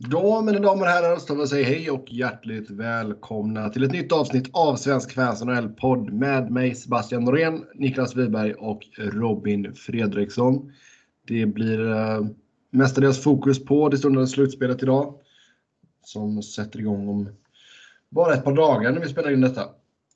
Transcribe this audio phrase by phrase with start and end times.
[0.00, 4.12] Då, mina damer och herrar, så vill säga hej och hjärtligt välkomna till ett nytt
[4.12, 10.72] avsnitt av Svensk Fans NHL-podd med mig Sebastian Norén, Niklas Wiberg och Robin Fredriksson.
[11.26, 12.26] Det blir eh,
[12.70, 15.14] mestadels fokus på det stundande slutspelet idag
[16.04, 17.28] som sätter igång om
[18.08, 19.64] bara ett par dagar när vi spelar in detta.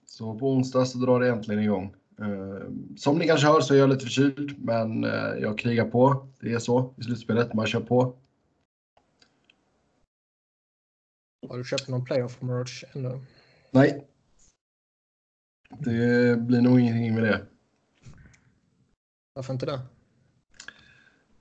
[0.07, 1.95] Så på onsdag så drar det äntligen igång.
[2.21, 6.29] Eh, som ni kanske hör så är jag lite förkyld, men eh, jag krigar på.
[6.41, 8.15] Det är så i slutspelet, man kör på.
[11.49, 13.21] Har du köpt någon playoff merch ännu?
[13.71, 14.07] Nej.
[15.79, 17.47] Det blir nog ingenting med det.
[19.35, 19.81] Varför inte det?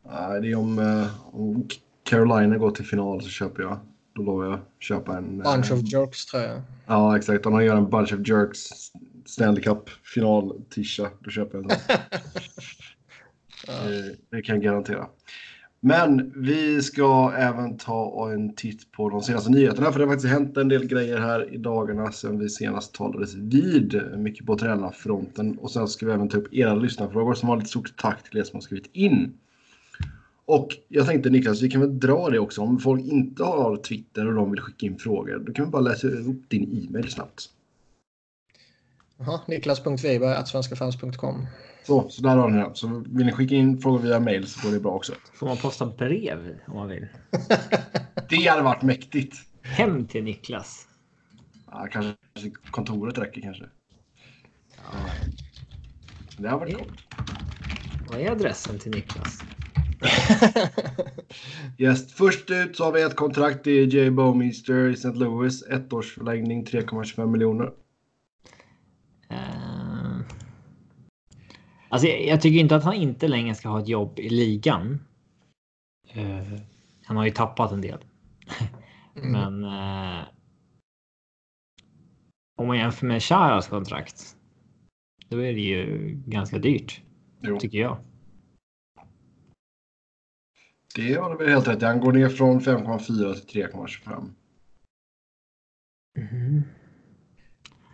[0.04, 1.68] Nej, det är om, eh, om
[2.04, 3.80] Carolina går till final så köper jag.
[4.14, 5.38] Då lovar jag köpa en...
[5.38, 6.62] Bunch eh, of jerks tror jag.
[6.86, 7.46] Ja, exakt.
[7.46, 8.70] Om man gör en Bunch of Jerks
[9.26, 11.96] Stanley Cup final tisha då köper jag en sån.
[13.88, 15.08] Det, det kan jag garantera.
[15.84, 19.92] Men vi ska även ta en titt på de senaste nyheterna.
[19.92, 23.36] För det har faktiskt hänt en del grejer här i dagarna sedan vi senast talades
[23.36, 24.02] vid.
[24.18, 25.58] Mycket på tränarfronten.
[25.58, 28.40] Och sen ska vi även ta upp era lyssnarfrågor som har lite stort tack till
[28.40, 29.34] er som har skrivit in.
[30.46, 32.62] Och jag tänkte Niklas, vi kan väl dra det också.
[32.62, 35.82] Om folk inte har Twitter och de vill skicka in frågor, då kan vi bara
[35.82, 37.50] läsa upp din e-mail snabbt.
[39.26, 41.48] Jaha, niklas.weiberg.svenskafans.com
[41.84, 42.70] Så, så där har ni det.
[42.74, 45.14] Så vill ni skicka in frågor via mail så går det bra också.
[45.34, 47.08] Får man posta brev om man vill?
[48.30, 49.36] Det hade varit mäktigt.
[49.62, 50.88] Hem till Niklas.
[51.72, 52.14] Ja, kanske
[52.72, 53.66] kontoret räcker kanske.
[56.38, 56.78] Det har varit Ja.
[56.78, 57.00] coolt.
[58.10, 59.40] Vad är adressen till Niklas?
[61.78, 63.64] Yes, först ut så har vi ett kontrakt.
[63.64, 65.08] Det är Jay Bowmeister i St.
[65.14, 65.64] Louis.
[65.64, 67.72] Ettårsförlängning, 3,25 miljoner.
[69.32, 70.22] Uh...
[71.90, 75.00] Alltså, jag, tycker inte att han inte längre ska ha ett jobb i ligan.
[76.08, 76.60] Eh,
[77.06, 78.06] han har ju tappat en del.
[79.16, 79.32] Mm.
[79.32, 80.26] Men eh,
[82.58, 84.36] om man jämför med Charas kontrakt.
[85.30, 87.02] Då är det ju ganska dyrt,
[87.42, 87.98] Jo, tycker jag.
[90.96, 91.82] det har du väl helt rätt.
[91.82, 94.30] Han går ner från 5,4 till 3,25.
[96.18, 96.64] Mhm.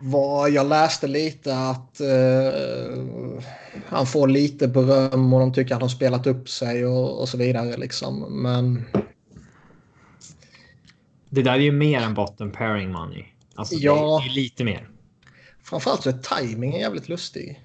[0.00, 3.04] Vad jag läste lite att eh,
[3.86, 7.28] han får lite beröm och de tycker att han har spelat upp sig och, och
[7.28, 7.76] så vidare.
[7.76, 8.42] Liksom.
[8.42, 8.84] Men
[11.30, 13.24] Det där är ju mer än bottom pairing money.
[13.54, 14.20] Alltså, Ja.
[14.24, 14.88] det är lite mer.
[15.62, 17.60] framförallt så är tajmingen jävligt lustig.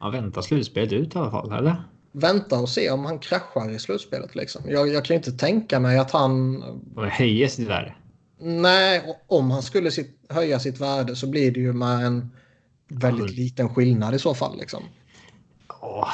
[0.00, 1.82] Ja, vänta slutspelet ut i alla fall, eller?
[2.12, 4.34] Vänta och se om han kraschar i slutspelet.
[4.34, 4.62] Liksom.
[4.68, 6.62] Jag, jag kan ju inte tänka mig att han
[7.10, 7.94] höjer sitt värde.
[8.42, 12.30] Nej, om han skulle sitt, höja sitt värde så blir det ju med en
[12.88, 13.42] väldigt Ja.
[13.42, 14.58] liten skillnad i så fall.
[14.58, 14.82] Liksom.
[15.82, 16.08] Åh.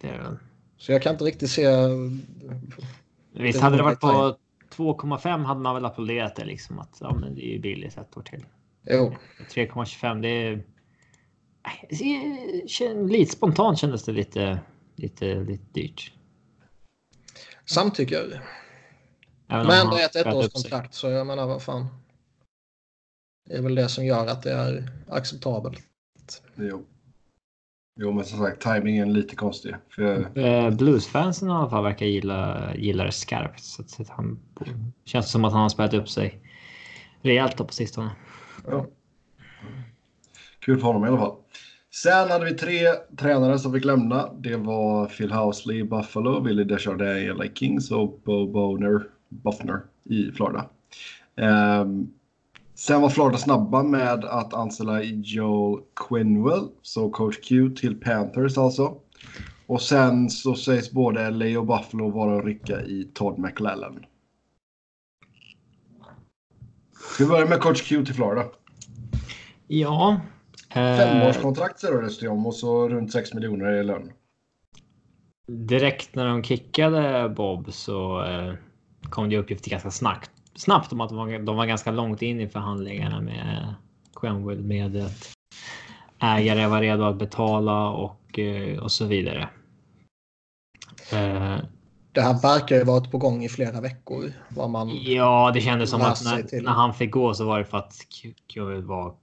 [0.00, 0.36] Det är väl.
[0.76, 1.66] Så jag kan inte riktigt se...
[3.32, 4.36] Visst, Det hade det varit på
[4.76, 8.16] 2,5 hade man väl applåderat det liksom att ja, men det är ju billigt ett
[8.16, 8.44] år till.
[8.90, 9.14] Jo,
[9.50, 10.64] 3,25 det är.
[11.90, 14.58] Det Lite spontant kändes det lite,
[14.96, 16.12] lite, lite dyrt.
[17.64, 18.42] samtycker.
[19.48, 21.86] Även Men det är ett ettårskontrakt så jag menar vad fan.
[23.46, 25.82] Det är väl det som gör att det är acceptabelt.
[26.54, 26.84] Jo.
[28.00, 29.74] jo, men som sagt, tajmingen är lite konstig.
[29.88, 33.64] För Eh, Bluesfansen i alla fall verkar gilla, gilla det skarpt.
[33.64, 34.38] Så att, han
[35.04, 36.40] känns som att han har spelat upp sig
[37.22, 38.10] rejält på sistone.
[38.66, 38.86] Ja.
[40.58, 41.36] Kul för honom i alla fall.
[42.02, 44.32] Sen hade vi tre tränare som fick lämna.
[44.32, 49.02] Det var Phil Housley i Buffalo, Willie Desjardins i LA Kings och Bo Boner,
[49.42, 50.68] Buffner i Florida.
[51.36, 52.10] Ehm,
[52.74, 58.94] sen var Florida snabba med att anställa Joel Quinwell, så coach Q till Panthers alltså.
[59.66, 64.04] Och sen så sägs både LA och Buffalo vara att rycka i Todd McLellan.
[67.14, 68.44] Ska vi börja med coach Q till Florida?
[69.68, 70.20] Ja.
[70.74, 74.12] eh, Femårskontrakt ser det om och så runt 6 miljoner i lön.
[75.46, 78.54] direkt när de kickade Bob så eh,
[79.10, 82.40] kom det uppgifter ganska snabbt, snabbt om att de var, de var ganska långt in
[82.40, 83.74] i förhandlingarna med
[84.14, 85.32] Quenville med att
[86.18, 89.48] ägare var redo att betala och, eh, och så vidare.
[91.12, 91.56] Eh,
[92.12, 94.32] Det här verkar ju varit på gång i flera veckor.
[94.48, 94.90] Vad man...
[95.02, 97.94] ja, det kändes som att när, när han fick gå så var det för att
[98.52, 99.14] Quenville var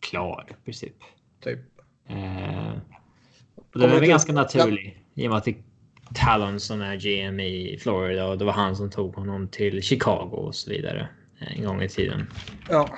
[0.00, 0.96] klar i princip.
[1.44, 1.60] Typ.
[2.08, 2.72] Eh,
[3.72, 5.56] det var ganska naturligt i och med att det
[6.14, 10.30] Talon som är GM i Florida och det var han som tog honom till Chicago
[10.30, 11.08] och så vidare
[11.40, 12.30] eh, en gång i tiden.
[12.68, 12.88] Ja.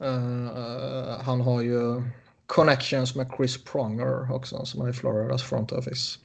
[0.00, 2.02] Eh, han har ju
[2.46, 6.18] connections med Chris Pronger också som är i Floridas front office.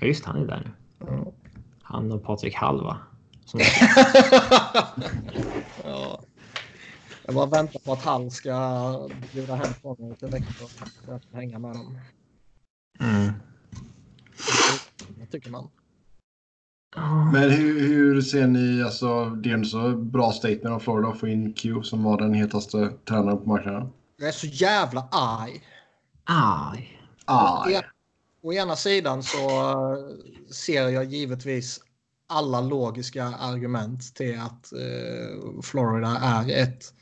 [0.00, 0.70] Ja, just han är där nu.
[1.06, 1.32] Ja.
[1.82, 2.98] Han och Patrik Halva.
[3.44, 3.60] Som...
[5.84, 6.20] ja.
[7.26, 10.66] Jag bara väntar på att han ska bjuda hem honom till Växjö
[11.06, 11.98] för att hänga med dem.
[13.00, 13.32] Mm.
[15.30, 15.68] Tycker man.
[17.32, 21.20] Men hur, hur ser ni, alltså det är en så bra statement av Florida att
[21.20, 23.88] få in Q som var den hetaste tränaren på marknaden.
[24.16, 25.62] Jag är så jävla arg.
[26.24, 26.98] Aj.
[27.24, 27.82] Aj.
[28.42, 29.38] Å ena sidan så
[30.50, 31.80] ser jag givetvis
[32.26, 36.94] alla logiska argument till att eh, Florida är ett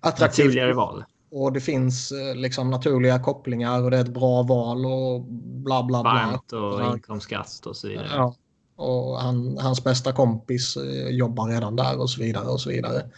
[0.00, 1.04] attraktivt Naturligare val.
[1.36, 5.20] Och det finns eh, liksom naturliga kopplingar och det är ett bra val och
[5.64, 6.12] bla bla bla.
[6.12, 8.08] Varmt och inkomstskatt och så vidare.
[8.10, 8.34] Ja.
[8.76, 13.10] Och han, hans bästa kompis eh, jobbar redan där och så vidare och så vidare.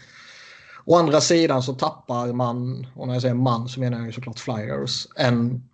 [0.85, 4.13] Å andra sidan så tappar man, och när jag säger man så menar jag ju
[4.13, 5.69] såklart Flyers, en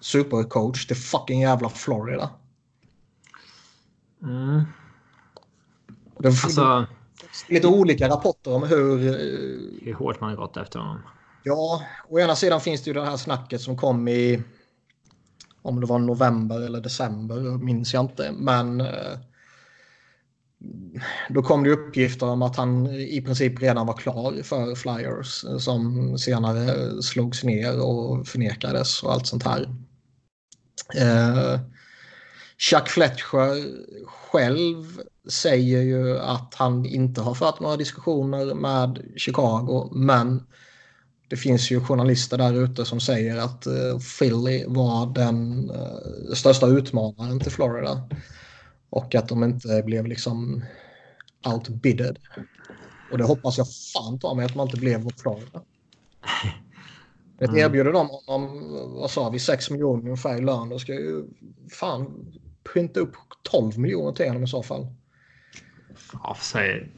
[0.00, 2.30] supercoach till fucking jävla Florida.
[4.22, 4.62] Mm.
[6.18, 6.86] Det Alltså,
[7.48, 9.06] lite olika rapporter om hur...
[9.06, 10.98] eh, hur hårt man har gått efter honom.
[11.46, 14.42] Ja, å ena sidan finns det ju det här snacket som kom i...
[15.62, 18.32] Om det var november eller december minns jag inte.
[18.32, 19.18] Men eh,
[21.28, 25.58] då kom det uppgifter om att han i princip redan var klar för Flyers eh,
[25.58, 29.62] som senare slogs ner och förnekades och allt sånt här.
[30.96, 31.60] Eh,
[32.58, 33.74] Chuck Fletcher
[34.06, 40.42] själv säger ju att han inte har fört några diskussioner med Chicago men
[41.34, 46.66] det finns ju journalister där ute som säger att eh, Philly var den eh, största
[46.66, 48.08] utmanaren till Florida.
[48.90, 50.64] Och att de inte blev liksom
[51.46, 52.18] outbidded.
[53.12, 55.62] Och det hoppas jag fan ta mig att man inte blev mot Florida.
[57.38, 57.58] Det Mm.
[57.58, 58.62] erbjuder de honom,
[58.94, 60.68] vad sa vi, 6 miljoner ungefär i lön.
[60.68, 61.24] Då ska ju
[61.70, 62.32] fan
[62.74, 64.86] pynta upp 12 miljoner till honom i så fall.
[66.22, 66.92] Ja, för sig.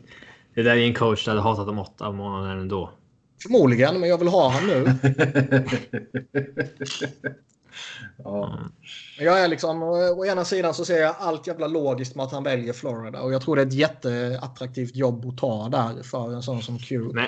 [0.54, 2.90] Det där är en coach som hade hatat om åtta månader ändå.
[3.46, 4.84] Förmodligen, men jag vill ha han nu.
[8.24, 8.58] ja.
[9.18, 12.44] Jag är liksom, å ena sidan så ser jag allt jävla logiskt med att han
[12.44, 16.42] väljer Florida och jag tror det är ett jätteattraktivt jobb att ta där för en
[16.42, 16.98] sån som Q.
[17.12, 17.26] Men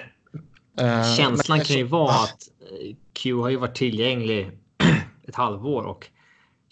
[0.80, 4.50] Eh, känslan men- kan ju vara att eh, Q har ju varit tillgänglig
[5.28, 6.06] ett halvår och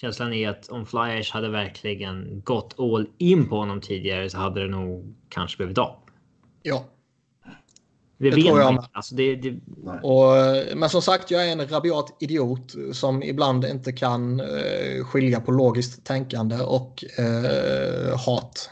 [0.00, 4.60] känslan är att om Flyers hade verkligen gått all in på honom tidigare så hade
[4.62, 5.96] det nog kanske blivit av.
[6.62, 6.84] Ja,
[8.18, 8.80] Det, Det vet tror jag man med.
[8.82, 8.90] inte.
[8.92, 9.60] Alltså det, det,
[10.02, 10.32] och,
[10.76, 15.52] men som sagt jag är en rabiat idiot som ibland inte kan eh, skilja på
[15.52, 18.70] logiskt tänkande och eh, hat.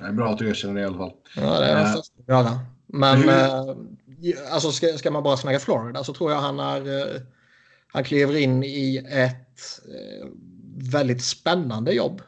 [0.00, 1.12] Det är bra att du erkänner det i alla fall.
[1.36, 2.58] Ja, det är jag Eh, först att göra.
[2.86, 3.74] Men hur- eh,
[4.54, 7.20] alltså ska, ska man bara snacka Florida så tror jag han är eh,
[7.92, 10.26] han kliver in i ett eh,
[10.92, 12.22] väldigt spännande jobb.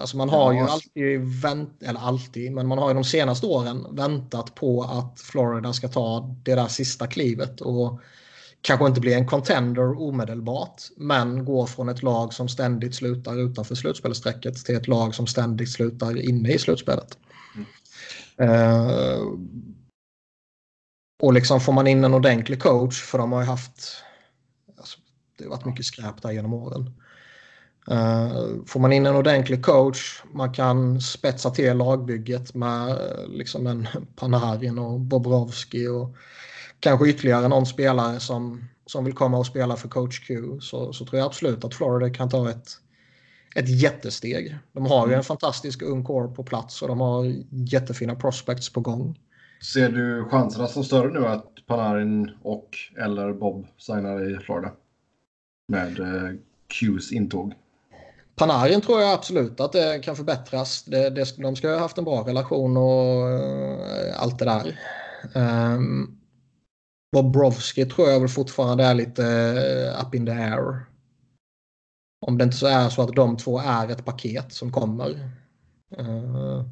[0.00, 3.46] Alltså man har Ja, ju alltid vänt, eller alltid, men man har ju de senaste
[3.46, 8.00] åren väntat på att Florida ska ta det där sista klivet och
[8.60, 13.74] kanske inte bli en contender omedelbart, men gå från ett lag som ständigt slutar utanför
[13.74, 17.18] slutspelsstrecket till ett lag som ständigt slutar inne i slutspelet.
[18.38, 19.20] Eh,
[21.22, 24.02] och liksom får man in en ordentlig coach, för de har ju haft...
[24.78, 24.98] Alltså,
[25.38, 26.94] det har varit mycket skräp där genom åren.
[27.90, 33.66] Eh, får man in en ordentlig coach, man kan spetsa till lagbygget med eh, liksom
[33.66, 36.16] en Panarin och Bobrovski och
[36.80, 41.06] kanske ytterligare någon spelare som, som vill komma och spela för coach Q så, så
[41.06, 42.68] tror jag absolut att Florida kan ta ett,
[43.54, 44.58] ett jättesteg.
[44.72, 48.80] De har ju en fantastisk ung core på plats och de har jättefina prospects på
[48.80, 49.18] gång.
[49.72, 54.72] Ser du chanserna som större nu att Panarin och eller Bob signar i Florida?
[55.68, 56.32] Med eh,
[56.68, 57.54] Qs intåg.
[58.36, 60.82] Panarin tror jag absolut att det kan förbättras.
[60.84, 64.78] Det, det, de ska ha haft en bra relation och eh, allt det där.
[65.34, 66.18] Um,
[67.12, 69.24] Bobrovski tror jag väl fortfarande är lite
[69.96, 70.86] eh, up in the air.
[72.26, 75.10] Om det inte så är så att de två är ett paket som kommer.
[75.98, 76.64] Eh,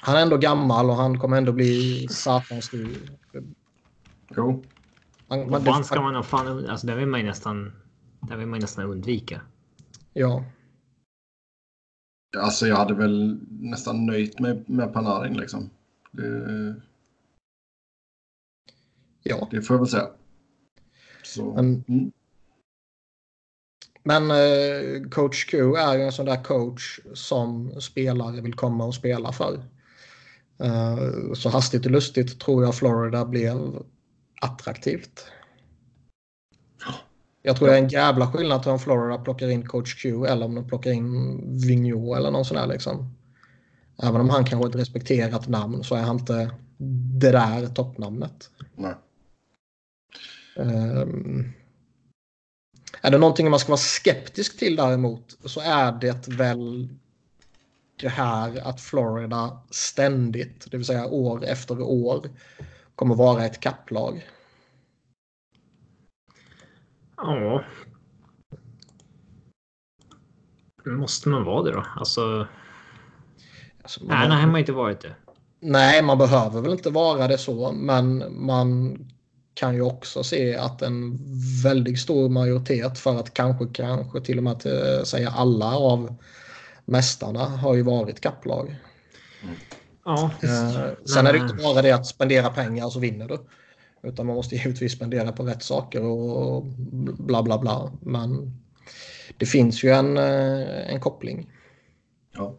[0.00, 3.18] han är ändå gammal och han kommer ändå bli satans dyr.
[4.36, 4.64] Jo.
[5.28, 6.70] Han- vad fan ska man nog fan...
[6.70, 7.72] Alltså det vill man ju nästan...
[8.28, 9.40] Det vill man ju nästan undvika.
[10.12, 10.44] Ja.
[12.36, 15.70] Alltså jag hade väl nästan nöjt mig med Panarin liksom.
[16.12, 16.74] Det,
[19.22, 19.48] ja.
[19.50, 20.10] det får jag väl säga.
[21.22, 22.12] Så, Men- mm.
[24.02, 28.94] Men eh, coach Q är ju en sån där coach som spelare vill komma och
[28.94, 29.64] spela för.
[30.58, 33.82] Eh, så hastigt och lustigt tror jag Florida blev
[34.40, 35.26] attraktivt.
[37.46, 40.54] Jag tror det är en jävla skillnad om Florida plockar in coach Q eller om
[40.54, 43.14] de plockar in Vigneault eller någon sån där liksom.
[44.02, 46.50] Även om han kanske är ett respekterat namn så är han inte
[47.20, 48.50] det där toppnamnet.
[48.74, 48.94] Nej.
[50.56, 51.52] Um,
[53.00, 56.88] är det någonting man ska vara skeptisk till däremot så är det väl
[58.00, 62.30] det här att Florida ständigt, det vill säga år efter år,
[62.94, 64.26] kommer vara ett kapplag.
[67.16, 67.64] Ja.
[70.86, 71.86] Måste man vara det då?
[71.96, 72.46] Alltså.
[73.82, 75.14] Alltså, Nej, nej, man har inte varit det.
[75.60, 78.98] Nej, man behöver väl inte vara det så, men man
[79.54, 81.18] kan ju också se att en
[81.62, 86.16] väldigt stor majoritet för att kanske, kanske till och med att eh, säga alla av
[86.84, 88.76] mästarna har ju varit kapplag.
[90.04, 93.38] Ja, Eh, sen är det inte bara det att spendera pengar så vinner du.
[94.02, 96.66] Utan man måste givetvis spendera på rätt saker och
[97.18, 97.92] bla bla bla.
[98.00, 98.60] Men
[99.38, 101.50] det finns ju en, eh, en koppling.
[102.34, 102.58] Ja.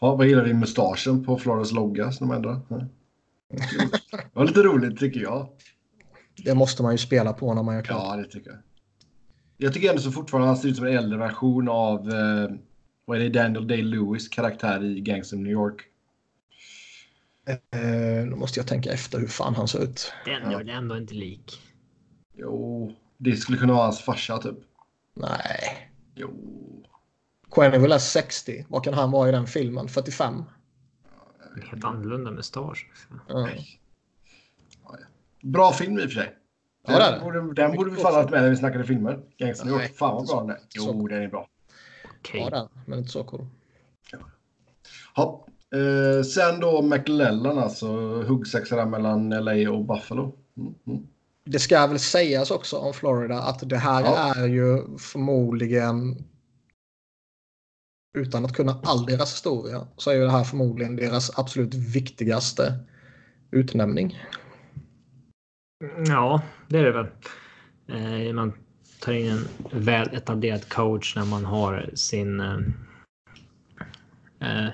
[0.00, 0.14] ja.
[0.14, 2.60] Vad gillar vi mustaschen på Floridas logga som de ändrar?
[2.68, 2.88] Det
[4.32, 5.48] var lite roligt tycker jag.
[6.44, 8.02] Det måste man ju spela på när man gör klart.
[8.04, 8.58] Ja, det tycker jag.
[9.56, 12.50] Jag tycker ändå så fortfarande han ser ut som en äldre version av eh,
[13.04, 15.91] vad är det, Daniel Day-Lewis karaktär i Gangs of New York.
[17.46, 17.56] Eh,
[18.26, 20.12] nu måste jag tänka efter hur fan han ser ut.
[20.24, 21.62] Den är väl ändå inte lik.
[22.36, 24.56] Jo, det skulle kunna vara hans farsa typ.
[25.14, 25.90] Nej.
[26.14, 26.30] Jo.
[27.50, 28.66] Quenneville är 60.
[28.68, 29.88] Vad kan han vara i den filmen?
[29.88, 30.42] 45?
[31.70, 32.86] Helt annorlunda mustasch.
[33.28, 33.48] Ja.
[35.42, 36.34] Bra film i och för sig.
[36.86, 37.16] Ja, det är det.
[37.16, 39.20] Den borde, den borde vi fan haft med när vi snackade filmer.
[39.38, 39.96] Gangs of New York.
[39.96, 40.56] Fan vad bra den är.
[40.56, 41.48] så- Jo, den är bra.
[42.18, 42.40] Okej.
[42.40, 42.68] Ja, den.
[42.86, 43.46] Men inte så cool.
[45.16, 45.46] Ja.
[45.72, 47.86] Eh, sen då McLellan alltså.
[48.22, 50.36] Huggsexa mellan LA och Buffalo.
[50.56, 51.06] Mm, mm.
[51.44, 54.34] Det ska väl sägas också om Florida att det här Ja.
[54.36, 56.24] är ju förmodligen
[58.18, 62.78] utan att kunna all deras historia så är ju det här förmodligen deras absolut viktigaste
[63.50, 64.18] utnämning.
[66.06, 67.06] Ja, det är det väl.
[67.88, 68.52] Eh, man
[69.00, 72.40] tar in en väl etablerad coach när man har sin.
[72.40, 72.58] Eh,
[74.40, 74.68] eh,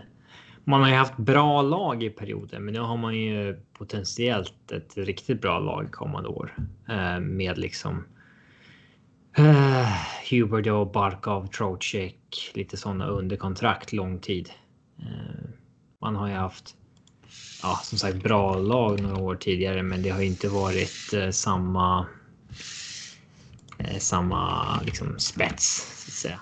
[0.69, 4.97] man har ju haft bra lag i perioder, men nu har man ju potentiellt ett
[4.97, 6.55] riktigt bra lag kommande år
[6.89, 8.05] eh, med liksom.
[9.37, 9.93] Eh,
[10.31, 14.51] Huberdo, Barkov, Trocek, lite sådana under kontrakt lång tid.
[14.99, 15.51] Eh,
[15.99, 16.75] man har ju haft
[17.63, 22.07] ja, som sagt bra lag några år tidigare, men det har inte varit eh, samma.
[23.79, 26.41] Eh, samma liksom spets så att säga.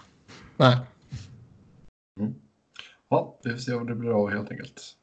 [0.57, 0.79] Nej,
[3.09, 4.97] Ja, vi får se om det blir av helt enkelt.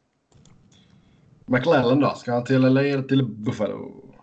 [1.45, 2.15] McLellan då?
[2.15, 4.13] Ska han till LA eller till Buffalo?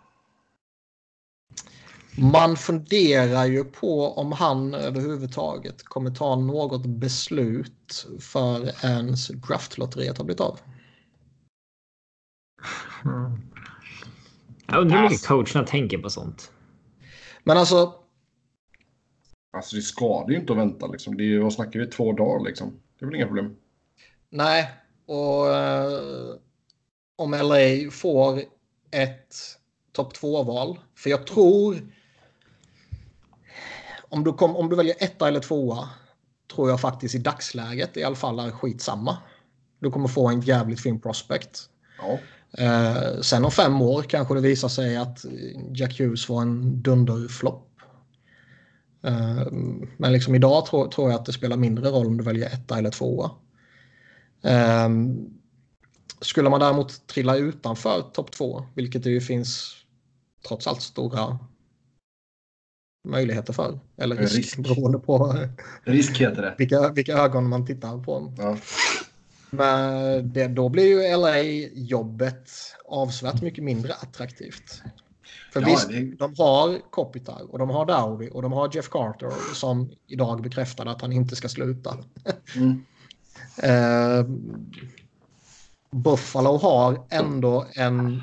[2.21, 10.25] man funderar ju på om han överhuvudtaget kommer ta något beslut för ens draftlotteriet har
[10.25, 10.59] blivit av.
[14.67, 16.53] Jag undrar hur mycket coacherna tänker på sånt.
[17.45, 17.95] Men alltså,
[19.53, 21.17] Alltså det skadar ju inte att vänta liksom.
[21.17, 22.73] Det är ju, vad snackar vi, två dagar liksom.
[22.99, 23.57] Det är väl inga problem.
[24.31, 24.71] Nej,
[25.07, 26.35] och eh,
[27.17, 28.43] om LA får
[28.91, 29.37] ett
[29.93, 30.79] topp 2-val.
[30.95, 31.93] För jag tror...
[34.09, 35.89] Om du, kom, om du väljer etta eller tvåa
[36.55, 39.17] tror jag faktiskt i dagsläget i alla fall är skitsamma.
[39.79, 41.61] Du kommer få en jävligt fin prospect.
[41.99, 42.19] Ja.
[42.65, 45.25] Eh, sen om fem år kanske det visar sig att
[45.75, 47.69] Jack Hughes var en dunderflopp.
[49.03, 49.47] Eh,
[49.97, 52.79] men liksom idag tror, tror jag att det spelar mindre roll om du väljer etta
[52.79, 53.31] eller tvåa.
[54.43, 54.89] Eh,
[56.21, 59.77] skulle man däremot trilla utanför topp två, vilket det ju finns
[60.49, 61.39] trots allt stora
[63.09, 63.81] möjligheter för.
[63.97, 64.59] Eller risk, Risk.
[64.59, 65.37] beroende på
[65.83, 66.55] Risk heter det.
[66.59, 68.35] vilka, vilka ögon man tittar på.
[68.39, 68.57] Ja.
[69.51, 72.51] Men det, då blir ju LA-jobbet
[72.85, 74.83] avsevärt mycket mindre attraktivt.
[75.53, 78.89] För Ja, visst, det- de har Kopitar och de har Dowdy och de har Jeff
[78.89, 81.99] Carter som idag bekräftade att han inte ska sluta.
[82.57, 82.85] Mm.
[83.63, 84.25] Eh,
[85.91, 88.23] Buffalo har ändå en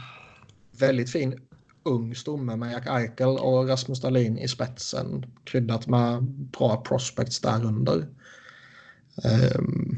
[0.79, 1.39] väldigt fin
[1.83, 7.65] ung stomme med Jack Eichel och Rasmus Dahlin i spetsen kryddat med bra prospects där
[7.65, 8.07] under.
[9.23, 9.97] Ehm,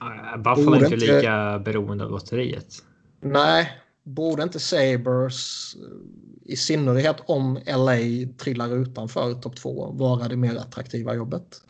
[0.00, 2.82] Eh, Buffalo är inte- lika beroende av lotteriet.
[3.20, 3.70] Nej,
[4.02, 7.96] borde inte Sabres eh, i synnerhet om LA
[8.38, 11.60] trillar utanför topp två vara det mer attraktiva jobbet?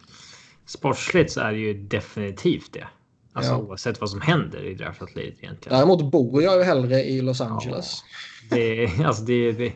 [0.67, 2.87] Sportsligt så är det ju definitivt det.
[3.33, 3.59] Alltså Ja.
[3.59, 5.79] oavsett vad som händer i draftlotteriet egentligen.
[5.79, 8.05] Däremot bor jag ju hellre i Los Angeles.
[8.51, 9.73] Det, är- alltså det, det,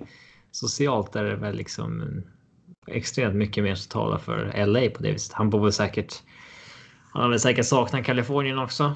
[0.51, 2.23] socialt är det väl liksom
[2.87, 5.33] extremt mycket mer som talar för LA på det viset.
[5.33, 6.15] Han bor väl säkert.
[7.13, 8.95] Han har väl säkert saknat Kalifornien också.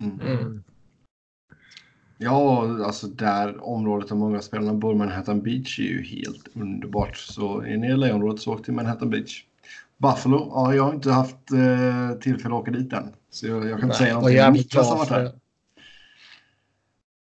[0.00, 0.20] Mm.
[0.20, 0.62] Mm.
[2.18, 7.16] Ja, alltså där området där många spelarna bor, Manhattan Beach, är ju helt underbart.
[7.16, 9.44] Så är ni i LA-området så åk till Manhattan Beach.
[9.96, 13.14] Buffalo, ja, jag har inte haft eh, tillfälle att åka dit än.
[13.30, 14.52] Så jag, jag kan inte säga någonting.
[14.52, 15.40] Niklas har bra varit där.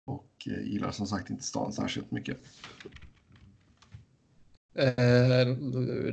[0.06, 2.38] Och eh, gillar som sagt inte stan särskilt mycket.
[4.76, 5.48] Eh,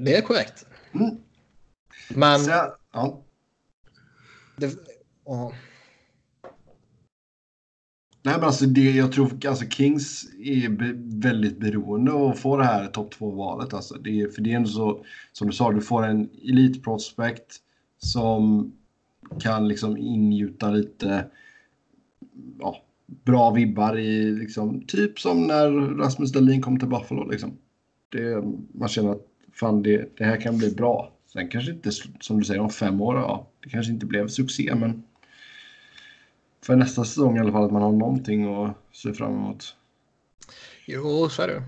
[0.00, 0.66] det är korrekt.
[0.92, 1.16] Mm.
[2.09, 2.50] Men Så,
[2.92, 3.23] ja.
[4.56, 4.75] det,
[5.25, 5.52] ja,
[8.25, 10.93] Nej, men alltså det, jag tror alltså Kings är be,
[11.29, 13.75] väldigt beroende av att få det här topp 2-valet.
[13.75, 13.95] Alltså.
[13.95, 17.57] Det för det är ändå så, som du sa, du får en elitprospekt
[17.99, 18.73] som
[19.41, 21.25] kan liksom ingjuta lite
[22.59, 22.76] ja,
[23.25, 27.31] bra vibbar i liksom, typ som när Rasmus Dahlin kom till Buffalo.
[27.31, 27.52] Liksom.
[28.09, 31.12] Det, man känner att fan, det, det här kan bli bra.
[31.33, 34.75] Sen kanske inte, som du säger, om fem år, ja, det kanske inte blev succé,
[34.75, 35.02] men
[36.64, 39.76] för nästa säsong i alla fall att man har någonting att se fram emot.
[40.87, 41.62] jo, så är det.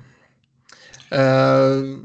[1.16, 1.98] Uh,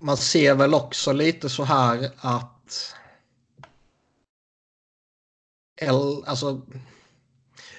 [0.00, 2.94] man ser väl också lite så här att
[5.82, 6.60] L, alltså,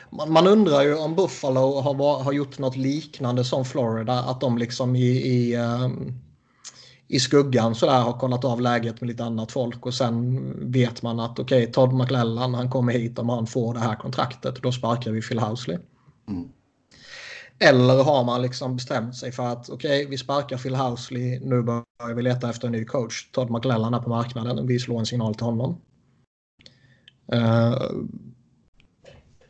[0.09, 4.13] man, man undrar ju om Buffalo har, har gjort något liknande som Florida.
[4.13, 6.21] Att de liksom i, i, um,
[7.11, 11.01] i skuggan så där har kollat av läget med lite annat folk och sen vet
[11.01, 14.55] man att okej, Todd McLellan han kommer hit om han får det här kontraktet.
[14.55, 15.77] Då sparkar vi Phil Housley.
[16.27, 16.49] Mm.
[17.59, 22.15] Eller har man liksom bestämt sig för att okej, vi sparkar Phil Housley, nu börjar
[22.15, 23.31] vi leta efter en ny coach.
[23.31, 25.81] Todd McLellan är på marknaden, vi slår en signal till honom.
[27.31, 27.91] Eh,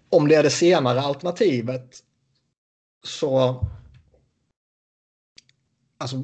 [0.10, 1.96] om det är det senare alternativet
[3.04, 3.64] så...
[5.98, 6.24] Alltså,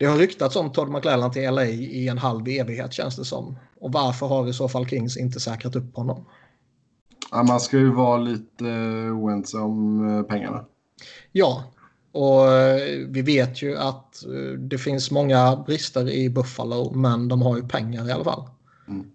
[0.00, 3.56] det har ryktats om Todd McLellan till LA i en halv evighet känns det som.
[3.80, 6.24] Och varför har i så fall Kings inte säkrat upp honom?
[7.30, 10.64] Ja, man ska ju vara lite uh, oense om eh, pengarna.
[11.32, 11.64] Ja,
[12.12, 17.42] och eh, vi vet ju att eh, det finns många brister i Buffalo, men de
[17.42, 18.42] har ju pengar i alla fall.
[18.88, 19.10] Mm.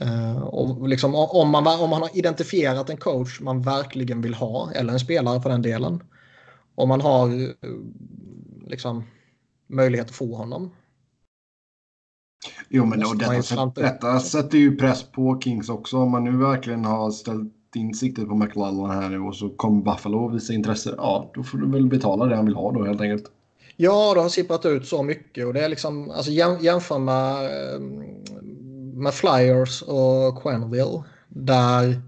[0.00, 4.70] Eh, och liksom, om, man, om man har identifierat en coach man verkligen vill ha,
[4.74, 6.02] eller en spelare på den delen,
[6.74, 7.54] om man har
[8.68, 9.04] liksom,
[9.70, 10.70] möjlighet att få honom.
[12.68, 15.96] Jo, men och detta, detta sätter ju press på Kings också.
[15.96, 19.82] Om man nu verkligen har ställt in siktet på McLellan här nu och så kommer
[19.82, 20.94] Buffalo visa intresse.
[20.96, 23.30] Ja, då får du väl betala det han vill ha då helt enkelt.
[23.76, 27.44] Ja, det har sipprat ut så mycket och det är liksom, alltså jäm, jämför med,
[27.44, 27.80] eh,
[28.94, 32.02] med Flyers och Quenneville där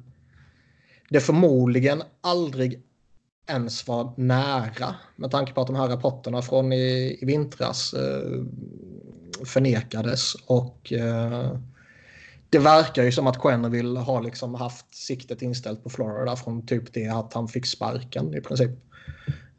[1.10, 2.82] det förmodligen aldrig
[3.46, 8.44] ens var nära med tanke på att de här rapporterna från i, i vintras eh,
[9.44, 11.56] förnekades och eh,
[12.50, 16.92] det verkar ju som att Quenneville har liksom haft siktet inställt på Florida från typ
[16.92, 18.70] det att han fick sparken i princip.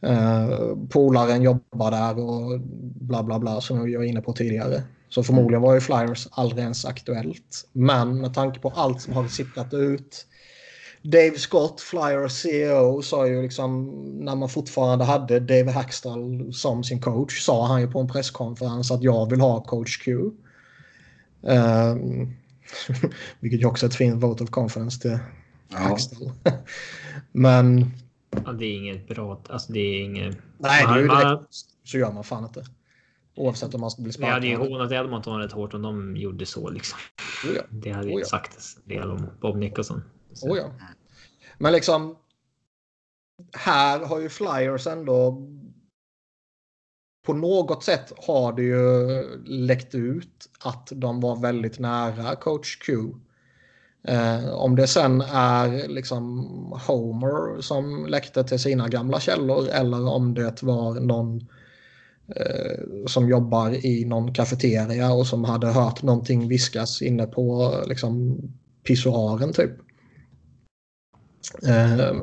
[0.02, 2.60] Eh, polaren jobbar där och
[2.96, 4.84] bla bla bla som jag var inne på tidigare.
[5.10, 7.70] Så förmodligen var ju Flyers aldrig ens aktuellt.
[7.72, 10.26] Men med tanke på allt som har sipprat ut.
[11.04, 13.86] Dave Scott, Flyers CEO, sa ju liksom
[14.26, 18.92] när man fortfarande hade Dave Hackstall som sin coach sa han ju på en presskonferens
[18.92, 20.16] att jag vill ha coach Q.
[21.42, 22.34] Um,
[23.40, 25.20] vilket ju också är ett fint vote of confidence till
[25.70, 25.78] Ja.
[25.78, 26.32] Hackstall.
[27.32, 27.92] Men
[28.46, 29.42] Ja, det är inget bra.
[29.50, 30.38] Alltså det är inget.
[30.58, 31.54] Nej, det är ju Man- direkt.
[31.84, 32.64] Så gör man fan inte.
[33.36, 34.74] Oavsett om man ska bli Jag hade ju sparkad.
[34.74, 37.00] hånat Edmonton rätt hårt om de gjorde så liksom.
[37.46, 37.62] Oh ja.
[37.70, 38.26] Det hade Oh ju ja.
[38.26, 40.04] sagt en del om Bob Nicholson.
[40.42, 40.72] Oh ja.
[41.58, 42.16] Men liksom.
[43.54, 45.50] Här har ju Flyers ändå.
[47.26, 52.98] På något sätt har det ju läckt ut att de var väldigt nära coach Q.
[54.08, 56.48] Eh, om det sen är liksom
[56.88, 61.48] Homer som läckte till sina gamla källor eller om det var någon
[62.36, 68.42] eh, som jobbar i någon kafeteria och som hade hört någonting viskas inne på liksom,
[68.84, 69.72] pissoaren typ.
[71.64, 72.16] Eh,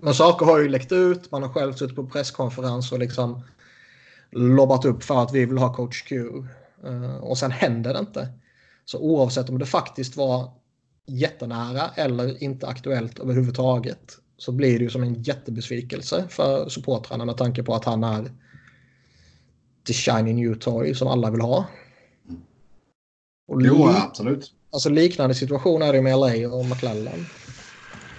[0.00, 1.30] men saker har ju läckt ut.
[1.30, 3.42] Man har själv suttit på presskonferens och liksom
[4.30, 6.28] lobbat upp för att vi vill ha coach Q.
[6.84, 8.28] Eh, och sen händer det inte.
[8.84, 10.52] Så oavsett om det faktiskt var
[11.06, 17.36] jättenära eller inte aktuellt överhuvudtaget så blir det ju som en jättebesvikelse för supportrarna med
[17.36, 18.30] tanke på att han är
[19.86, 21.64] the shiny new toy som alla vill ha.
[23.48, 24.52] Och Jo, absolut.
[24.72, 27.26] alltså liknande situation är det med LA och McClellan.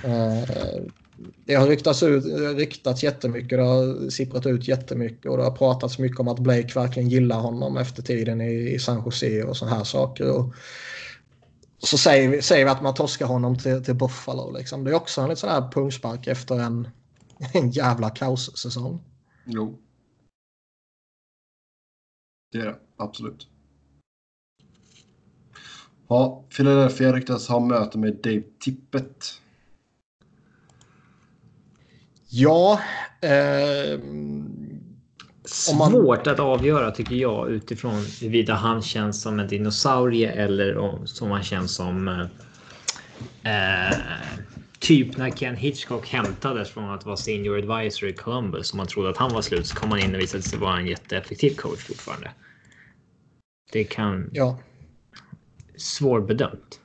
[0.03, 0.83] Eh,
[1.45, 5.99] det har ryktats, ut, ryktats jättemycket, det har sipprat ut jättemycket och det har pratats
[5.99, 9.77] mycket om att Blake verkligen gillar honom efter tiden i, i San Jose och sådana
[9.77, 10.31] här saker.
[10.31, 10.53] Och
[11.77, 14.51] så säger vi, säger vi att man torskar honom till, till Buffalo.
[14.57, 14.83] Liksom.
[14.83, 16.87] Det är också en sån här pungspark efter en,
[17.53, 19.03] en jävla kaossäsong.
[19.45, 19.79] Jo.
[22.51, 23.47] Det är det, absolut.
[26.07, 29.41] Ja, Philadelphia ryktas ha möte med Dave Tippett.
[32.29, 32.81] Ja.
[33.21, 33.99] Eh,
[35.45, 41.31] Svårt att avgöra tycker jag utifrån huruvida han känns som en dinosaurie eller om, som
[41.31, 42.07] han känns som
[43.43, 43.97] eh,
[44.79, 49.09] typ när Ken Hitchcock hämtades från att vara senior advisor i Columbus och man trodde
[49.09, 51.79] att han var slut så kom han in och visade sig vara en jätteeffektiv coach
[51.79, 52.31] fortfarande.
[53.71, 54.29] Det kan...
[54.33, 54.59] Ja.
[55.77, 56.79] Svårbedömt.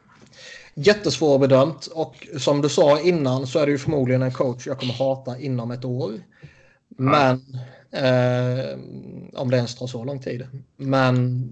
[0.74, 4.92] Jättesvårbedömt och som du sa innan så är det ju förmodligen en coach jag kommer
[4.94, 6.12] hata inom ett år.
[6.88, 7.34] Men
[7.90, 8.78] eh,
[9.40, 10.46] om det ens tar så lång tid.
[10.76, 11.48] Men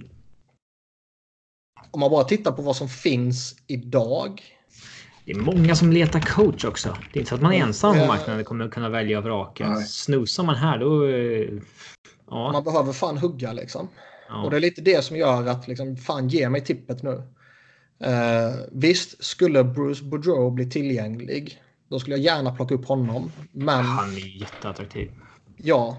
[1.90, 4.42] om man bara tittar på vad som finns idag.
[5.24, 6.96] Det är många som letar coach också.
[7.12, 9.76] Det är inte så att man är ensam på marknaden kommer kunna välja och vraka.
[9.76, 11.08] Snusar man här då...
[11.08, 11.62] eh,
[12.32, 12.52] Ja.
[12.52, 13.88] Man behöver fan hugga liksom.
[14.28, 14.42] ja.
[14.42, 17.22] Och det är lite det som gör att liksom, fan ge mig tippet nu.
[18.02, 23.32] Eh, visst, skulle Bruce Boudreau bli tillgänglig, då skulle jag gärna plocka upp honom.
[23.52, 25.10] Men Han är jätteattraktiv.
[25.56, 25.96] ja,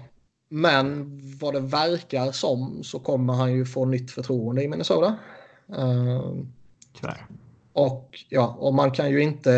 [0.48, 5.16] men vad det verkar som så kommer han ju få nytt förtroende i Minnesota.
[5.76, 6.30] Eh,
[7.00, 7.26] Tyvärr.
[7.72, 9.52] och ja, och man kan ju inte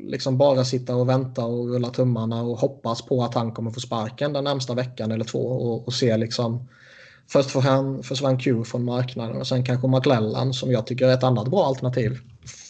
[0.00, 3.80] liksom bara sitta och vänta och rulla tummarna och hoppas på att han kommer få
[3.80, 6.68] sparken den närmsta veckan eller två och, och se liksom
[7.30, 11.14] Först får han, försvann Q från marknaden och sen kanske McLellan som jag tycker är
[11.14, 12.18] ett annat bra alternativ.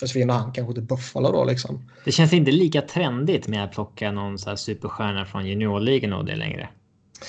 [0.01, 1.91] Försvinner han kanske till Buffalo då liksom.
[2.05, 6.25] Det känns inte lika trendigt med att plocka någon så här superstjärna från juniorligan och
[6.25, 6.69] det längre.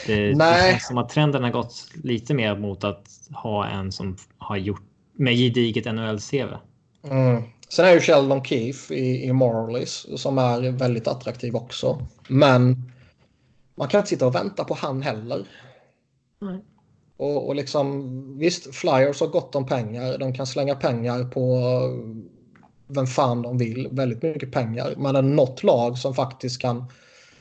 [0.07, 0.71] Det, det Nej.
[0.71, 4.83] känns som att trenden har gått lite mer mot att ha en som har gjort
[5.13, 6.57] med gediget NHL-CV.
[7.03, 7.43] Mm.
[7.69, 12.07] Sen är ju Sheldon Keefe i, i Marlies som är väldigt attraktiv också.
[12.27, 12.91] Men
[13.75, 15.45] man kan inte sitta och vänta på han heller.
[16.41, 16.59] Nej.
[17.19, 20.17] Och, och liksom, visst, Flyers har gott om pengar.
[20.17, 21.61] De kan slänga pengar på
[22.87, 23.87] vem fan de vill.
[23.91, 24.93] Väldigt mycket pengar.
[24.97, 26.85] Men är det något lag som faktiskt kan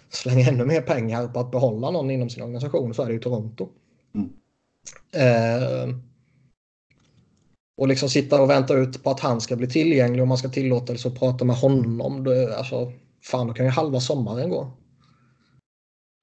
[0.08, 3.18] slänga ännu mer pengar på att behålla någon inom sin organisation så är det ju
[3.18, 3.68] Toronto.
[4.14, 4.30] Mm.
[5.12, 5.96] Eh,
[7.76, 10.48] och liksom sitta och vänta ut på att han ska bli tillgänglig och man ska
[10.48, 12.24] tillåtelse att prata med honom.
[12.24, 14.70] Då, alltså, fan, då kan ju halva sommaren gå.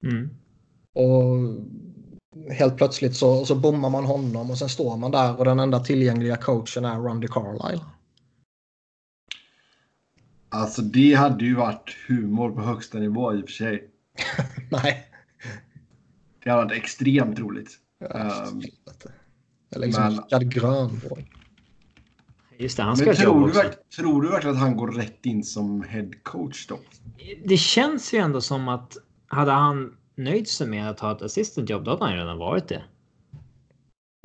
[0.04, 0.30] Mm.
[0.94, 1.36] Och
[2.50, 5.80] helt plötsligt så, så bommar man honom och sen står man där och den enda
[5.80, 7.86] tillgängliga coachen är Randy Carlisle.
[10.50, 13.90] Alltså det hade ju varit humor på högsta nivå i och för sig.
[14.72, 15.06] Nej.
[16.44, 17.80] Det hade varit extremt roligt.
[18.00, 19.12] Ja, Ehm, helvete.
[19.76, 21.32] Eller liksom men- Grönborg.
[22.58, 23.54] Just det, han ska Men tror du,
[23.96, 26.80] tror du verkligen att han går rätt in som head coach då?
[27.46, 31.70] Det känns ju ändå som att hade han nöjt sig med att ha ett assistant
[31.70, 32.84] jobb, då hade han ju redan varit det.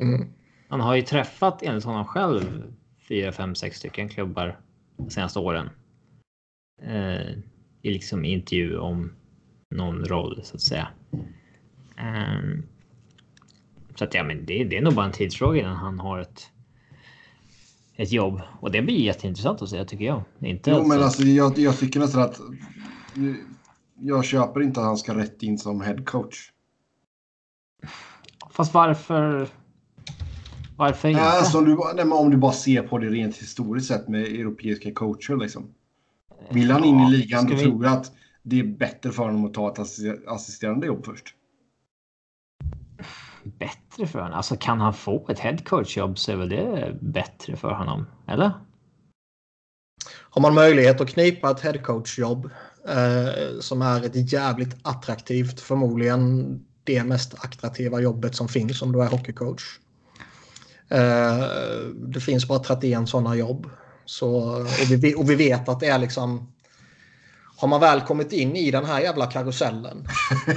[0.02, 0.28] Mm.
[0.68, 2.62] Han har ju träffat enligt honom själv
[3.08, 4.60] fyra, fem, sex stycken klubbar
[4.96, 5.70] de senaste åren.
[6.82, 7.30] Eh,
[7.82, 9.12] I liksom intervju om
[9.74, 10.88] någon roll så att säga.
[11.96, 12.62] Ehm,
[13.94, 16.50] så att ja, men det, det är nog bara en tidsfråga innan han har ett
[17.96, 20.22] ett jobb och det blir jätteintressant att se tycker jag.
[20.40, 22.40] Inte Jo, men så- alltså jag, jag tycker nästan att
[24.00, 26.52] jag köper inte att han ska rätt in som head coach.
[28.50, 29.48] Fast varför?
[30.76, 31.22] Varför inte?
[31.22, 33.88] Nej, alltså, om, du, bara- nej, men om du bara ser på det rent historiskt
[33.88, 35.36] sett med europeiska coacher.
[35.36, 35.74] Liksom.
[36.50, 39.22] Vill han in Ja, i ligan då vi- tror jag att det är bättre för
[39.22, 41.34] honom att ta ett assi- assisterande jobb först.
[43.44, 44.34] Bättre för honom?
[44.36, 48.06] Alltså kan han få ett headcoach-jobb så är väl det bättre för honom?
[48.26, 48.50] Eller?
[50.30, 52.50] Har man möjlighet att knipa ett headcoach-jobb
[52.88, 59.02] eh, som är ett jävligt attraktivt, förmodligen det mest attraktiva jobbet som finns om du
[59.02, 59.62] är hockeycoach.
[60.88, 61.38] Eh,
[61.94, 63.70] det finns bara 31 sådana jobb.
[64.04, 66.52] Så, och, vi, och vi vet att det är liksom...
[67.56, 70.08] Har man väl kommit in i den här jävla karusellen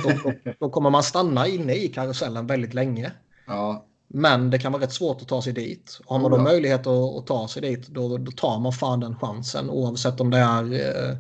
[0.03, 3.11] då, då, då kommer man stanna inne i karusellen väldigt länge.
[3.47, 5.99] Ja, Men det kan vara rätt svårt att ta sig dit.
[6.05, 6.43] Har man Oh, då ja.
[6.43, 10.29] möjlighet att, att ta sig dit då, då tar man fan den chansen oavsett om
[10.29, 10.73] det är...
[10.73, 11.17] Eh,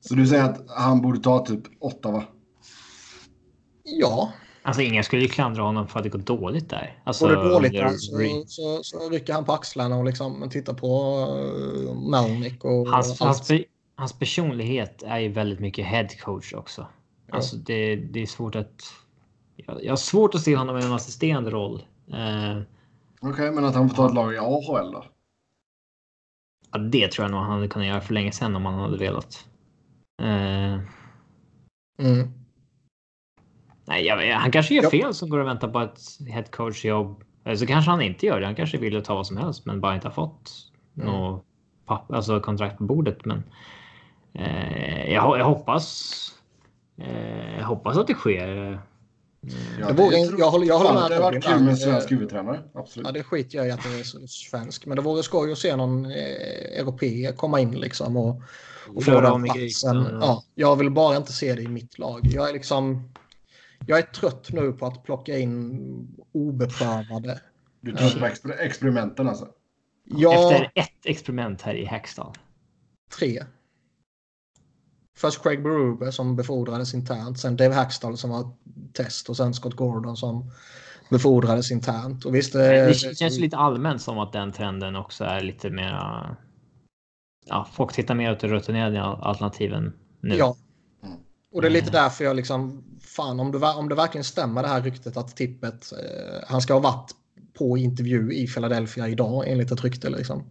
[0.00, 2.24] så du säger att han borde ta typ Ottawa?
[3.84, 4.32] ja,
[4.62, 6.98] Alltså ingen skulle ju klandra honom för att det går dåligt där.
[7.04, 10.74] Alltså, går det dåligt där så, så, så rycker han på axlarna och liksom tittar
[10.74, 13.20] på uh, Melnick och Hans, allt.
[13.20, 13.52] hans,
[13.94, 16.86] hans personlighet är ju väldigt mycket head coach också.
[17.26, 17.34] Ja.
[17.36, 18.82] Alltså det, det är svårt att...
[19.56, 21.86] Jag, jag har svårt att se honom i en assisterande roll.
[22.12, 22.62] Eh,
[23.20, 25.04] Okej, men att han får ta ett lag i AHL då?
[26.72, 28.96] ja, det tror jag nog han hade kunnat göra för länge sedan om han hade
[28.96, 29.46] velat.
[30.20, 30.80] Eh,
[31.98, 32.28] Mm.
[33.84, 34.90] nej, jag, han kanske gör Ja.
[34.90, 37.24] fel som går och väntar på ett head coach jobb.
[37.44, 38.46] Eller så kanske han inte gör det.
[38.46, 40.50] Han kanske vill ta vad som helst men bara inte har fått
[40.96, 41.08] Mm.
[41.08, 41.44] något
[41.86, 43.24] papp, alltså kontrakt på bordet.
[43.24, 43.42] Men
[44.34, 46.16] eh, jag, jag hoppas.
[46.98, 48.80] Eh, jag hoppas att det sker.
[49.80, 51.68] Ja, Det vore, tror- jag håller, jag håller Fan, med det har varit kul med
[51.70, 52.60] en svensk huvudtränare.
[52.74, 53.06] Absolut.
[53.06, 54.86] Ja, det skiter jag i att det är svensk.
[54.86, 58.42] Men det vore skoj att se någon eh, europé komma in liksom och,
[58.88, 59.60] och få den platsen.
[59.60, 60.18] grytan.
[60.20, 62.20] Ja, jag vill bara inte se det i mitt lag.
[62.22, 63.12] Jag är liksom...
[63.86, 67.40] Jag är trött nu på att plocka in obeprövade.
[67.80, 69.48] Du tror på exper- experimenten alltså?
[70.04, 72.32] Ja, Efter ett experiment här i Hackstall.
[73.18, 73.44] tre.
[75.16, 77.38] Först Craig Berube som befordrades internt.
[77.40, 78.50] Sen Dave Hackstall som var
[78.92, 80.50] test och sen Scott Gordon som
[81.10, 82.24] befordrades internt.
[82.24, 85.70] Och visst, eh, Det känns ju lite allmänt som att den trenden också är lite
[85.70, 86.36] mera.
[87.46, 90.36] Ja, folk tittar mer åt de rutinerade alternativen nu.
[90.36, 90.56] Ja.
[91.02, 91.16] Mm.
[91.52, 94.68] Och det är lite därför jag liksom, fan om det, om det verkligen stämmer det
[94.68, 97.10] här ryktet att tippet, eh, han ska ha varit
[97.58, 100.50] på intervju i Philadelphia idag enligt ett rykte liksom.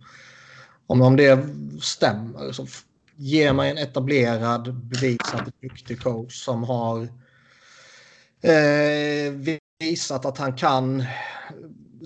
[0.87, 1.39] Om, om det
[1.81, 2.67] stämmer så
[3.15, 7.01] ge mig en etablerad, bevisat duktig coach som har
[8.41, 11.03] eh, visat att han kan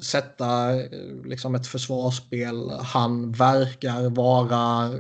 [0.01, 2.69] sätta eh, liksom ett försvarsspel.
[2.69, 4.93] Han verkar vara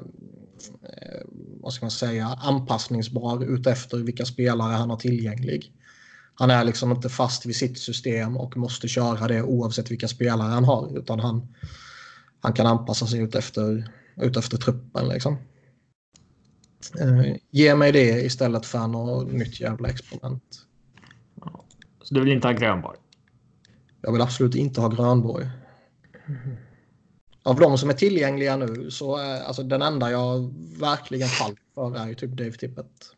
[0.83, 1.21] eh,
[1.61, 5.73] vad ska man säga, anpassningsbar utefter vilka spelare han har tillgänglig.
[6.35, 10.51] Han är liksom inte fast vid sitt system och måste köra det oavsett vilka spelare
[10.51, 11.47] han har utan han,
[12.39, 15.37] han kan anpassa sig utefter, utefter truppen liksom.
[16.99, 20.65] Eh, ge mig det istället för något nytt jävla experiment.
[22.03, 22.97] Så du vill inte ha Grönborg?
[24.05, 25.45] Jag vill absolut inte ha Grönborg.
[27.43, 31.97] Av de som är tillgängliga nu så är alltså den enda jag verkligen faller för
[31.97, 33.15] är ju typ Dave Tippett.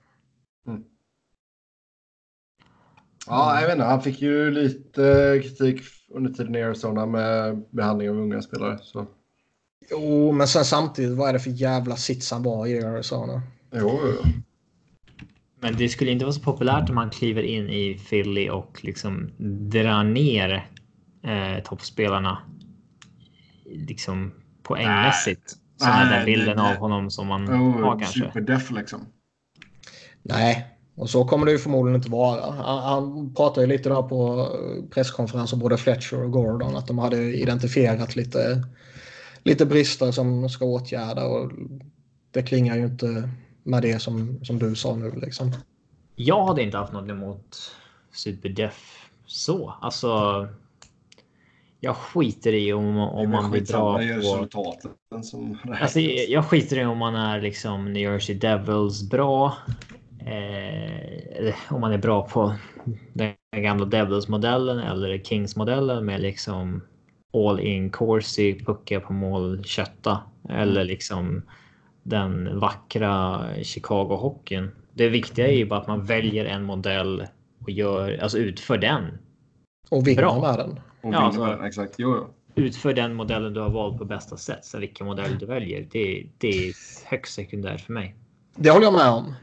[3.27, 3.85] Ja, jag vet inte.
[3.85, 8.79] Han fick ju lite kritik under tiden i Arizona med behandling av unga spelare.
[8.81, 9.07] Så.
[9.91, 13.41] Jo, men sen samtidigt, vad är det för jävla sits han var i Arizona?
[13.71, 14.29] Jo, jo.
[15.59, 19.31] Men det skulle inte vara så populärt om han kliver in i Philly och liksom
[19.69, 20.69] drar ner
[21.25, 22.37] eh, toppspelarna.
[23.65, 24.31] Liksom
[24.63, 25.55] poängmässigt.
[25.77, 28.19] Som är Nej, den bilden det- av honom som man jo har kanske.
[28.19, 29.05] Superdeff liksom.
[30.23, 32.51] Nej, och så kommer det ju förmodligen inte vara.
[32.51, 34.47] Han, han pratade ju lite där på
[34.93, 38.63] presskonferensen, både Fletcher och Gordon, att de hade identifierat lite,
[39.43, 41.25] lite brister som de ska åtgärda.
[41.25, 41.51] Och
[42.31, 43.29] det klingar ju inte
[43.63, 45.11] med det som, som du sa nu.
[45.11, 45.51] Liksom.
[46.15, 47.71] Jag hade inte haft något emot
[48.13, 49.69] Superdef så.
[49.81, 50.47] Alltså.
[51.85, 53.99] Jag skiter i om, om man blir bra på...
[53.99, 59.57] resultaten som Alltså, jag skiter i om man är liksom New Jersey Devils bra.
[60.19, 62.55] Eh, om man är bra på
[63.13, 66.83] den gamla Devils-modellen eller Kings-modellen med liksom
[67.33, 70.19] all in Corsi, pucka på mål, kötta.
[70.49, 71.41] Eller liksom
[72.03, 74.69] den vackra Chicago-hockeyn.
[74.93, 77.27] Det viktiga är ju bara att man väljer en modell
[77.61, 79.17] och gör, alltså utför den.
[79.89, 80.79] Och vinner med den.
[81.13, 81.95] Ja, alltså- exakt.
[81.97, 82.33] Jo, jo.
[82.63, 84.65] Utför den modellen du har valt på bästa sätt.
[84.65, 86.73] Så vilken modell du väljer, det, det är
[87.05, 88.15] högst sekundärt för mig.
[88.55, 89.33] Det håller jag med om.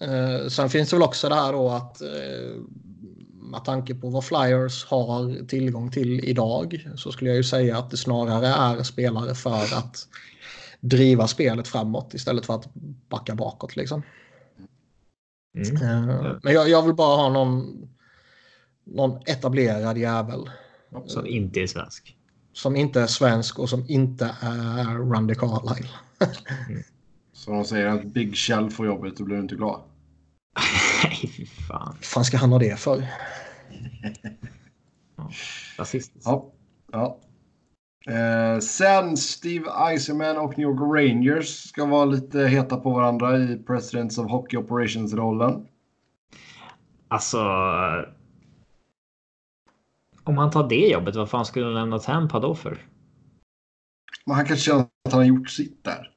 [0.00, 2.60] Eh, sen finns det väl också det här då att eh,
[3.32, 7.90] med tanke på vad Flyers har tillgång till idag så skulle jag ju säga att
[7.90, 10.08] det snarare är spelare för att
[10.80, 12.74] driva spelet framåt istället för att
[13.08, 13.76] backa bakåt.
[13.76, 14.02] Liksom.
[15.56, 16.08] Mm.
[16.08, 17.88] Eh, men jag, jag vill bara ha någon,
[18.84, 20.50] någon etablerad jävel
[21.06, 22.16] Som inte är svensk.
[22.52, 25.88] som inte är svensk och som inte är Randy Carlyle.
[27.32, 29.80] Så de säger att Big Shell får jobbet, då blir du inte glad.
[31.04, 31.96] Nej, fy fan.
[32.00, 33.06] Fan ska han ha det för?
[35.78, 36.22] Rasistiskt.
[36.24, 36.52] Ja.
[36.92, 37.18] ja.
[38.06, 43.56] Eh, sen Steve Eisenman och New York Rangers ska vara lite heta på varandra i
[43.66, 45.66] Presidents of Hockey Operations-rollen.
[47.08, 47.38] Alltså.
[50.24, 52.78] Om han tar det jobbet, vad fan skulle han lämna Tampa då för?
[54.26, 56.10] Men han kanske känner att han har gjort sitt där.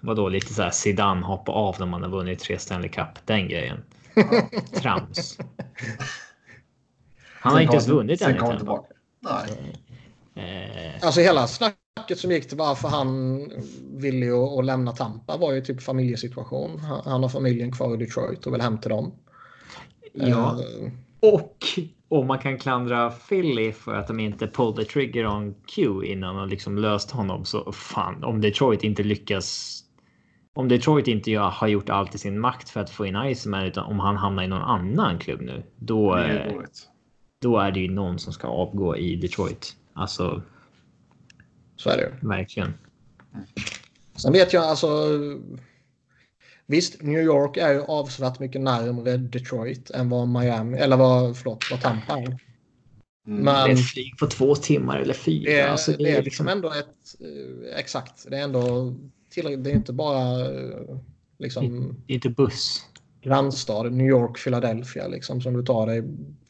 [0.00, 3.26] Vadå lite så här Zidane hoppa av när man har vunnit tre Stanley Cup.
[3.26, 3.84] Den grejen.
[4.74, 5.38] Trams.
[7.40, 8.56] Han har Sen inte ens vunnit Sen än Tampa.
[8.56, 8.94] tillbaka.
[9.20, 9.72] Nej.
[10.34, 13.38] Eh, Alltså hela snacket som gick till varför han
[13.96, 16.78] ville ju att lämna Tampa var ju typ familjesituation.
[16.80, 19.12] Han, han har familjen kvar i Detroit och vill hem till dem.
[20.12, 20.60] Ja.
[20.60, 20.90] Eh,
[21.20, 21.56] Och
[22.18, 26.38] om man kan klandra Philly för att de inte pulled the trigger on Q innan
[26.38, 29.78] och liksom löst honom så fan om Detroit inte lyckas.
[30.54, 33.84] Om Detroit inte har gjort allt i sin makt för att få in Iceman utan
[33.84, 35.62] om han hamnar i någon annan klubb nu.
[35.76, 36.60] Då, är eh,
[37.40, 39.76] då är det ju någon som ska avgå i Detroit.
[39.92, 40.42] Alltså
[41.76, 42.74] så är det verkligen.
[44.16, 44.88] Sen vet jag alltså.
[46.66, 51.64] Visst, New York är ju avsevärt mycket närmare Detroit än vad Miami eller vad, förlåt,
[51.70, 52.26] vad Tampa är.
[52.26, 52.38] Mm.
[53.26, 55.44] Men- Det är ett flyg på två timmar eller fyra.
[55.50, 57.20] Det är, alltså, det är liksom ändå ett...
[57.20, 58.26] eh, exakt.
[58.30, 58.94] Det är ändå
[59.30, 59.64] tillräckligt.
[59.64, 60.96] Det är inte bara eh,
[61.38, 62.86] liksom Det är inte buss.
[63.22, 63.92] grannstad.
[63.92, 66.02] New York, Philadelphia liksom som du tar dig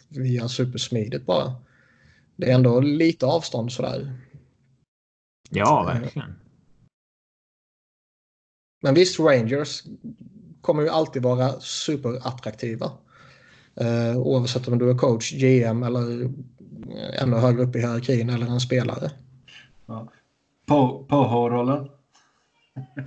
[0.08, 1.54] via supersmidigt bara.
[2.36, 4.12] Det är ändå lite avstånd sådär.
[5.50, 6.34] Ja, verkligen.
[8.84, 9.82] Men visst, Rangers
[10.60, 12.90] kommer ju alltid vara superattraktiva.
[13.74, 18.46] Eh, oavsett om du är coach, GM eller eh, ännu högre upp i hierarkin eller
[18.46, 19.10] en spelare.
[20.66, 21.88] Po- Poho-rollen.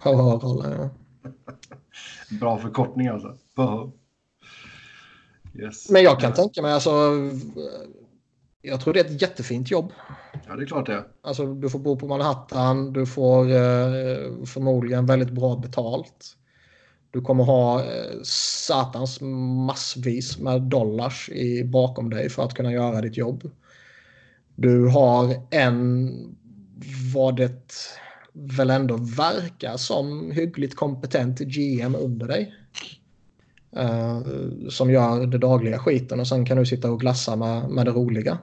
[0.01, 0.89] Power-rollen, ja.
[2.39, 3.37] Bra förkortning alltså.
[3.55, 3.91] Poho.
[5.55, 5.89] Yes.
[5.89, 6.91] Men jag kan tänka mig alltså.
[8.61, 9.91] Jag tror det är ett jättefint jobb.
[10.47, 11.05] Ja, det är klart det.
[11.21, 12.93] Alltså du får bo på Manhattan.
[12.93, 16.37] Du får eh, förmodligen väldigt bra betalt.
[17.11, 19.21] Du kommer ha eh, satans
[19.67, 23.51] massvis med dollars i, bakom dig för att kunna göra ditt jobb.
[24.55, 26.11] Du har en
[27.13, 27.73] vad det
[28.33, 32.53] väl ändå verkar som hyggligt kompetent GM under dig.
[33.75, 34.21] Eh,
[34.69, 37.91] som gör det dagliga skiten och sen kan du sitta och glassa med, med det
[37.91, 38.37] roliga.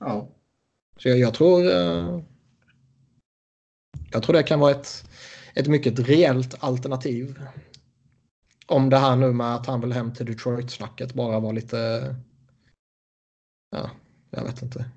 [0.00, 0.28] Ja.
[0.96, 1.66] Så jag, jag tror...
[1.66, 2.20] Eh,
[4.10, 5.10] jag tror det kan vara ett,
[5.54, 7.40] ett mycket reellt alternativ.
[8.66, 12.14] Om det här nu med att han vill hem till Detroit-snacket bara var lite...
[13.70, 13.90] Ja,
[14.30, 14.90] jag vet inte.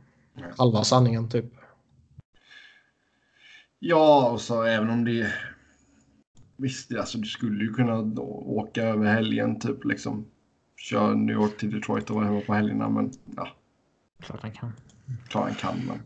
[0.58, 1.46] Halva sanningen typ.
[3.80, 5.34] Ja, och så även om det...
[6.58, 8.00] Visst, alltså, du skulle ju kunna
[8.46, 10.26] åka över helgen, typ liksom.
[10.78, 13.48] Köra New York till Detroit och vara hemma på helgerna, men ja,
[14.24, 14.72] Klart han kan.
[15.28, 15.78] Klart han kan.
[15.88, 16.00] Men...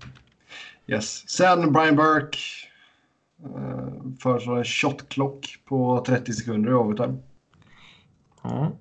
[0.88, 1.30] Yes.
[1.30, 2.38] Sen Brian Burke
[3.44, 3.88] eh,
[4.20, 7.18] föreslår en shot clock på 30 sekunder i overtime.
[8.44, 8.72] Ja.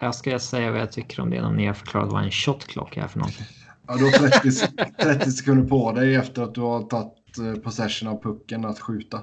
[0.00, 2.64] Jag ska säga vad jag tycker om det om ni har förklarat vad en shot
[2.66, 3.46] clock är för någonting.
[3.86, 7.62] Ja, du har 30, sek- 30 sekunder på dig efter att du har tagit eh,
[7.62, 9.20] possession av pucken att skjuta.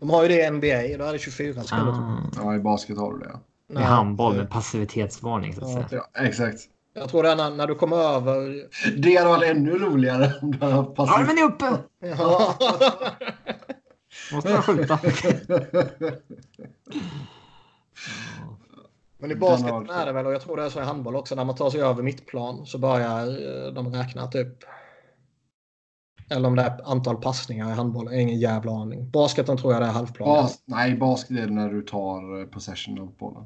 [0.00, 0.98] De har ju det i NBA.
[0.98, 1.92] Då är det 24 sekunder.
[1.92, 3.38] Ah, Ja, i basket har du det.
[3.72, 5.88] Ja, är handboll med passivitetsvarning så att Ja.
[5.88, 6.02] säga.
[6.14, 6.58] ja exakt.
[6.94, 8.68] Jag tror det är när, när du kommer över...
[8.96, 10.98] Det hade varit ännu roligare om du hade haft.
[10.98, 11.64] Armen är uppe!
[12.18, 12.54] Ja.
[14.32, 14.98] Måste jag skjuta?
[19.18, 20.84] Men i Den basket har- är det väl, och jag tror det är så i
[20.84, 23.26] handboll också, när man tar sig över mittplan så börjar
[23.66, 24.48] eh, de räkna typ.
[26.30, 29.10] Eller om det är antal passningar i handboll, jag har ingen jävla aning.
[29.10, 30.28] Basketen tror jag det är halvplan.
[30.28, 33.44] Bas, nej, basket är det när du tar eh, possession av bollen.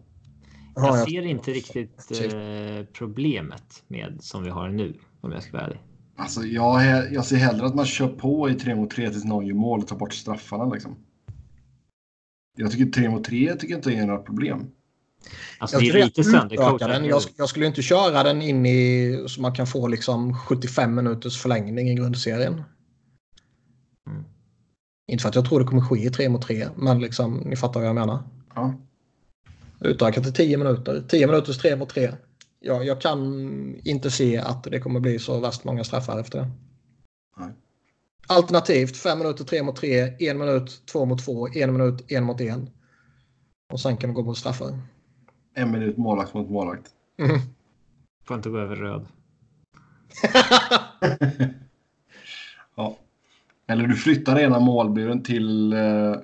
[0.79, 5.43] Ja, Jag jag- ser inte riktigt eh, problemet med som vi har nu om jag
[5.43, 5.81] ska vara ärlig.
[6.17, 9.47] Alltså, jag, jag ser hellre att man kör på i 3 mot 3 tills någon
[9.47, 10.75] gör mål och tar bort straffarna.
[10.75, 10.97] Liksom.
[12.57, 14.67] Jag tycker 3 mot 3 tycker inte är några problem.
[15.59, 16.23] Alltså Jag det är lite
[16.89, 17.05] den.
[17.05, 21.39] Jag, jag skulle inte köra den in i så man kan få liksom 75 minuters
[21.43, 22.53] förlängning i grundserien.
[24.11, 24.25] Mm.
[25.13, 27.57] Inte för att jag tror det kommer ske i 3 mot 3, men liksom, ni
[27.57, 28.23] fattar vad jag menar.
[28.55, 28.75] Ja.
[29.81, 31.03] Utökat till 10 minuter.
[31.09, 32.13] 10 minuters 3 mot 3.
[32.61, 33.21] Ja, jag kan
[33.85, 36.51] inte se att det kommer bli så värst många straffar efter det.
[37.39, 37.51] Nej.
[38.27, 42.41] Alternativt 5 minuter 3 mot 3, 1 minut 2 mot 2, 1 minut 1 mot
[42.41, 42.59] 1.
[43.73, 44.79] Och sen kan vi gå på straffar.
[45.55, 46.91] En minut målvakt mot målvakt.
[47.19, 47.41] Mm.
[48.25, 49.07] Får inte gå över röd.
[52.79, 52.97] Ja.
[53.67, 56.15] Eller du flyttar ena målburen till, eh,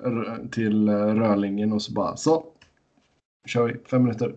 [0.51, 2.45] till eh, rörlinjen och så bara så.
[3.45, 4.35] Kör vi fem minuter.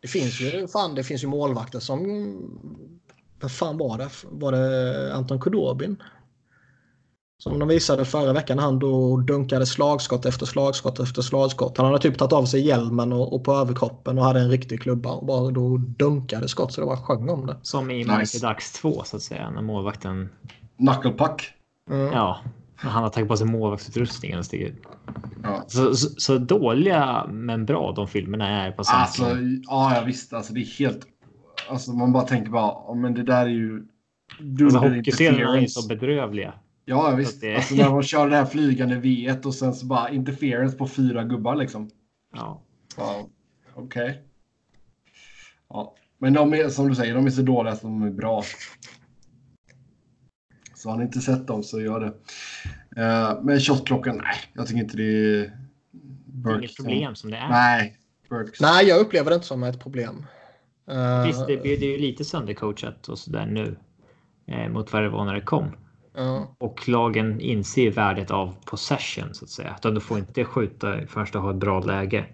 [0.00, 2.36] Det finns ju, fan, det finns ju målvakter som...
[3.40, 4.08] Vad fan var det?
[4.24, 6.02] Var det Anton Kudobin?
[7.38, 11.76] Som de visade förra veckan när han då dunkade slagskott efter slagskott efter slagskott.
[11.76, 14.82] Han hade typ tagit av sig hjälmen och, och på överkroppen och hade en riktig
[14.82, 17.56] klubba och bara då dunkade skott så det bara sjöng om det.
[17.62, 18.12] Som i Nice.
[18.12, 19.50] Mighty Ducks 2 så att säga.
[19.50, 20.28] När målvakten,
[20.78, 21.52] Knuckle puck.
[21.90, 22.12] Mm.
[22.12, 22.40] ja,
[22.78, 24.76] han har tagit på sig målvaktsutrustningen och.
[25.42, 25.64] Ja.
[25.66, 30.32] Så, så, så dåliga men bra de filmerna är på samma Alltså, ja, ja visst.
[30.32, 31.06] Alltså, det är helt...
[31.68, 33.86] Alltså, man bara tänker bara, ja, men det där är ju
[34.62, 36.54] Alltså, Hockeyscenerna är så bedrövliga.
[36.84, 37.40] Ja visst.
[37.40, 37.56] Det...
[37.56, 41.24] Alltså när de kör det här flygande V1 och sen så bara interference på fyra
[41.24, 41.90] gubbar liksom.
[42.34, 42.62] Ja.
[42.96, 43.30] Wow.
[43.74, 44.04] Okej.
[44.04, 44.14] Okay.
[45.68, 45.94] Ja.
[46.18, 48.42] Men de är som du säger, de är så dåliga att de är bra.
[50.78, 52.06] Så har ni inte sett dem så gör det.
[53.02, 55.52] Uh, men shotklockan, nej, jag tycker inte det är...
[56.26, 57.48] Det är inget problem som det är.
[57.48, 57.96] Nej.
[58.28, 58.60] Burks.
[58.60, 60.26] Nej, jag upplever det inte som ett problem.
[60.90, 63.76] Uh, Visst, det, det är ju lite söndercoachat och sådär nu.
[64.46, 65.64] Eh, mot vad det var när det kom.
[66.18, 66.42] Uh.
[66.58, 69.74] Och lagen inser värdet av possession så att säga.
[69.78, 72.26] Utan du får inte skjuta först du har ett bra läge.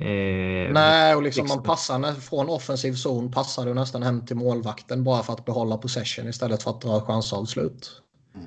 [0.00, 4.36] Eh, Nej, och liksom, liksom man passar från offensiv zon passar du nästan hem till
[4.36, 8.02] målvakten bara för att behålla possession istället för att dra chansavslut.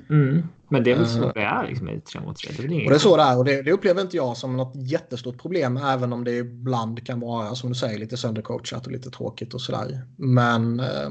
[0.10, 0.48] Mm.
[0.70, 2.52] Men det är väl så det är liksom, i 3 mot 3.
[2.58, 4.58] Det är, och det är så det är och det, det, upplever inte jag som
[4.58, 8.92] något jättestort problem även om det ibland kan vara som du säger lite söndercoachat och
[8.92, 10.08] lite tråkigt och sådär.
[10.18, 11.10] Men eh,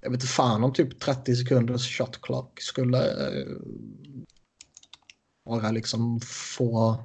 [0.00, 3.46] jag vet inte fan om typ 30 sekunders shot clock skulle eh,
[5.44, 6.98] vara liksom få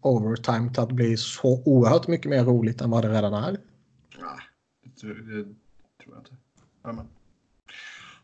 [0.00, 3.50] overtime till att bli så oerhört mycket mer roligt än vad det redan är.
[4.20, 4.40] Nej,
[4.84, 6.36] det, tror jag inte.
[6.82, 7.06] Amen.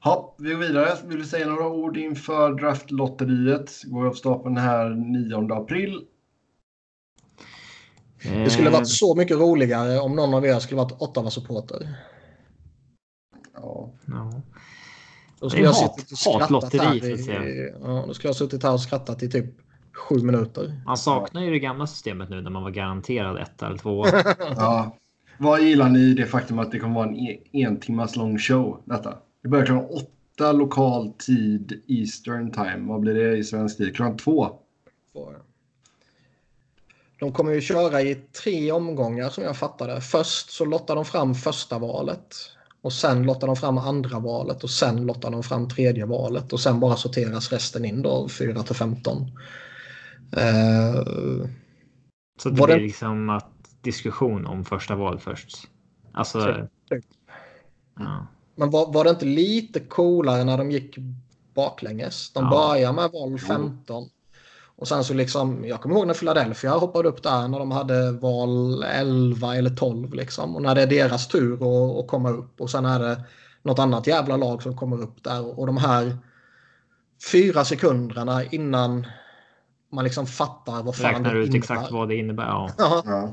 [0.05, 0.97] Ja, vi går vidare.
[1.05, 3.83] Vill du säga några ord inför draftlotteriet?
[3.85, 6.07] Går av stapeln här 9 april.
[8.23, 11.95] Det skulle varit så mycket roligare om någon av er skulle varit Ottawa-supporter.
[13.55, 13.91] Ja.
[14.07, 14.43] ja.
[15.41, 18.81] Då skulle jag suttit och skrattat här i, ja, då skulle jag suttit här och
[18.81, 19.66] skrattat i typ
[19.97, 20.81] sju minuter.
[20.87, 24.07] Man saknar ju det gamla systemet nu när man var garanterad ett eller två.
[24.39, 24.97] ja.
[25.39, 28.39] Vad gillar ni i det faktum att det kommer vara en en, en timmas lång
[28.39, 28.83] show?
[28.85, 29.19] Detta?
[29.43, 32.89] Det börjar klockan åtta lokal tid Eastern time.
[32.89, 33.97] Vad blir det i svensk tid?
[33.97, 34.59] Klockan två?
[37.19, 40.01] De kommer ju köra i tre omgångar som jag fattade.
[40.01, 42.35] Först så lottar de fram första valet.
[42.83, 46.53] Och sen lottar de fram andra valet och sen lottar de fram tredje valet.
[46.53, 49.31] Och sen bara sorteras resten in då 4 till 15.
[50.37, 51.49] Uh,
[52.39, 52.77] så det blir det...
[52.77, 55.69] liksom att diskussion om första val först?
[56.13, 56.69] Alltså...
[57.99, 58.27] Ja.
[58.55, 60.99] Men var, var det inte lite coolare när de gick
[61.55, 62.33] baklänges?
[62.33, 62.51] De ja.
[62.51, 64.09] börjar med val 15.
[64.77, 68.13] Och sen så liksom, jag kommer ihåg när Philadelphia hoppade upp där när de hade
[68.13, 70.57] val 11 eller 12 liksom.
[70.57, 73.25] Och när det är deras tur att, att komma upp och sen är det
[73.63, 75.59] något annat jävla lag som kommer upp där.
[75.59, 76.19] Och de här
[77.33, 79.07] fyra sekunderna innan
[79.97, 81.59] man liksom fattar vad fan Räknar det ut innebär.
[81.59, 82.45] exakt vad det innebär.
[82.45, 82.71] Ja.
[82.79, 83.33] ja.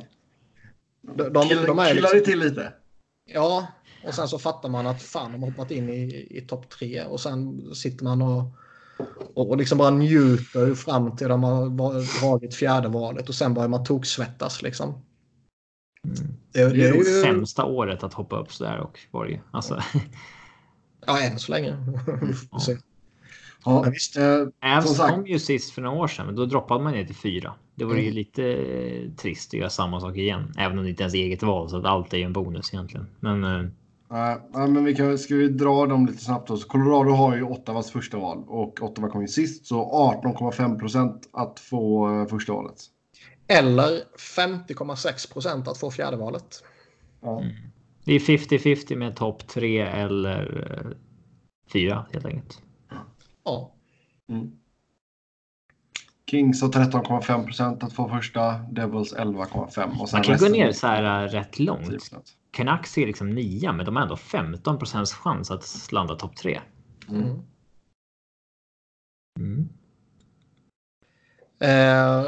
[1.01, 2.73] De, de, Kill, de är liksom, det till lite.
[3.25, 3.67] Ja,
[4.05, 7.03] och sen så fattar man att fan de har hoppat in i, i topp tre
[7.03, 8.43] och sen sitter man och,
[9.33, 13.83] och liksom bara njuter fram till de har dragit fjärde valet och sen börjar man
[13.83, 14.89] toksvettas liksom.
[14.89, 16.17] Mm.
[16.51, 19.41] Det, det, är ju sämsta året att hoppa upp sådär och Borg.
[19.51, 19.83] Alltså.
[21.05, 21.77] Ja, än så länge.
[22.51, 22.59] ja.
[23.65, 24.17] Ja, visst.
[24.17, 27.15] Eh, Avs kom ju sist för några år sedan, men då droppade man ner till
[27.15, 27.53] fyra.
[27.75, 28.05] Det vore mm.
[28.05, 31.13] ju lite eh, trist att göra samma sak igen, även om det inte är ens
[31.13, 33.07] eget val så att allt är ju en bonus egentligen.
[33.19, 33.43] Men.
[33.43, 33.65] Eh...
[34.13, 36.57] Uh, men vi kan, ska vi dra dem lite snabbt då?
[36.57, 39.83] Så Colorado har ju Ottawas första val och Ottawa kom ju sist så
[40.23, 42.75] 18,5 procent att få första valet.
[43.47, 43.89] Eller
[44.35, 46.63] 50,6 procent att få fjärde valet.
[47.21, 47.41] Ja.
[47.41, 47.53] Mm.
[48.05, 50.97] Det är 50-50 med topp tre eller
[51.73, 52.62] fyra helt enkelt.
[53.43, 53.73] Ja.
[54.29, 54.51] Mm.
[56.29, 60.11] Kings har 13,5 procent att få första, Devils 11,5.
[60.13, 62.13] Man kan gå ner så här äh, rätt långt.
[62.51, 66.61] Canucks är liksom nia, men de har ändå 15 procents chans att landa topp tre.
[67.09, 67.41] Mm.
[69.39, 69.69] Mm.
[71.59, 72.25] Eh,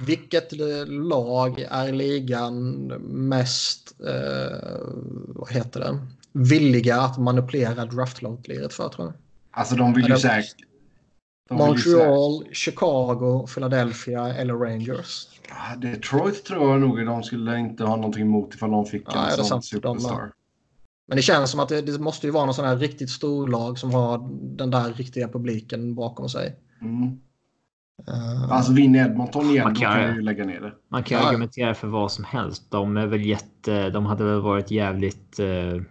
[0.00, 0.52] vilket
[0.88, 2.86] lag är ligan
[3.28, 4.78] mest, eh,
[5.26, 5.98] vad heter det,
[6.32, 9.14] villiga att manipulera draftlotteriet för tror jag.
[9.50, 10.56] Alltså de vill ju säkert...
[11.50, 15.28] Montreal, Chicago, Philadelphia eller Rangers.
[15.48, 19.28] Ja, Detroit tror jag nog de skulle inte ha någonting emot ifall de fick ja,
[19.38, 20.20] en sån superstar.
[20.20, 20.32] De,
[21.08, 23.48] men det känns som att det, det, måste ju vara någon sån här riktigt stor
[23.48, 26.56] lag som har den där riktiga publiken bakom sig.
[26.80, 27.18] Mm.
[28.08, 30.72] Uh, alltså vinner Edmonton igen, man kan, då kan ju lägga ner det.
[30.88, 31.28] Man kan ja.
[31.28, 32.70] argumentera för vad som helst.
[32.70, 33.90] De är väl jätte...
[33.90, 35.40] De hade väl varit jävligt...
[35.40, 35.82] Uh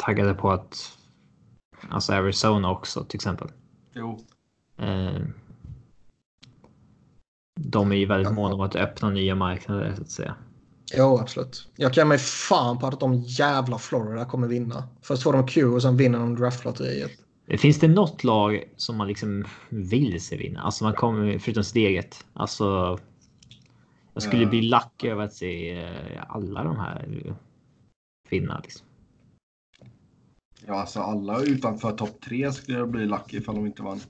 [0.00, 0.98] taggade på att
[1.88, 3.48] alltså Arizona också till exempel.
[3.94, 4.18] Jo.
[4.78, 5.20] Eh,
[7.60, 10.34] de är ju väldigt måna om att öppna nya marknader så att säga.
[10.96, 11.68] Jo, absolut.
[11.76, 14.88] Jag kan mig fan på att de jävla Florida kommer vinna.
[15.02, 17.10] Först får de Q och sen vinner de draftlotteriet.
[17.58, 20.60] Finns det något lag som man liksom vill se vinna?
[20.60, 22.24] Alltså man kommer, förutom sitt eget.
[22.32, 22.98] Alltså.
[24.14, 27.34] Jag skulle bli lack över att se eh, alla de här
[28.30, 28.60] vinna.
[28.62, 28.86] Liksom.
[30.70, 34.00] Ja, alltså alla utanför topp tre skulle bli lucky ifall de inte vann.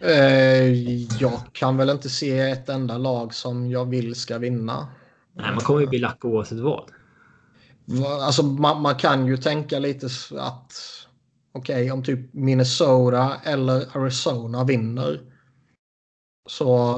[0.00, 0.72] Eh,
[1.20, 4.88] jag kan väl inte se ett enda lag som jag vill ska vinna.
[5.32, 6.90] Nej, man kommer ju bli lack oavsett vad.
[7.84, 10.72] Va- Alltså, man, man kan ju tänka lite att
[11.52, 15.20] okej, om typ Minnesota eller Arizona vinner
[16.48, 16.96] så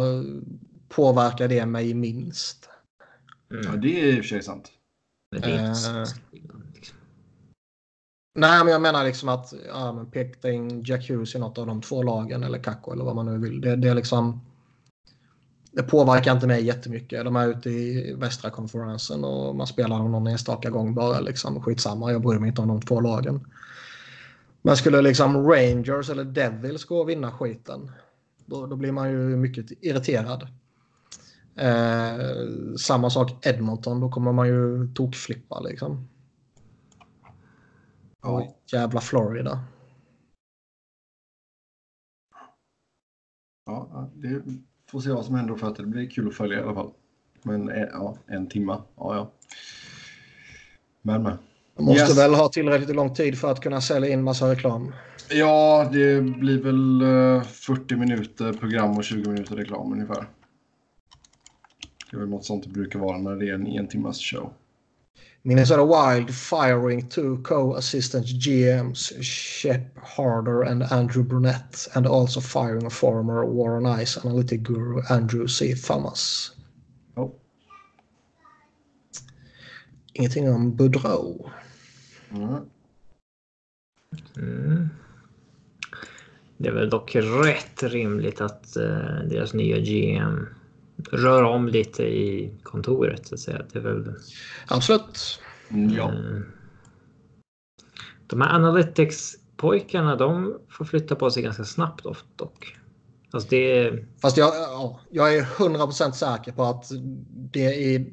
[0.88, 2.69] påverkar det mig minst.
[3.50, 3.64] Mm.
[3.66, 4.72] Ja, det är i och för sig sant.
[5.32, 6.96] Men det är inte så- liksom.
[8.38, 11.66] Nej, men jag menar liksom att ja, men pekta in Jack Hughes i något av
[11.66, 13.60] de två lagen eller Kakko eller vad man nu vill.
[13.60, 14.40] Det, det är liksom.
[15.72, 17.24] Det påverkar inte mig jättemycket.
[17.24, 21.20] De är ute i västra konferensen och man spelar dem någon enstaka gång bara.
[21.20, 21.62] Liksom.
[21.62, 23.46] Skitsamma, jag bryr mig inte om de två lagen.
[24.62, 27.90] Men skulle liksom Rangers eller Devils gå och vinna skiten.
[28.46, 30.48] Då, då blir man ju mycket irriterad.
[31.56, 32.16] Eh,
[32.78, 36.08] samma sak Edmonton, då kommer man ju tokflippa liksom.
[38.22, 38.54] Ja.
[38.72, 39.64] Jävla Florida.
[43.66, 44.42] Ja, det
[44.90, 46.90] får se vad som händer för att det blir kul att följa i alla fall.
[47.42, 48.82] Men eh, ja, en timma.
[48.96, 49.30] Ja, ja.
[51.02, 51.38] Men, men.
[51.76, 52.18] Man måste Yes.
[52.18, 54.92] väl ha tillräckligt lång tid för att kunna sälja in massa reklam.
[55.30, 57.02] Ja, det blir väl
[57.36, 60.26] eh, 40 minuter program och 20 minuter reklam ungefär.
[62.10, 64.52] Det är väl något sånt det brukar vara när det är en en timmas show.
[65.42, 72.90] Minnesota Wild firing two co-assistant GMs Shep Harder and Andrew Brunette and also firing a
[72.90, 75.74] former War on Ice analytic guru Andrew C.
[75.74, 76.52] Thomas.
[77.14, 77.32] Ja.
[80.12, 81.50] Ingenting om Boudreau.
[82.30, 82.56] Mm.
[84.36, 84.88] Mm.
[86.56, 90.46] Det är väl dock rätt rimligt att eh, deras nya GM
[91.12, 93.26] rör om lite i kontoret.
[93.26, 93.62] Så att säga.
[93.72, 94.14] Det är väl,
[94.66, 95.40] Absolut.
[95.68, 96.12] Ja.
[96.12, 96.40] eh,
[98.26, 102.76] de här Analytics-pojkarna de får flytta på sig ganska snabbt ofta dock.
[103.30, 103.92] Alltså det.
[104.22, 106.84] Fast jag, ja, jag är 100% säker på att
[107.30, 108.12] det i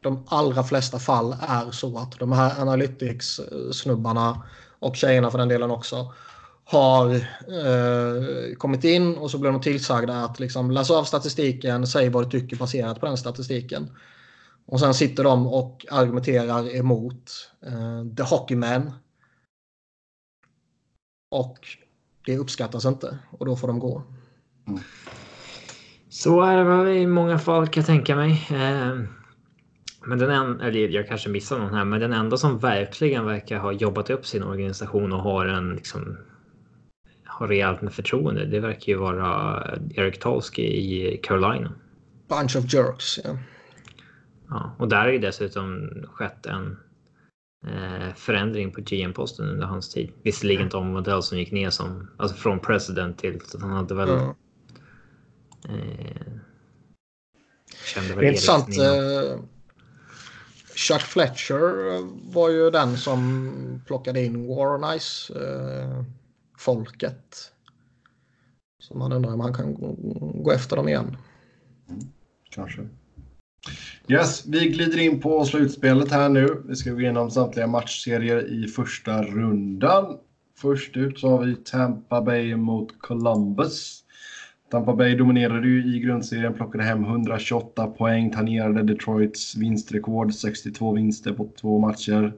[0.00, 4.42] de allra flesta fall är så att de här Analytics-snubbarna
[4.78, 6.12] och tjejerna för den delen också
[6.70, 12.08] har eh, kommit in och så blir de tillsagda att liksom läsa av statistiken, säg
[12.08, 13.90] vad du tycker baserat på den statistiken.
[14.66, 18.92] Och sen sitter de och argumenterar emot eh, The Hockeyman.
[21.30, 21.58] Och
[22.26, 24.02] det uppskattas inte och då får de gå.
[26.08, 28.46] Så är det väl i många fall kan jag tänka mig.
[28.50, 28.98] Eh,
[30.06, 33.58] Men den en, eller jag kanske missar någon här, men den enda som verkligen verkar
[33.58, 36.16] ha jobbat upp sin organisation och har en liksom
[37.40, 38.46] har rejält med förtroende.
[38.46, 41.72] Det verkar ju vara Erik Tolsky i Carolina.
[42.28, 43.18] Bunch of jerks.
[43.24, 43.38] Ja.
[44.48, 46.76] Ja, och där har ju dessutom skett en
[47.66, 50.12] eh, förändring på GM-posten under hans tid.
[50.22, 54.08] Visserligen Tom Modell som gick ner som, alltså från president till att han hade väl
[54.08, 54.34] Ja.
[55.68, 56.32] eh,
[57.94, 58.78] kände väl intressant.
[58.78, 59.40] Eh,
[60.74, 62.00] Chuck Fletcher
[62.34, 66.04] var ju den som plockade in War on Ice eh,
[66.60, 67.52] folket.
[68.78, 69.96] Så man undrar om han kan gå,
[70.34, 71.16] gå efter dem igen.
[72.50, 72.88] Kanske.
[74.08, 76.62] Yes, vi glider in på slutspelet här nu.
[76.68, 80.18] Vi ska gå igenom samtliga matchserier i första rundan.
[80.56, 84.04] Först ut så har vi Tampa Bay mot Columbus.
[84.70, 91.32] Tampa Bay dominerade ju i grundserien, plockade hem 128 poäng, tangerade Detroits vinstrekord, 62 vinster
[91.32, 92.32] på två matcher.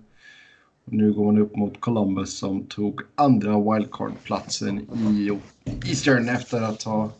[0.85, 4.78] Nu går man upp mot Columbus som tog andra wildcard-platsen
[5.18, 5.41] i
[5.89, 7.12] Eastern efter att ha...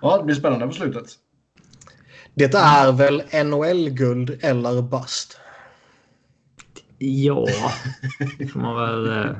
[0.00, 1.06] Ja, det blir spännande på slutet.
[2.34, 5.38] Det är väl NHL-guld eller bust.
[6.98, 7.46] Ja,
[8.38, 9.06] det får man väl.
[9.26, 9.36] eh,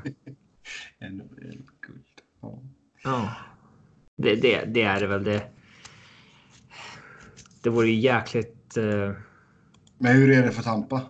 [1.11, 2.05] NHL-guld.
[2.43, 2.59] Ja.
[3.05, 3.29] Ja,
[4.17, 5.25] det, det, det är det väl.
[5.25, 5.43] Det,
[7.63, 8.77] det vore ju jäkligt.
[8.77, 9.13] eh,
[9.99, 11.01] Men hur är det för Tampa?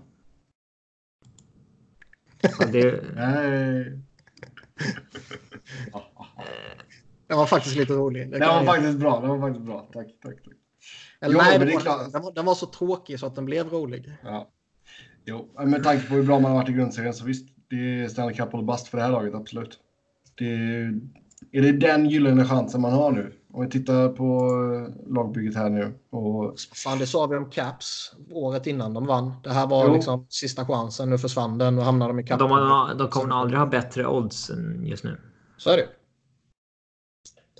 [2.43, 3.99] Ja, det, Nej.
[7.28, 8.30] Den var faktiskt lite rolig.
[8.30, 9.20] Det Den var faktiskt bra.
[9.20, 9.88] Den var faktiskt bra.
[9.93, 10.55] Tack, tack, tack.
[11.20, 12.12] Eller Jo, nej, men det är klart.
[12.12, 14.12] den, var, den var så tråkig så att den blev rolig.
[14.22, 14.49] Ja.
[15.24, 18.01] Jo, men med tanke på hur bra man har varit i grundserien så visst, det
[18.01, 19.78] är Stanley Cup eller bust för det här laget, absolut.
[20.34, 21.01] Det är,
[21.53, 23.32] är det den gyllene chansen man har nu?
[23.55, 24.24] Om vi tittar på
[24.74, 25.94] eh, lagbygget här nu.
[26.11, 29.32] Och, Fan, det sa vi om Caps året innan de vann.
[29.42, 29.94] Det här var Jo.
[29.94, 31.11] liksom sista chansen.
[31.11, 32.38] Nu försvann den och hamnade de i Cup.
[32.38, 35.20] de, har, de kommer aldrig ha bättre odds än just nu.
[35.57, 35.88] Så är det.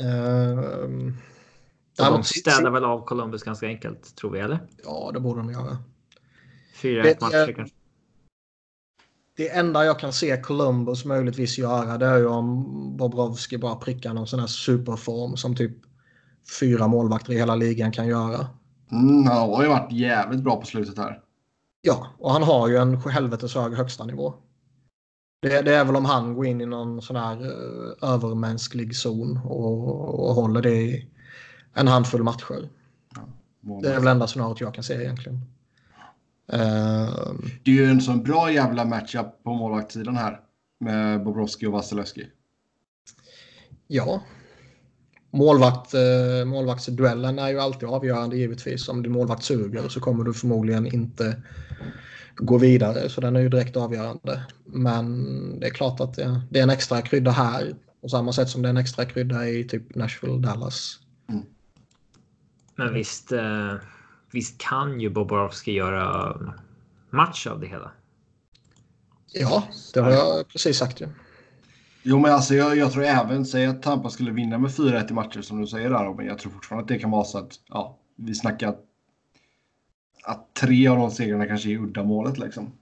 [0.03, 1.17] Ehm,
[1.97, 4.59] de Däremot- städar väl av Columbus ganska enkelt, tror vi, eller?
[4.85, 5.79] Ja, det borde de göra.
[6.77, 7.75] 4-1 Det- matcher kanske.
[9.37, 14.15] Det enda jag kan se Columbus möjligtvis göra det är ju om Bobrovski bara prickar
[14.15, 15.77] någon sån här superform som typ
[16.61, 18.47] fyra målvakter i hela ligan kan göra.
[18.93, 21.21] Mm, han har ju varit jävligt bra på slutet här.
[21.83, 24.35] Ja, och han har ju en helvetes hög högsta nivå.
[25.43, 29.41] Det, det är väl om han går in i någon sån här eh, övermänsklig zon
[29.45, 31.09] och, och håller det i
[31.75, 32.69] en handfull matcher.
[33.83, 35.41] Det är väl enda scenariot jag kan se egentligen.
[36.49, 40.41] Ehm, Det är ju en sån bra jävla matchup på målvaktssidan här.
[40.81, 42.27] Med Bobrovski och Vasilevski.
[43.87, 44.23] ja.
[45.35, 48.89] Målvakt, eh, målvaktsduellen är ju alltid avgörande givetvis.
[48.89, 51.43] Om din målvakt suger så kommer du förmodligen inte
[52.37, 53.09] gå vidare.
[53.09, 54.47] Så den är ju direkt avgörande.
[54.65, 57.75] Men det är klart att det, det är en extra krydda här.
[58.03, 60.99] På samma sätt som det är en extra krydda i typ Nashville, Dallas.
[62.77, 63.75] Men visst, eh,
[64.35, 66.37] visst kan ju Bobrovski göra
[67.11, 67.91] match av det hela.
[69.33, 69.65] Ja,
[69.95, 71.09] det har jag precis sagt ju.
[72.03, 75.15] Jo, men alltså jag, jag tror även, säg att Tampa skulle vinna med 4-1 i
[75.15, 76.27] matcher som du säger där Robin.
[76.27, 80.97] Jag tror fortfarande att det kan vara så att, ja, vi snackar att tre av
[80.97, 82.73] de segrarna kanske är uddamålet liksom.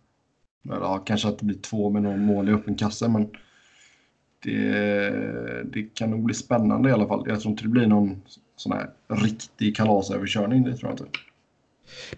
[0.64, 3.30] Eller ja, kanske att det blir två med någon mål i öppen kasse, men
[4.42, 7.24] det, det kan nog bli spännande i alla fall.
[7.28, 8.22] Jag tror inte det blir någon
[8.56, 11.18] sån här riktig kalasöverkörning, det tror jag inte.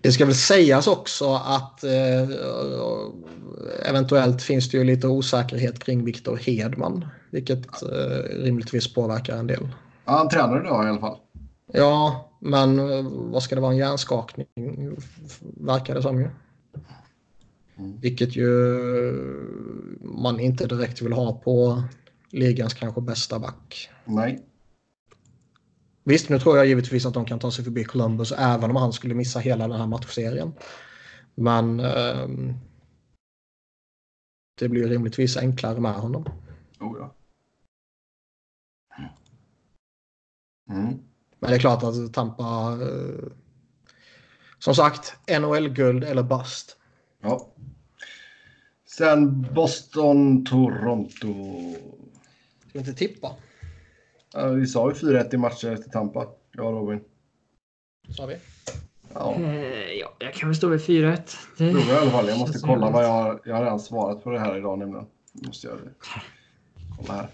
[0.01, 2.29] Det ska väl sägas också att eh,
[3.89, 7.07] eventuellt finns det ju lite osäkerhet kring Viktor Hedman.
[7.31, 9.69] Vilket eh, rimligtvis påverkar en del.
[10.05, 11.19] Ja, han tränar idag i alla fall.
[11.73, 13.73] Ja, men eh, vad ska det vara?
[13.73, 14.47] En hjärnskakning
[15.41, 16.29] verkar det som ju.
[17.79, 18.01] Mm.
[18.01, 18.51] Vilket ju
[20.01, 21.83] man inte direkt vill ha på
[22.31, 23.91] ligans kanske bästa back.
[24.05, 24.43] Nej.
[26.05, 28.93] Visst, nu tror jag givetvis att de kan ta sig förbi Columbus även om han
[28.93, 30.53] skulle missa hela den här matchserien.
[31.35, 32.55] Men ehm,
[34.59, 36.25] det blir rimligtvis enklare med honom.
[36.81, 37.15] Oh, ja.
[40.71, 40.99] Mm.
[41.39, 42.79] Men det är klart att Tampa...
[42.83, 43.33] Eh,
[44.59, 46.77] som sagt, NHL-guld eller bust.
[47.21, 47.49] Ja.
[48.87, 51.35] Sen Boston, Toronto.
[52.61, 53.37] Ska vi inte tippa?
[54.33, 56.27] Ja, vi sa ju 4-1 i matcher till Tampa.
[56.53, 57.01] Ja, Robin.
[58.09, 58.37] Sa vi.
[59.15, 61.37] Ja, Eh, ja, jag kan väl stå vid 4-1.
[61.59, 61.73] Det...
[61.73, 62.29] prova i alla fall.
[62.29, 63.41] Jag måste kolla vad jag...
[63.45, 65.07] Jag har redan svarat på det här idag nämligen.
[65.33, 65.93] Jag måste det.
[66.97, 67.29] Kolla här.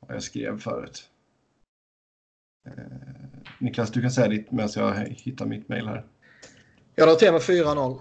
[0.00, 1.08] Vad jag skrev förut.
[2.66, 2.72] Eh,
[3.58, 6.06] Niklas, du kan säga ditt medan jag hittar mitt mejl här.
[6.94, 8.00] Jag till med 4-0.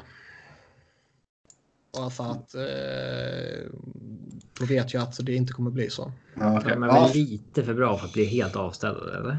[1.94, 3.72] Bara för att eh,
[4.60, 6.12] då vet jag att det inte kommer bli så.
[6.36, 9.38] Ja, väl lite för bra för att bli helt avställda, eller?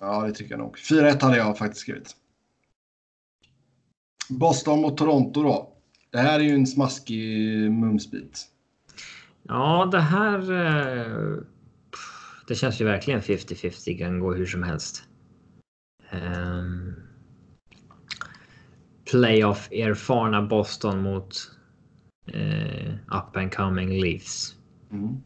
[0.00, 0.76] ja, det tycker jag nog.
[0.78, 2.16] 4-1 hade jag faktiskt skrivit.
[4.28, 5.72] Boston mot Toronto då.
[6.10, 8.46] Det här är ju en smaskig mumsbit.
[9.42, 10.38] Ja, det här...
[10.52, 11.36] eh,
[12.48, 13.98] Det känns ju verkligen 50-50.
[13.98, 15.02] Kan gå hur som helst.
[16.12, 16.94] Um,
[19.10, 21.34] Playoff-erfarna Boston mot
[22.32, 24.56] eh, up and coming Leafs.
[24.90, 25.22] Mm.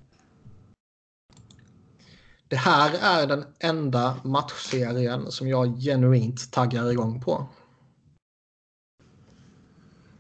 [2.49, 7.47] Det här är den enda matchserien som jag genuint taggar igång på.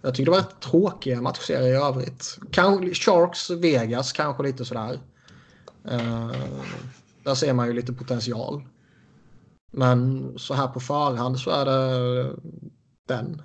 [0.02, 2.38] Jag tycker det var rätt tråkiga matchserier i övrigt.
[2.50, 5.00] Kanske, Sharks, Vegas kanske lite sådär.
[5.92, 6.32] Uh,
[7.22, 8.62] där ser man ju lite potential.
[9.72, 12.36] Men så här på förhand så är det
[13.08, 13.42] den.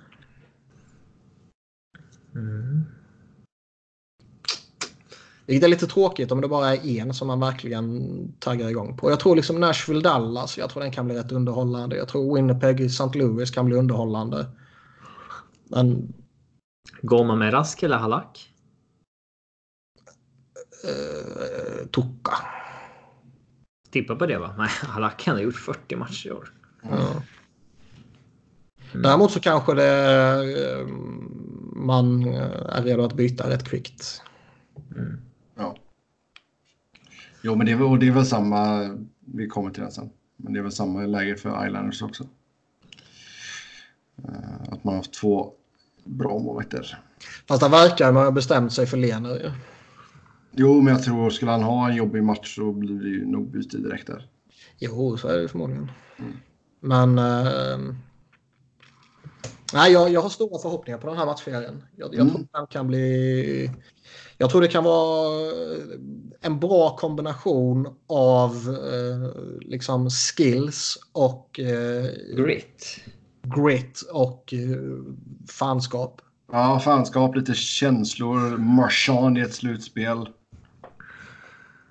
[2.34, 2.84] Mm.
[5.50, 9.10] Vilket är lite tråkigt om det bara är en som man verkligen taggar igång på.
[9.10, 11.96] Jag tror liksom Nashville-Dallas, jag tror den kan bli rätt underhållande.
[11.96, 13.18] Jag tror Winnipeg St.
[13.18, 14.46] Louis kan bli underhållande.
[15.68, 16.12] Men
[17.02, 18.50] Går man med Rask eller Halak?
[20.84, 22.32] eh, Tucka.
[23.90, 24.54] Tippa på det va?
[24.58, 26.52] Nej, Halak har gjort 40 matcher i år.
[26.82, 27.22] Ja.
[28.92, 29.92] Däremot så kanske det,
[30.70, 30.86] eh,
[31.76, 32.26] man
[32.68, 34.22] är redo att byta rätt kvickt.
[34.96, 35.29] Mm.
[37.42, 38.90] Jo, men det och det är väl samma.
[39.20, 40.10] Vi kommer till den sen.
[40.36, 42.26] Men det är väl samma läge för Islanders också.
[44.24, 45.52] Eh, Att man har haft två
[46.04, 46.98] bra målvakter.
[47.48, 49.50] Fast det verkar man ha bestämt sig för Lener ju.
[50.52, 53.50] Jo, men jag tror skulle han ha en jobbig match så blir det ju nog
[53.50, 54.28] byte direkt där.
[54.78, 55.90] Jo, så är det förmodligen.
[56.18, 56.32] Mm.
[56.80, 57.18] Men...
[57.18, 57.94] Eh,
[59.74, 61.84] Nej, jag, jag har stora förhoppningar på den här matchserien.
[61.96, 62.34] Jag, jag Mm.
[62.34, 63.70] tror den kan bli...
[64.38, 65.50] Jag tror det kan vara
[66.40, 72.06] en bra kombination av eh, liksom skills och eh,
[72.36, 72.96] Grit.
[73.42, 74.78] grit och eh,
[75.48, 76.20] fanskap.
[76.52, 78.56] Ja, fanskap, lite känslor.
[78.58, 80.28] Marchand i ett slutspel.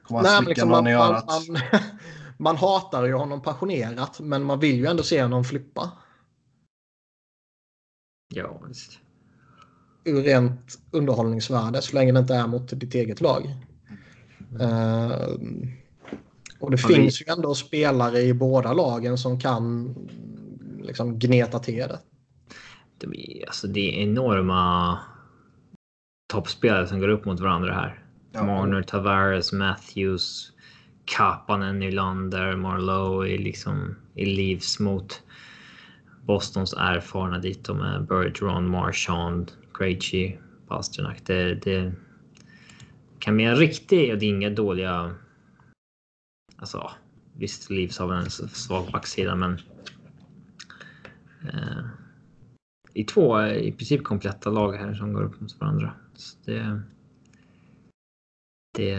[0.04, 1.26] Kommer han slicka liksom någon man, i man, örat?
[1.28, 1.60] man,
[2.38, 5.92] man hatar ju honom passionerat men man vill ju ändå se honom flippa.
[8.34, 9.00] Ja, visst.
[10.04, 13.56] ur rent underhållningsvärde så länge det inte är mot ditt eget lag.
[14.62, 15.28] Eh,
[16.60, 19.96] och det Ja, vi- finns ju ändå spelare i båda lagen som kan
[20.82, 22.00] liksom gneta till det.
[22.98, 25.00] De är, alltså, det är enorma
[26.34, 28.04] toppspelare som går upp mot varandra här.
[28.32, 28.44] Ja.
[28.44, 30.52] Marner, Tavares, Matthews,
[31.06, 35.22] Kapanen, Nylander, Marlowe i liksom i livs mot
[36.30, 41.26] Bostons erfarna dito med Bergeron, Marchand, Krejci, Pasternak.
[41.26, 41.94] Det, det
[43.20, 45.16] kan bli en riktig och det är inga dåliga.
[46.56, 46.92] Alltså
[47.34, 49.60] visst, Leafs har väl en svag backsida, men.
[51.54, 51.86] Eh,
[52.94, 55.94] i två i princip kompletta lag här som går upp mot varandra.
[56.16, 56.82] Så det,
[58.76, 58.90] det,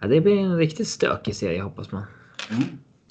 [0.00, 2.04] ja, det blir en riktigt stökig serie hoppas man.
[2.50, 2.62] Mm.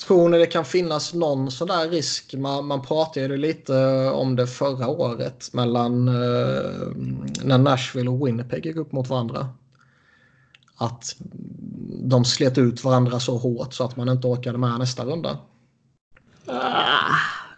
[0.08, 2.34] Tror ni det kan finnas någon sån där risk?
[2.34, 3.74] Man, man pratade ju lite
[4.10, 6.14] om det förra året mellan eh,
[7.44, 9.50] när Nashville och Winnipeg gick upp mot varandra.
[10.78, 11.16] Att
[12.04, 15.38] de slet ut varandra så hårt så att man inte orkade med nästa runda.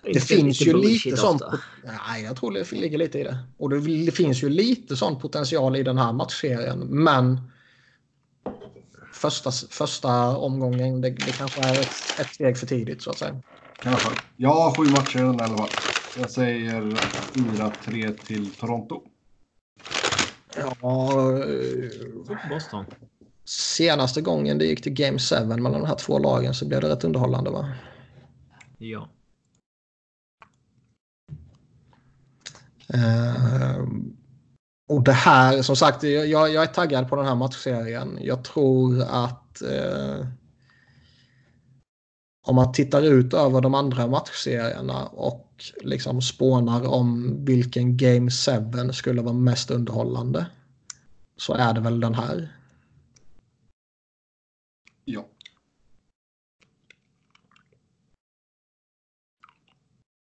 [0.04, 1.42] Det finns ju lite sånt.
[1.84, 3.38] Nej, jag tror det ligger lite i det.
[3.58, 6.80] Och det, det finns ju lite sån potential i den här matchserien.
[6.80, 7.42] Men
[9.24, 13.42] första, första omgången, det, det kanske är ett, ett steg för tidigt så att säga.
[13.84, 14.10] Kanske.
[14.38, 15.76] Jag har sju matcher i den alla fall.
[16.14, 16.82] Jag säger
[17.36, 19.02] 4-3 till Toronto.
[20.56, 20.76] Ja,
[22.50, 22.86] Boston.
[23.46, 26.90] senaste gången det gick till Game 7 mellan de här två lagen så blev det
[26.90, 27.66] rätt underhållande va?
[28.78, 29.10] Ja.
[32.94, 33.84] Eh,
[34.94, 38.18] och det här, som sagt, jag, jag är taggad på den här matchserien.
[38.22, 40.28] Jag tror att eh,
[42.46, 48.92] om man tittar ut över de andra matchserierna och liksom spånar om vilken Game 7
[48.94, 50.46] skulle vara mest underhållande
[51.38, 52.58] så är det väl den här.
[55.06, 55.26] Ja.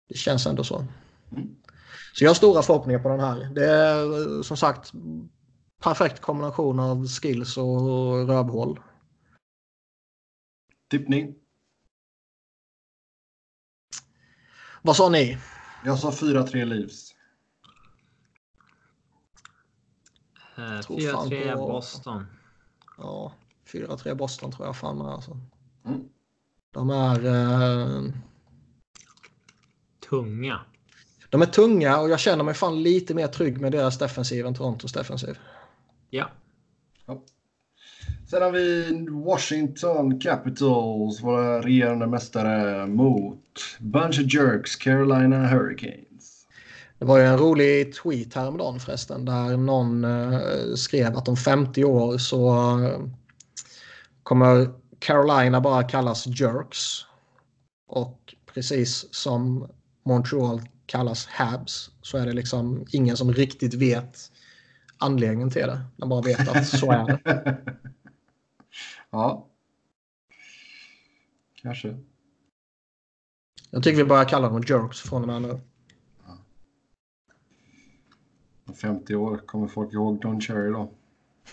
[0.09, 0.87] Det känns ändå så.
[1.33, 1.62] Mm.
[2.13, 3.51] Så jag har stora förhoppningar på den här.
[3.55, 4.93] Det är som sagt
[5.83, 8.81] perfekt kombination av skills och rövhål.
[10.91, 11.35] Tippning.
[14.83, 15.39] Vad sa ni?
[15.85, 17.15] Jag sa 4-3 Leafs.
[20.57, 22.27] Eh, tror fan 4-3 på- Boston.
[22.99, 23.33] Ja,
[23.73, 25.39] 4-3 Boston tror jag fan med alltså.
[25.85, 26.01] Mm.
[26.71, 28.03] De är, eh,
[30.09, 30.61] Tunga.
[31.33, 34.55] De är tunga och jag känner mig fan lite mer trygg med deras defensiv än
[34.55, 35.39] Torontos defensiv.
[36.11, 36.31] Ja.
[38.31, 43.39] Sen har vi Washington Capitals, våra regerande mästare, mot
[43.81, 46.47] Bunch of Jerks, Carolina Hurricanes.
[46.99, 51.85] Det var ju en rolig tweet häromdagen förresten där någon eh, skrev att om 50
[51.85, 52.49] år så
[52.85, 53.01] eh,
[54.23, 54.69] kommer
[54.99, 56.81] Carolina bara kallas Jerks.
[57.89, 59.69] Och precis som
[60.05, 60.61] Montreal
[60.93, 64.33] kallas Habs så är det liksom ingen som riktigt vet
[64.99, 65.81] anledningen till det.
[65.97, 67.59] De bara vet att så är det.
[69.11, 69.49] ja.
[71.55, 72.01] Kanske.
[73.71, 75.61] Jag tycker vi börjar kalla dem Jerks från och med nu.
[78.67, 80.93] Om 50 år kommer folk ihåg Don Cherry då.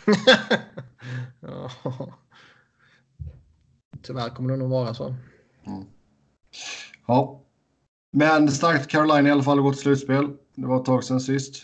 [1.41, 1.71] Ja.
[4.01, 5.15] Tyvärr kommer det nog vara så.
[7.07, 7.41] Ja.
[8.11, 10.27] Men starkt Carolina i alla fall har gått till slutspel.
[10.55, 11.63] Det var ett tag sedan sist.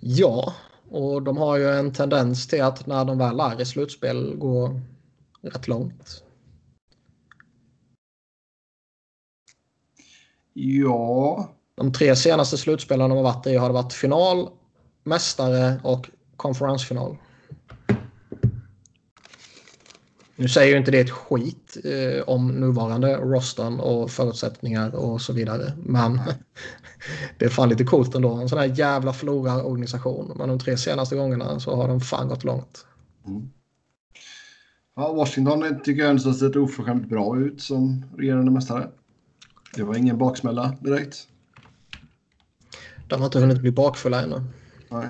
[0.00, 0.54] Ja,
[0.90, 4.80] och de har ju en tendens till att när de väl är i slutspel gå
[5.42, 6.24] rätt långt.
[10.52, 11.48] Ja.
[11.74, 14.48] De tre senaste slutspelen de har varit i har det varit final,
[15.02, 17.16] mästare och konferensfinal.
[20.40, 25.32] Nu säger ju inte det ett skit eh, om nuvarande rosten och förutsättningar och så
[25.32, 25.72] vidare.
[25.76, 26.20] Men
[27.38, 28.34] det är fan lite coolt ändå.
[28.34, 30.32] En sån här jävla flora-organisation.
[30.36, 32.86] Men de tre senaste gångerna så har de fan gått långt.
[33.26, 33.50] Mm.
[34.96, 38.88] Ja, Washington tycker jag ändå sett oförskämt bra ut som regerande mästare.
[39.74, 41.16] Det var ingen baksmälla direkt.
[43.08, 44.42] De har inte hunnit bli bakfulla ännu.
[44.88, 45.08] Nej.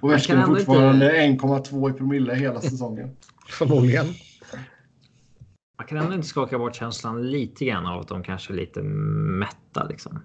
[0.00, 1.44] Och Västskog fortfarande inte...
[1.44, 3.16] 1,2 i promille hela säsongen.
[3.48, 4.06] Förmodligen.
[5.78, 8.82] Man kan ändå inte skaka bort känslan lite grann av att de kanske är lite
[8.82, 10.20] mätta liksom.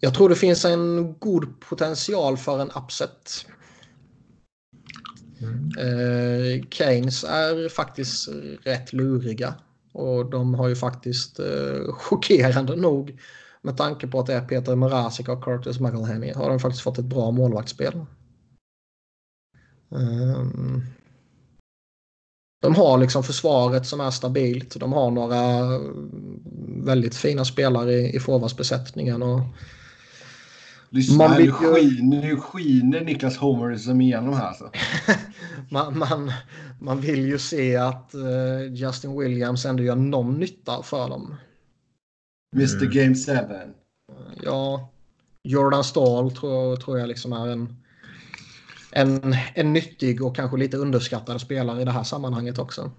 [0.00, 3.46] Jag tror det finns en god potential för en upset.
[5.40, 5.70] Mm.
[5.78, 8.28] Eh, Keynes är faktiskt
[8.62, 9.54] rätt luriga
[9.92, 13.20] och de har ju faktiskt eh, chockerande nog
[13.66, 16.98] med tanke på att det är Peter Mrazek och Curtis McElhenney har de faktiskt fått
[16.98, 18.06] ett bra målvaktsspel.
[19.88, 20.82] Um,
[22.62, 24.80] de har liksom försvaret som är stabilt.
[24.80, 25.68] De har några
[26.84, 29.22] väldigt fina spelare i, i forwardsbesättningen.
[29.22, 29.40] Och
[30.90, 34.52] Lyssna, man nu, skiner, nu skiner Niklas Homerism igenom här.
[34.52, 34.70] Så.
[35.70, 36.32] man, man,
[36.80, 41.34] man vill ju se att uh, Justin Williams ändå gör någon nytta för dem.
[42.56, 42.90] Mr mm.
[42.90, 43.72] Game 7.
[44.42, 44.90] Ja,
[45.42, 47.76] Jordan Stahl tror, tror jag liksom är en,
[48.92, 52.90] en, en nyttig och kanske lite underskattad spelare i det här sammanhanget också.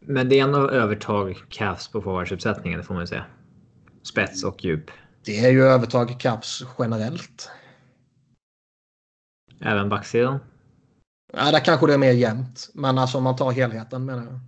[0.00, 3.24] Men det är ändå övertag Cavs på forwardsuppsättningen, det får man säga.
[4.02, 4.90] Spets och djup.
[5.24, 7.50] Det är ju övertag Caps generellt.
[9.60, 10.38] Även backsidan?
[11.32, 12.70] Ja, där kanske det är mer jämnt.
[12.74, 14.40] Men alltså om man tar helheten menar jag.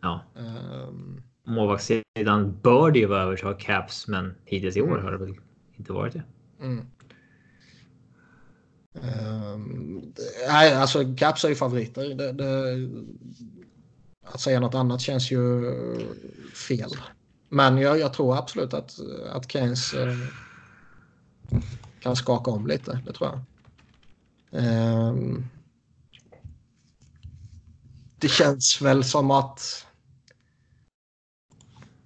[0.00, 0.24] Ja.
[0.34, 1.27] Um...
[1.48, 5.04] Målvaktssidan bör det ju vara övertag Caps, men hittills i år mm.
[5.04, 5.34] har det väl
[5.76, 6.22] inte varit det.
[6.60, 6.86] Mm.
[8.94, 10.12] Um,
[10.48, 12.14] nej, alltså Caps är ju favoriter.
[12.14, 12.88] Det, det,
[14.24, 15.72] att säga något annat känns ju
[16.68, 16.90] fel.
[17.48, 18.98] Men jag, jag tror absolut att,
[19.32, 20.14] att Keynes eh,
[22.00, 23.00] kan skaka om lite.
[23.06, 23.40] Det tror jag.
[24.62, 25.14] Eh,
[28.18, 29.86] det känns väl som att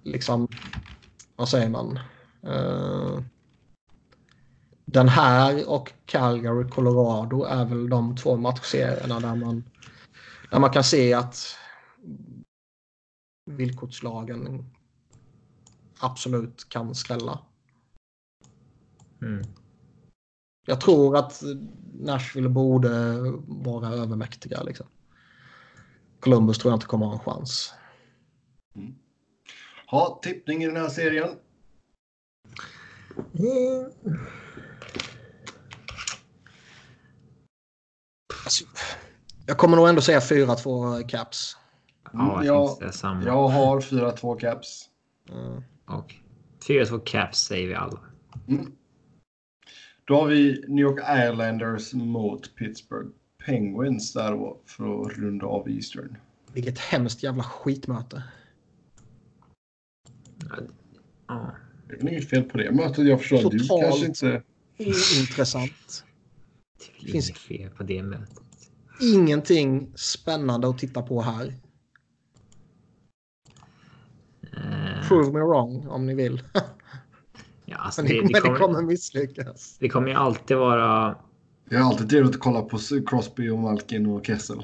[0.03, 0.47] liksom,
[1.35, 1.99] vad säger man?
[2.43, 3.19] Eh,
[4.85, 9.63] den här och Calgary, Colorado är väl de två matchserierna där man,
[10.51, 11.55] där man kan se att
[13.45, 14.65] villkorslagen
[15.99, 17.39] absolut kan skrälla.
[19.21, 19.43] Mm.
[20.65, 21.43] Jag tror att
[21.93, 24.63] Nashville borde vara övermäktiga.
[24.63, 24.87] Liksom.
[26.19, 27.73] Columbus tror jag inte kommer ha en chans.
[28.75, 28.95] Mm.
[29.93, 31.29] Ha tippning i den här serien?
[33.39, 33.91] Mm.
[38.43, 38.65] Alltså,
[39.45, 41.57] jag kommer nog ändå säga 4-2 caps.
[42.13, 42.77] Mm, ja, jag,
[43.25, 44.89] jag har 4-2 caps.
[45.29, 45.63] Mm.
[45.85, 46.15] Och
[46.67, 47.99] 4-2 Caps säger vi alla.
[48.47, 48.71] Mm.
[50.05, 53.09] Då har vi New York Islanders mot Pittsburgh
[53.45, 56.17] Penguins där då för att runda av Eastern.
[56.53, 58.23] Vilket hemskt jävla skitmöte.
[61.27, 61.55] Ja.
[61.87, 63.07] Det är inget fel på det mötet.
[63.07, 64.43] Jag förstår Totalt du kanske inte...
[65.19, 66.05] intressant.
[67.01, 68.39] Det finns inget fel på det mötet.
[69.01, 71.53] Ingenting spännande att titta på här.
[74.57, 76.43] Uh, Prove me wrong om ni vill.
[77.65, 79.77] ja, alltså men, det, det, kommer, det kommer misslyckas.
[79.79, 81.15] Det kommer ju alltid vara...
[81.69, 82.77] Det är alltid trevligt att kolla på
[83.07, 84.63] Crosby och Malkin och Kessel.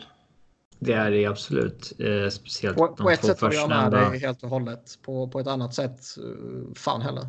[0.80, 1.94] Det är det absolut.
[2.00, 5.00] Eh, speciellt på, de på ett sätt håller jag med dig helt och hållet.
[5.02, 7.28] På, på ett annat sätt, uh, fan heller.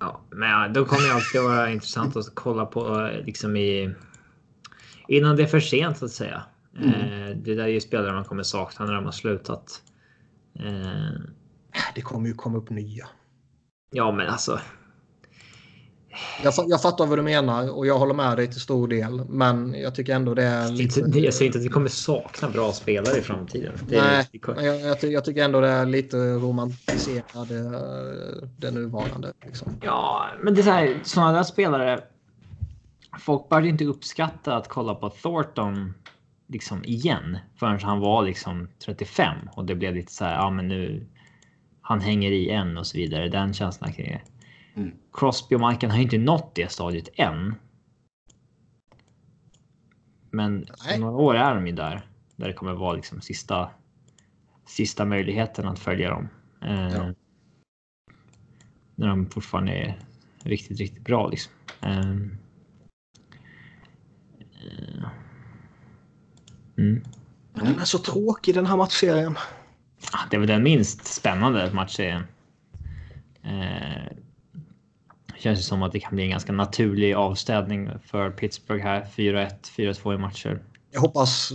[0.00, 3.94] Ja, men då kommer det alltid vara intressant att kolla på liksom i
[5.08, 6.42] innan det är för sent så att säga.
[6.78, 6.92] Mm.
[6.92, 9.82] Eh, det där är ju spelare man kommer sakna när de har slutat.
[10.58, 11.20] Eh,
[11.94, 13.08] det kommer ju komma upp nya.
[13.90, 14.60] Ja, men alltså.
[16.42, 19.24] Jag, jag fattar vad du menar och jag håller med dig till stor del.
[19.28, 21.00] Men jag tycker ändå det är lite...
[21.00, 23.72] Jag säger inte att vi kommer sakna bra spelare i framtiden.
[23.88, 24.64] Det Nej, är...
[24.64, 27.80] jag, jag, jag, tycker ändå det är lite romantiserat det,
[28.56, 29.32] det nuvarande.
[29.44, 29.72] Liksom.
[29.82, 32.00] Ja, men det är så här, sådana där spelare.
[33.20, 35.94] Folk började inte uppskatta att kolla på Thornton
[36.48, 40.34] liksom igen förrän han var liksom 35 och det blev lite så här.
[40.34, 41.06] Ja, men nu.
[41.80, 43.28] Han hänger i en och så vidare.
[43.28, 44.20] Den känslan kring det.
[44.76, 44.92] Mm.
[45.12, 47.54] Crosby och Michael har inte nått det stadiet än.
[50.30, 52.06] Men om några år är de ju där.
[52.36, 53.70] Där det kommer vara liksom sista.
[54.66, 56.28] Sista möjligheten att följa dem.
[56.62, 57.12] Eh, ja.
[58.94, 59.98] När de fortfarande är
[60.38, 61.52] riktigt, riktigt bra liksom.
[61.80, 62.10] Eh,
[64.50, 65.08] eh
[66.78, 67.02] Mm.
[67.54, 69.38] Den är så tråkig den här matchserien.
[70.30, 72.22] Det är väl den minst spännande matchserien.
[73.42, 74.12] Eh,
[75.46, 79.06] känns det som att det kan bli en ganska naturlig avstädning för Pittsburgh här.
[79.16, 80.62] 4-1, 4-2 i matcher.
[80.90, 81.52] Jag hoppas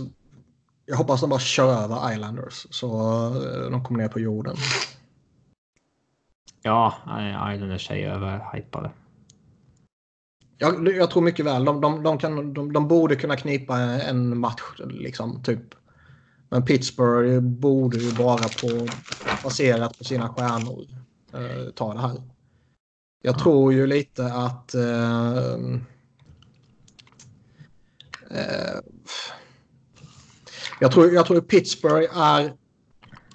[0.86, 2.86] Jag hoppas de bara kör över Islanders så
[3.26, 4.56] eh, de kommer ner på jorden.
[6.62, 6.94] Ja,
[7.54, 8.90] Islanders är överhypade.
[10.58, 11.64] Jag, jag tror mycket väl.
[11.64, 15.74] De, de, de, kan, de, de borde kunna knipa en match, liksom, typ.
[16.48, 18.88] Men Pittsburgh borde ju bara på,
[19.42, 20.86] baserat på sina stjärnor,
[21.32, 22.31] eh, ta det här.
[23.22, 24.74] Jag tror ju lite att...
[24.74, 25.54] Eh,
[28.30, 28.80] eh,
[30.80, 32.52] jag tror, jag tror Pittsburgh är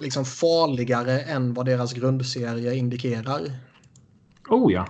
[0.00, 3.50] liksom farligare än vad deras grundserie indikerar.
[4.48, 4.88] Oh ja.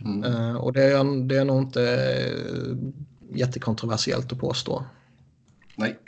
[0.00, 0.24] Mm.
[0.24, 2.76] Uh, och det är, det är nog inte uh,
[3.38, 4.84] jättekontroversiellt att påstå.
[5.76, 5.98] Nej.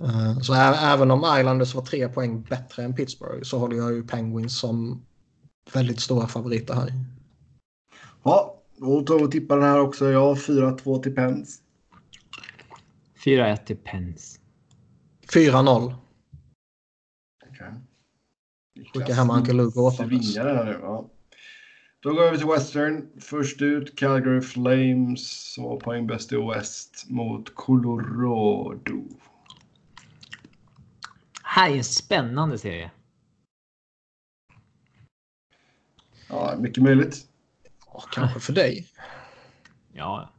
[0.00, 4.06] Uh, så även om Islanders var tre poäng bättre än Pittsburgh så håller jag ju
[4.06, 5.02] Penguins som
[5.72, 6.92] väldigt stora favoriter här.
[8.22, 10.10] Ja, då tar vi och tippar den här också.
[10.10, 11.62] Jag har 4-2 till Pens.
[13.24, 14.40] 4-1 till Pens.
[15.34, 15.94] 4-0.
[17.50, 17.72] Okay.
[18.94, 21.10] Skicka hem Uncle Luke och här ja.
[22.00, 23.08] Då går vi till Western.
[23.20, 29.04] Först ut Calgary Flames som var poängbäst i West mot Colorado.
[31.42, 32.90] Här är en spännande serie.
[36.34, 37.16] Ja, mycket möjligt.
[37.86, 38.86] Ja, kanske för dig.
[39.92, 40.30] Ja.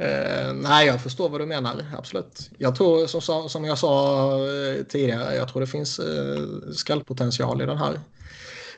[0.00, 1.86] Uh, nej, jag förstår vad du menar.
[1.98, 2.50] Absolut.
[2.58, 7.66] Jag tror, som, som jag sa uh, tidigare, jag tror det finns uh, skallpotential i
[7.66, 8.00] den här.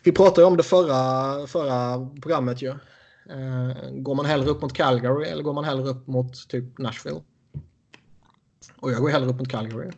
[0.03, 2.71] Vi pratade om det förra, förra programmet ju.
[2.71, 7.21] Uh, går man hellre upp mot Calgary eller går man hellre upp mot typ Nashville?
[8.77, 9.91] Och jag går hellre upp mot Calgary.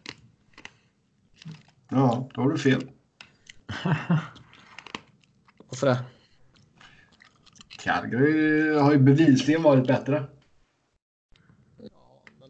[1.90, 2.88] Ja, då har du fel.
[5.68, 5.98] Varför det?
[7.78, 10.24] Calgary har ju bevisligen varit bättre.
[11.78, 12.48] Ja, men...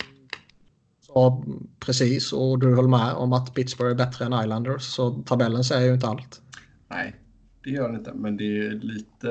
[1.01, 1.45] Så,
[1.81, 5.87] precis, och du höll med om att Pittsburgh är bättre än Islanders, så tabellen säger
[5.87, 6.41] ju inte allt.
[6.89, 7.17] Nej,
[7.65, 9.29] det gör den inte, men det är lite...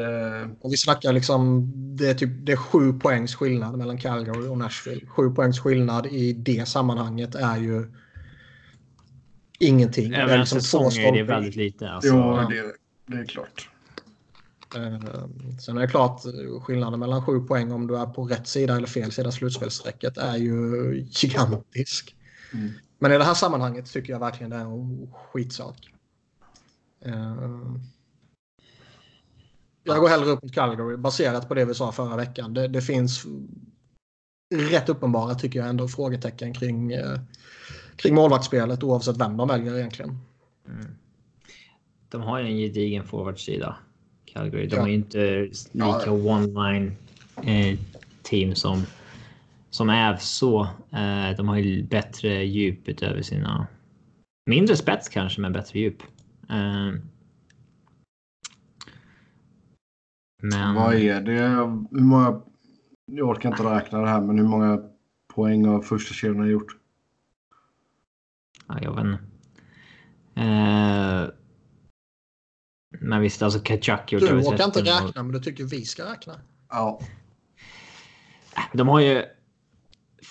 [0.62, 4.58] Och vi snackar liksom, det är, typ, det är sju poängs skillnad mellan Calgary och
[4.58, 5.08] Nashville.
[5.08, 7.94] Sju poängs skillnad i det sammanhanget är ju
[9.60, 10.14] ingenting.
[10.14, 11.90] Över en liksom säsong är det väldigt lite.
[11.90, 12.10] Alltså.
[12.10, 12.74] Jo, det,
[13.06, 13.70] det är klart.
[14.76, 15.28] Uh,
[15.60, 16.22] sen är det klart
[16.62, 20.38] skillnaden mellan sju poäng om du är på rätt sida eller fel sida slutspelsstrecket är
[20.38, 22.16] ju gigantisk.
[22.54, 22.72] Mm.
[23.00, 25.92] Men i det här sammanhanget tycker jag verkligen det är en skitsak.
[27.06, 27.78] Uh,
[29.84, 32.54] jag går hellre upp mot Calgary baserat på det vi sa förra veckan.
[32.54, 33.26] Det, det finns
[34.56, 37.20] rätt uppenbara tycker jag ändå frågetecken kring, uh,
[37.98, 40.18] kring målvaktsspelet oavsett vem de väljer egentligen.
[40.68, 40.86] Mm.
[42.10, 43.76] De har ju en gedigen forwardsida.
[44.26, 44.68] Calgary.
[44.68, 44.88] De ja.
[44.88, 45.40] är inte
[45.72, 46.12] lika ja.
[46.12, 46.92] one-line
[47.44, 47.80] eh,
[48.24, 48.84] team som
[49.70, 50.62] som är så.
[50.92, 53.68] Eh, de har ju bättre djup utöver sina
[54.46, 56.04] mindre spets kanske, men bättre djup.
[56.50, 57.02] Eh,
[60.42, 60.76] men.
[60.76, 61.42] Vad är det?
[61.92, 62.42] Hur många?
[63.12, 64.82] Jag orkar inte räkna det här, men hur många
[65.34, 66.78] poäng har första kedjan gjort?
[68.68, 69.24] Ja, jag vet inte.
[70.36, 71.30] Eh,
[73.00, 74.28] men visst, alltså Kachuk gjorde...
[74.28, 76.40] Du orkar inte räkna, men du tycker vi ska räkna.
[76.70, 77.00] Ja.
[78.74, 79.24] De har ju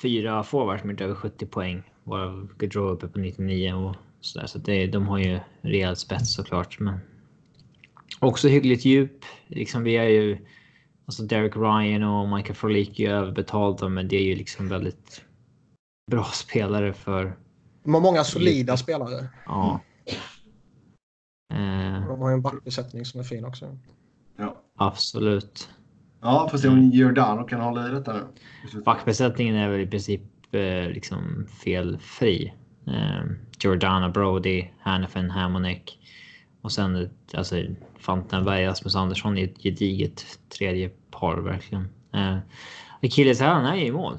[0.03, 1.83] fyra forwards med över 70 poäng.
[2.05, 4.47] Varav Gaudreau uppe på 99 och sådär.
[4.47, 6.79] Så det, de har ju rejäl spets såklart.
[6.79, 6.99] Men
[8.19, 9.25] också hyggligt djup.
[9.47, 10.47] Liksom vi är ju...
[11.07, 15.25] Alltså Derek Ryan och Michael Frolik är överbetalda, men det är ju liksom väldigt
[16.11, 17.37] bra spelare för...
[17.87, 19.27] De har många solida spelare.
[19.47, 19.81] Ja.
[21.55, 23.79] Eh, de har ju en backbesättning som är fin också.
[24.37, 24.63] Ja.
[24.77, 25.69] Absolut.
[26.21, 28.23] Ja, får se om Giordano kan hålla i detta nu.
[28.85, 30.21] Backbesättningen är väl i princip
[30.51, 32.55] eh, liksom felfri.
[32.87, 33.25] Eh,
[33.61, 35.99] Giordano, Brody, Hanifin, Hamonek
[36.61, 37.57] och sen alltså
[37.99, 40.25] Fantenberg, Rasmus Andersson i ett gediget
[40.59, 41.89] tredje par verkligen.
[42.13, 42.39] Eh,
[43.03, 44.19] Achilles han är ju i mål.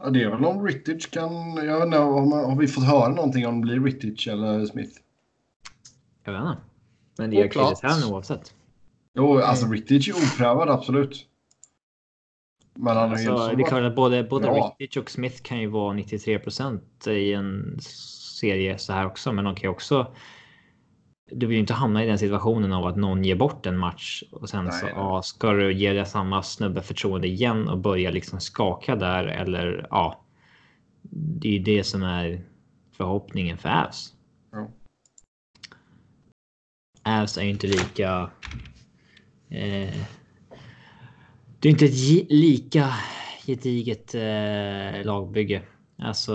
[0.00, 1.56] Ja, det är väl om Rittich kan...
[1.56, 4.66] Jag vet inte, har, man, har vi fått höra någonting om det blir Rittich eller
[4.66, 5.00] Smith?
[6.24, 6.56] Jag vet inte.
[7.18, 8.54] Men det är akilleshälen oavsett.
[9.14, 11.26] Jo, alltså Rittich är oprövad, absolut.
[12.74, 15.92] Men han alltså, det är klart att både, både Rittich och Smith kan ju vara
[15.92, 17.78] 93 procent i en
[18.40, 19.32] serie så här också.
[19.32, 20.14] Men de kan ju också
[21.30, 24.22] du vill ju inte hamna i den situationen av att någon ger bort en match
[24.30, 28.10] och sen nej, så ja, ska du ge det samma snubbe förtroende igen och börja
[28.10, 30.22] liksom skaka där eller ja.
[31.10, 32.40] Det är ju det som är
[32.92, 34.14] förhoppningen för Avs.
[34.52, 34.68] Ja.
[37.02, 38.30] Avs är ju inte lika.
[39.48, 39.94] Eh,
[41.60, 42.94] det är inte ett lika
[43.46, 45.62] gediget eh, lagbygge.
[45.98, 46.34] Alltså.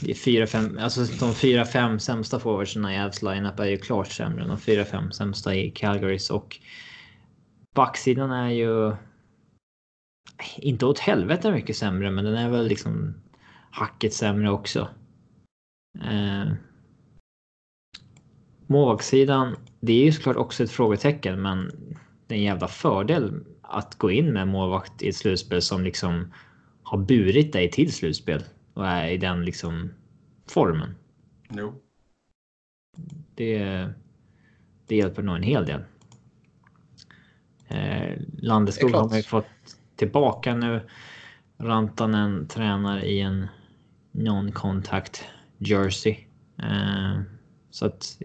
[0.00, 3.78] Det är fyra, fem, alltså de fyra, fem sämsta forwardsen i Avs lineup är ju
[3.78, 6.60] klart sämre än de fyra, fem sämsta i Calgarys och
[7.74, 8.96] backsidan är ju
[10.56, 13.14] inte åt helvete mycket sämre, men den är väl liksom
[13.70, 14.88] hacket sämre också.
[16.02, 16.52] Eh,
[18.66, 21.70] målvaktssidan, det är ju såklart också ett frågetecken, men
[22.26, 25.84] det är en jävla fördel att gå in med en målvakt i ett slutspel som
[25.84, 26.32] liksom
[26.82, 28.44] har burit dig till slutspel
[28.74, 29.90] och är i den liksom
[30.46, 30.94] formen.
[31.48, 31.74] Jo.
[33.34, 33.88] Det,
[34.86, 35.84] det hjälper nog en hel del.
[37.68, 39.46] Eh, Landeskog har man ju fått
[39.96, 40.88] tillbaka nu.
[41.58, 43.46] Rantanen tränar i en
[44.12, 45.22] non-contact
[45.58, 46.16] jersey.
[46.58, 47.20] Eh,
[47.70, 48.18] så att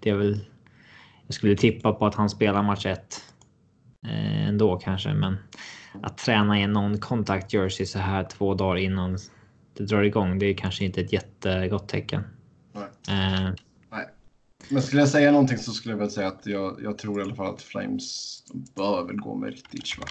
[0.00, 0.44] det är väl.
[1.26, 3.24] Jag skulle tippa på att han spelar match 1
[4.06, 5.36] eh, ändå kanske, men
[6.02, 9.18] att träna i en non-contact jersey så här två dagar innan
[9.78, 10.38] det drar igång.
[10.38, 12.22] Det är kanske inte ett jättegott tecken.
[12.72, 12.82] Nej.
[13.08, 13.50] Eh,
[13.90, 14.08] Nej.
[14.68, 17.22] Men skulle jag säga någonting så skulle jag väl säga att jag, jag tror i
[17.22, 18.42] alla fall att Flames
[18.74, 20.06] bör väl gå med Rittich va?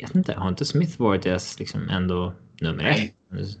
[0.00, 0.34] vet inte.
[0.34, 3.14] Har inte Smith varit deras liksom ändå nummer Nej.
[3.32, 3.58] ett?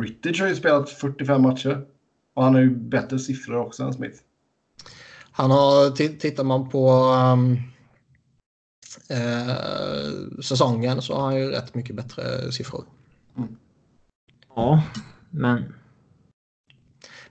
[0.00, 1.86] Rittich har ju spelat 45 matcher.
[2.34, 4.18] Och han har ju bättre siffror också än Smith.
[5.32, 6.90] Han har, tittar man på
[7.34, 7.58] um,
[9.10, 12.84] eh, säsongen så har han ju rätt mycket bättre siffror.
[14.56, 14.82] Ja,
[15.30, 15.74] men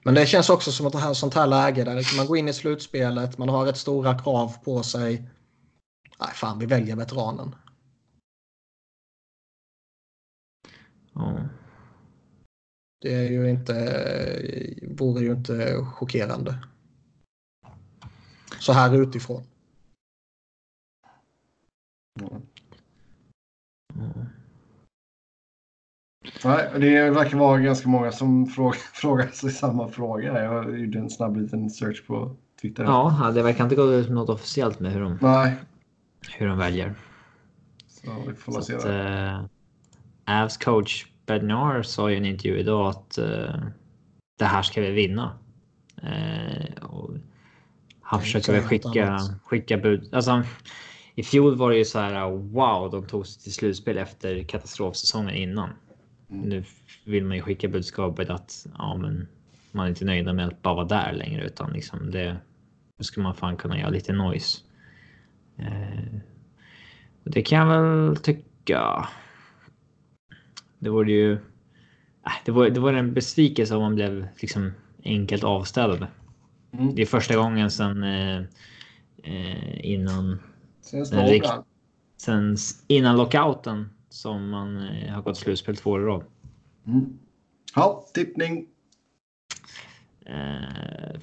[0.04, 2.38] Men det känns också som att det här sånt här läge där liksom man går
[2.38, 5.30] in i slutspelet, man har rätt stora krav på sig.
[6.20, 7.56] Nej, fan, vi väljer veteranen.
[11.14, 11.50] ja.
[13.02, 13.74] Det är ju inte,
[14.98, 16.68] vore ju inte chockerande.
[18.60, 19.44] Så här utifrån.
[22.20, 22.42] Mm.
[26.44, 30.44] Nej, det verkar vara ganska många som frågar, frågar sig samma fråga.
[30.44, 32.84] Jag gjorde en snabb liten search på Twitter.
[32.84, 35.56] Ja, det verkar inte gå ut något officiellt med hur de, Nej,
[36.38, 36.96] hur de väljer.
[37.88, 39.46] så vi får Så se att, eh,
[40.44, 43.56] Avs coach Bednar sa i en intervju idag att eh,
[44.40, 45.38] det här ska vi vinna.
[46.04, 47.12] Eh, och
[48.02, 50.10] han försöker väl skicka, skicka bud.
[50.14, 50.44] Alltså,
[51.16, 55.36] I fjol var det ju så här wow, de tog sig till slutspel efter katastrofsäsongen
[55.36, 55.70] innan.
[56.44, 56.64] Nu
[57.06, 59.28] vill man ju skicka budskapet att ja, men
[59.72, 62.38] man är inte nöjda med att bara vara där längre utan liksom det.
[63.00, 64.58] Ska man fan kunna göra lite noise.
[65.58, 66.20] Eh,
[67.24, 69.08] och det kan jag väl tycka.
[70.80, 71.34] Det vore ju.
[71.34, 74.72] äh, Det var, det var en besvikelse om man blev liksom
[75.04, 76.08] enkelt avställd.
[76.74, 76.96] Mm.
[76.96, 78.38] Det är första gången sedan eh,
[79.24, 80.40] eh, innan
[80.82, 81.06] Sen
[82.18, 82.58] sen
[82.88, 86.24] innan lockouten som man eh, har gått slutspel två år i rad.
[86.88, 87.20] Mm.
[87.76, 88.68] Ja, tippning.
[90.26, 91.20] Eh,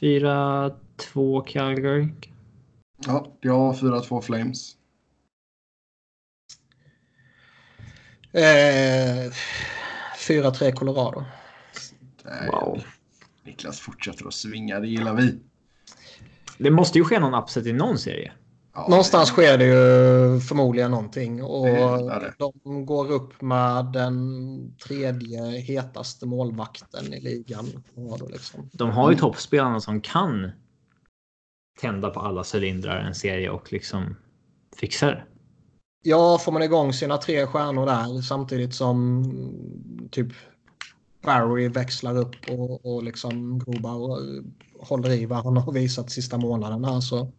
[0.00, 2.08] 4-2 Calgary.
[3.06, 4.76] Ja, jag har 4-2 Flames.
[8.32, 9.32] Eh,
[10.28, 11.24] 4-3 Colorado.
[12.52, 12.82] Wow.
[13.44, 15.38] Niklas fortsätter att svinga, det gillar vi.
[16.58, 18.32] Det måste ju ske någon upset i någon serie.
[18.76, 22.34] Ja, Någonstans sker det ju förmodligen någonting och Det det.
[22.38, 27.66] de går upp med den tredje hetaste målvakten i ligan.
[28.32, 28.70] Liksom.
[28.72, 30.50] De har ju toppspelarna som kan
[31.80, 34.16] tända på alla cylindrar en serie och liksom
[34.80, 35.24] fixa det.
[36.02, 39.24] Ja, får man igång sina tre stjärnor där samtidigt som
[40.10, 40.32] typ
[41.22, 44.20] Barry växlar upp och, och liksom Grobar
[44.86, 47.32] håller i vad han har visat sista månaden här så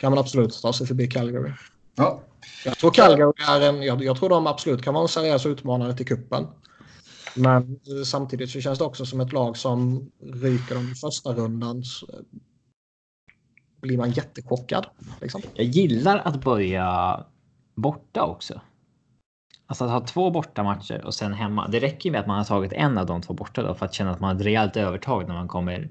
[0.00, 1.52] kan man absolut ta sig förbi Calgary.
[1.94, 2.20] Ja,
[2.64, 5.96] Jag tror Calgary är en, jag, jag tror de absolut kan vara en seriös utmanare
[5.96, 6.46] till kuppen.
[7.36, 11.82] Men samtidigt så känns det också som ett lag som ryker de i första rundan
[13.80, 14.86] blir man jättechockad.
[15.20, 15.42] Liksom.
[15.54, 17.20] Jag gillar att börja
[17.74, 18.60] borta också.
[19.66, 21.68] Alltså att ha två bortamatcher och sen hemma.
[21.68, 23.86] Det räcker ju med att man har tagit en av de två borta då för
[23.86, 25.90] att känna att man har ett rejält övertag när man kommer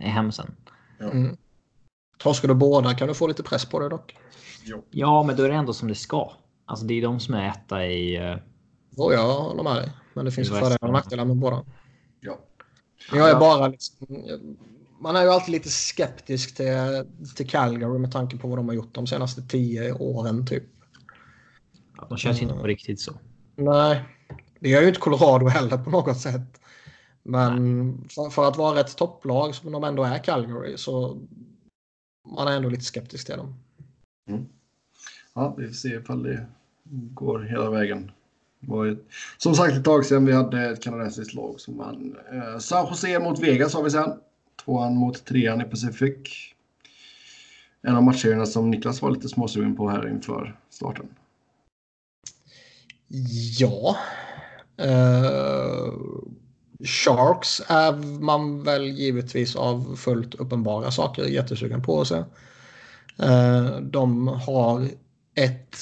[0.00, 0.56] hem sen.
[1.00, 1.36] Mm.
[2.18, 4.16] Torskar du båda kan du få lite press på dig dock.
[4.90, 6.32] Ja, men då är det ändå som det ska.
[6.64, 8.16] Alltså det är de som är etta i...
[8.16, 8.36] eh,
[8.96, 9.92] Jo, jag håller med dig.
[10.14, 11.64] Men det finns fördelar och nackdelar med båda.
[12.20, 12.38] ja.
[13.12, 14.06] Jag är bara liksom,
[15.00, 17.04] man är ju alltid lite skeptisk till,
[17.36, 20.64] till Calgary med tanke på vad de har gjort de senaste tio åren typ.
[21.96, 23.12] Ja, de känns inte på riktigt så.
[23.56, 24.04] Nej,
[24.60, 26.60] det gör ju inte Colorado heller på något sätt.
[27.22, 31.18] Men för, för att vara ett topplag som de ändå är Calgary så
[32.26, 33.54] man är ändå lite skeptisk till dem.
[35.34, 36.46] Ja, vi får se ifall det
[36.90, 38.10] går hela vägen.
[38.62, 39.04] Ett,
[39.36, 42.16] som sagt ett tag sedan vi hade ett kanadensiskt lag som vann.
[42.32, 44.12] Eh, San Jose mot Vegas har vi sen.
[44.64, 46.16] Tvåan mot trean i Pacific.
[47.82, 51.08] En av matcherna som Niklas var lite småsugen på här inför starten.
[53.58, 53.96] Ja.
[54.76, 55.92] Eh,
[56.84, 62.24] Sharks är man väl givetvis av fullt uppenbara saker jättesugen på se.
[63.18, 64.88] Eh, de har
[65.34, 65.76] ett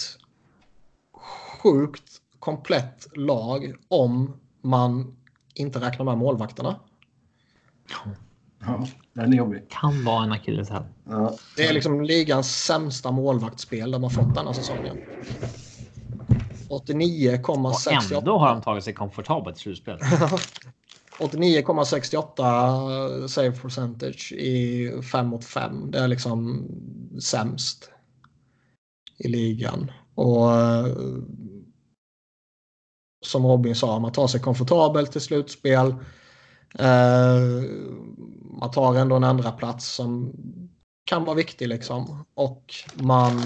[1.62, 5.16] sjukt komplett lag om man
[5.54, 6.80] inte räknar med målvakterna.
[8.60, 9.68] Ja, den är jobbig.
[9.68, 10.82] Kan vara en akilleshäl.
[11.04, 11.36] Ja.
[11.56, 14.96] Det är liksom ligans sämsta målvaktsspel de har fått denna säsongen.
[16.68, 18.06] 89,68.
[18.06, 19.98] Och ändå har de tagit sig komfortabelt slutspel.
[21.18, 25.90] 89,68 save percentage i 5 mot 5.
[25.90, 26.66] Det är liksom
[27.22, 27.90] sämst
[29.18, 29.90] i ligan.
[30.14, 30.86] Och eh,
[33.26, 35.94] som Robin sa, man tar sig komfortabelt till slutspel.
[36.78, 37.62] Eh,
[38.60, 40.32] man tar ändå en andra plats som
[41.04, 42.24] kan vara viktig liksom.
[42.34, 43.42] Och man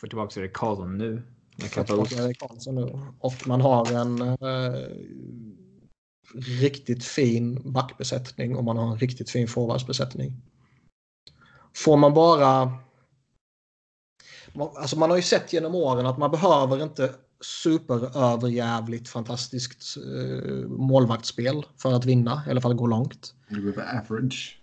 [0.00, 1.22] Får tillbaka till Karlsson nu.
[1.56, 2.98] Jag kan får tillbaka Erik Karlsson nu.
[3.20, 4.36] Och man har en eh,
[6.40, 10.42] riktigt fin backbesättning och man har en riktigt fin forwardsbesättning.
[11.76, 12.72] Får man bara...
[14.76, 21.66] Alltså man har ju sett genom åren att man behöver inte superöverjävligt fantastiskt eh, målvaktsspel
[21.78, 23.34] för att vinna eller för att gå långt.
[23.48, 24.60] Du behöver average.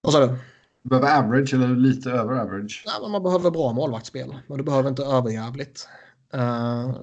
[0.00, 0.38] Vad sa du?
[0.82, 2.84] Du behöver average eller lite över average.
[2.86, 5.88] Nej, man behöver bra målvaktsspel, men du behöver inte överjävligt.
[6.32, 6.96] Eh,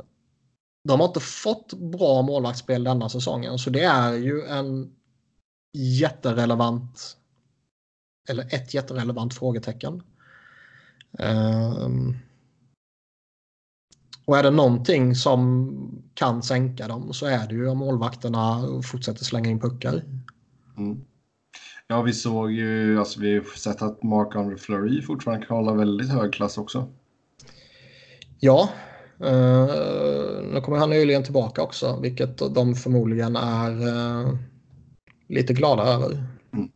[0.88, 4.96] de har inte fått bra målvaktsspel denna säsongen, så det är ju en
[5.74, 7.18] jätterelevant
[8.30, 10.04] eller ett jätterelevant frågetecken.
[11.20, 11.90] Eh,
[14.26, 15.72] och är det någonting som
[16.14, 20.04] kan sänka dem så är det ju om målvakterna fortsätter slänga in puckar.
[20.78, 21.06] Mm.
[21.88, 26.10] Ja, vi såg ju, alltså vi har sett att Mark-André Fleury fortfarande kan hålla väldigt
[26.10, 26.88] hög klass också.
[28.40, 28.70] Ja,
[29.20, 34.34] nu kommer han nyligen tillbaka också, vilket de förmodligen är eh,
[35.28, 36.24] lite glada över.
[36.54, 36.72] Mm.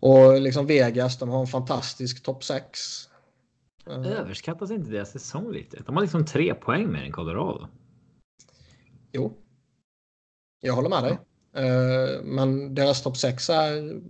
[0.00, 3.08] Och liksom Vegas, de har en fantastisk topp 6.
[3.86, 5.82] Överskattas inte deras säsong lite?
[5.86, 7.68] De har liksom tre poäng mer än Colorado.
[9.12, 9.36] Jo,
[10.60, 11.18] jag håller med dig.
[11.64, 14.00] Eh, men deras topp 6 är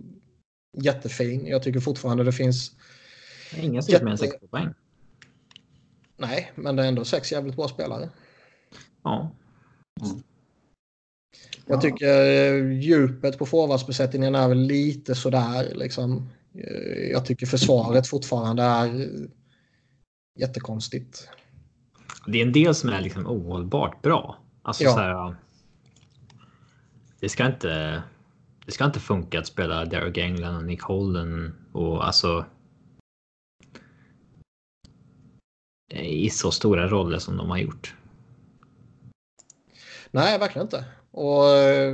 [0.77, 1.47] jättefin.
[1.47, 2.71] Jag tycker fortfarande det finns...
[3.57, 4.73] Ingen som Jätte- 60 poäng.
[6.17, 8.09] Nej, men det är ändå sex jävligt bra spelare.
[9.03, 9.31] Ja.
[11.67, 15.73] Jag tycker eh, djupet på forwardsbesättningen är väl lite sådär.
[15.75, 16.29] Liksom.
[16.53, 19.29] Eh, Jag tycker försvaret fortfarande är eh,
[20.39, 21.29] jättekonstigt.
[22.27, 24.37] Det är en del som är liksom ohållbart bra.
[24.61, 24.91] Alltså Ja.
[24.93, 25.35] så här.
[27.19, 28.03] Det ska inte.
[28.65, 32.45] Det ska inte funka att spela Derek England och Nick Holden och alltså.
[35.89, 37.95] I så stora roller som de har gjort.
[40.11, 40.85] Nej, verkligen inte.
[41.11, 41.93] Och eh,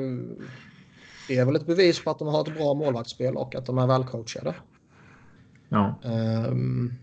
[1.28, 3.78] det är väl ett bevis på att de har ett bra målvaktsspel och att de
[3.78, 4.56] är välcoachade.
[5.70, 6.00] Ja.
[6.04, 6.94] Um,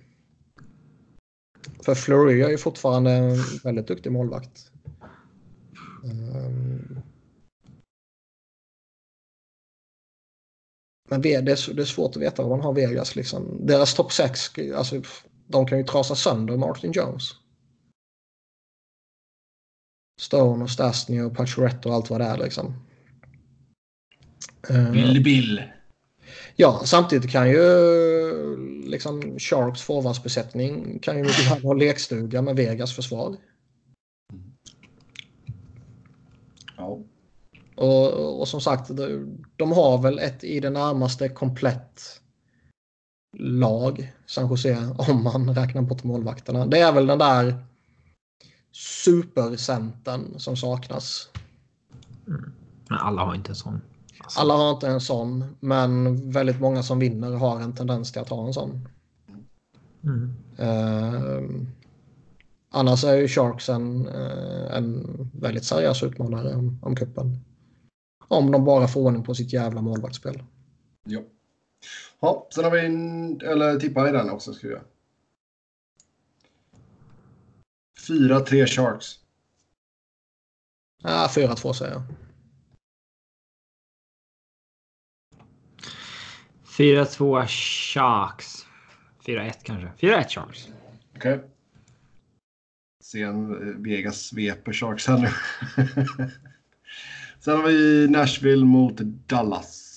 [1.85, 4.71] för Fleury är ju fortfarande en väldigt duktig målvakt.
[6.05, 7.01] Ehm,
[11.09, 13.17] men det är, det är svårt att veta vad man har Vegas.
[13.17, 13.67] Liksom.
[13.67, 14.41] Deras topp 6,
[14.77, 15.03] alltså,
[15.49, 17.31] de kan ju trasa sönder Martin Jones.
[20.21, 22.37] Stone och Stastny och Pacioretty och allt vad det är.
[22.37, 22.75] Liksom.
[24.71, 25.63] Ehm, Bill Bill.
[26.57, 27.63] Ja, samtidigt kan ju
[28.87, 33.37] liksom Sharks forwardsbesättning kan ju mycket väl ha lekstuga med Vegas försvar.
[36.77, 37.01] Ja.
[37.75, 42.21] Och, och som sagt, de, de har väl ett i det närmaste komplett
[43.39, 46.67] lag, San Jose, om man räknar bort målvakterna.
[46.67, 47.65] Det är väl den där
[48.73, 51.29] supercentern som saknas.
[52.89, 53.81] Men alla har inte en sån.
[54.19, 58.23] Alltså, Alla har inte en sån, men väldigt många som vinner har en tendens till
[58.23, 58.89] att ha en sån.
[60.03, 60.35] Mm.
[60.57, 61.67] Eh,
[62.71, 67.45] annars är ju Sharks en, eh, en väldigt seriös utmanare om, om cupen.
[68.29, 70.43] Om de bara får ordning på sitt jävla målvaktsspel.
[71.05, 71.21] ja.
[72.21, 74.85] Ja, sen har vi en, eller tippa i den också ska vi göra.
[78.09, 79.19] 4-3 Sharks.
[81.03, 82.03] Ah, 4-2 säger jag.
[86.79, 88.67] 4-2 Sharks.
[89.27, 90.07] 4-1 kanske.
[90.07, 90.69] 4-1 Sharks.
[91.17, 91.35] Okej.
[91.35, 91.49] Okay.
[93.05, 95.29] Sen eh, Vegas sveper Sharks här nu.
[97.41, 99.88] Sen har vi Nashville mot Dallas.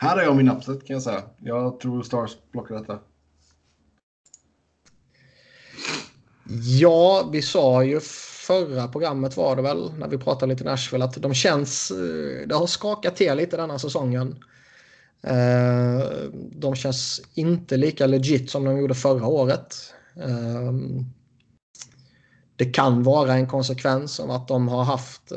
[0.00, 1.22] Här är jag min upset kan jag säga.
[1.38, 2.98] Jag tror Stars plockar detta.
[6.80, 8.00] Ja, vi sa ju
[8.46, 12.54] förra programmet var det väl när vi pratade lite Nashville att de känns, eh, det
[12.54, 14.44] har skakat till lite denna säsongen.
[15.22, 16.02] Eh,
[16.52, 19.76] de känns inte lika legit som de gjorde förra året.
[20.16, 20.72] Eh,
[22.56, 25.32] det kan vara en konsekvens av att de har haft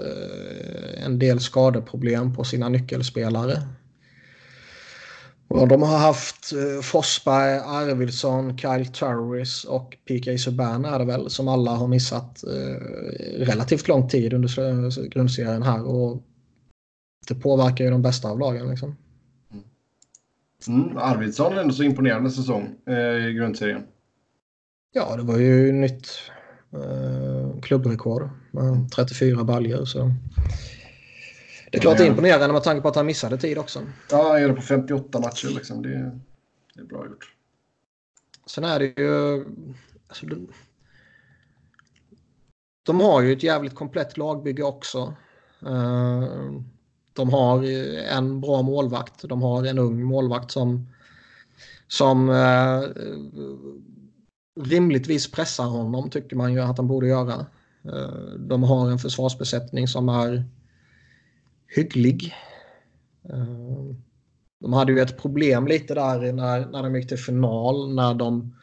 [0.98, 3.62] en del skadeproblem på sina nyckelspelare.
[5.54, 11.30] Och de har haft eh, Forsberg, Arvidsson, Kyle Turris och PK Subban är det väl
[11.30, 12.86] som alla har missat eh,
[13.46, 15.86] relativt lång tid under grundserien här.
[15.86, 16.24] Och
[17.28, 18.70] det påverkar ju de bästa av lagen.
[18.70, 18.96] Liksom.
[20.68, 23.84] Mm, Arvidsson ändå så imponerande säsong eh, i grundserien.
[24.94, 26.08] Ja, det var ju nytt
[27.62, 29.86] klubbrekord med 34 baljor.
[29.86, 30.12] Så.
[31.72, 33.82] Det är klart det är imponerande med tanke på att han missade tid också.
[34.10, 35.48] Ja, han gör det på 58 matcher.
[35.48, 35.82] Liksom.
[35.82, 36.20] Det, är,
[36.74, 37.36] det är bra gjort.
[38.46, 39.46] Sen är det ju...
[40.08, 40.48] Alltså, de,
[42.84, 45.16] de har ju ett jävligt komplett lagbygge också.
[45.66, 46.62] Uh,
[47.14, 47.64] de har
[48.12, 49.22] en bra målvakt.
[49.30, 50.90] De har en ung målvakt som,
[51.88, 52.84] som uh,
[54.62, 57.46] rimligtvis pressar honom, tycker man ju att han borde göra.
[57.86, 60.46] Uh, de har en försvarsbesättning som är
[61.76, 62.36] hygglig.
[63.30, 63.96] Eh,
[64.62, 68.56] de hade ju ett problem lite där när, när de gick till final när de,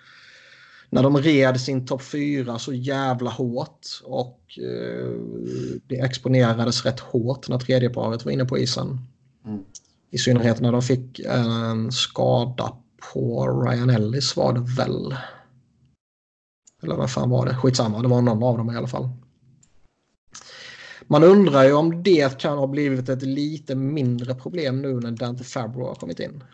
[0.91, 5.11] när de red sin topp 4 så jävla hårt och eh,
[5.87, 8.99] det exponerades rätt hårt när tredjeparet var inne på isen.
[9.45, 9.65] Mm.
[10.11, 12.73] I synnerhet när de fick en skada
[13.13, 15.17] på Ryan Ellis var det väl.
[16.83, 17.55] Eller vad fan var det?
[17.55, 19.09] Skitsamma, det var någon av dem i alla fall.
[21.11, 25.45] Man undrar ju om det kan ha blivit ett lite mindre problem nu när Dante
[25.45, 26.45] Fabro har kommit in.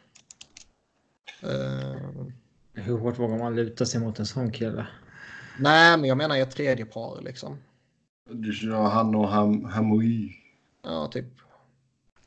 [1.45, 2.27] Uh,
[2.73, 4.87] Hur hårt vågar man luta sig mot en sån kille?
[5.59, 7.57] Nej, men jag menar ett tredje par liksom.
[8.31, 10.33] Du kör han och Ham Hamui.
[10.83, 11.27] Ja, typ.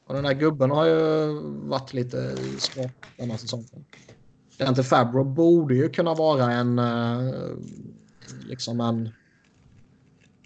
[0.06, 3.86] Och den här gubben har ju varit lite svag denna säsongen.
[4.58, 7.58] Dante Fabro borde ju kunna vara en uh,
[8.48, 9.10] liksom en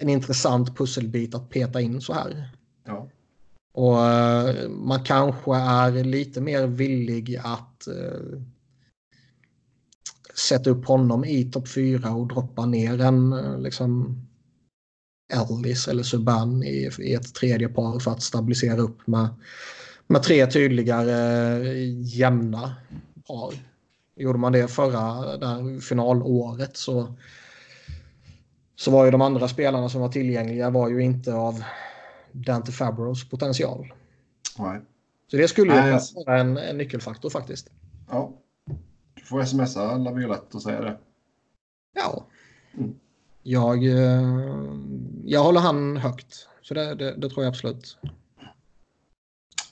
[0.02, 2.50] en intressant pusselbit att peta in så här.
[2.86, 3.10] Ja.
[3.74, 8.42] Och uh, man kanske är lite mer villig att uh,
[10.36, 14.18] sätta upp honom i topp 4 och droppa ner en uh, liksom
[15.34, 19.30] Ellis eller Subban i, i, ett tredje par för att stabilisera upp med,
[20.08, 21.70] med tre tydligare
[22.02, 22.76] jämna
[23.28, 23.54] par.
[24.16, 27.16] Gjorde man det förra där finalåret så
[28.82, 31.64] så var ju de andra spelarna som var tillgängliga var ju inte av
[32.32, 33.94] Dante Fabros potential.
[34.58, 34.82] Nej.
[35.32, 37.70] Så det skulle ju vara en, en nyckelfaktor faktiskt.
[38.10, 38.34] Ja.
[39.14, 40.98] Du får smsa Laviolette och säga det.
[41.96, 42.26] Ja.
[42.78, 42.96] Mm.
[43.44, 44.46] Jag, eh,
[45.26, 46.48] jag håller han högt.
[46.62, 47.98] Så det, det, det tror jag absolut.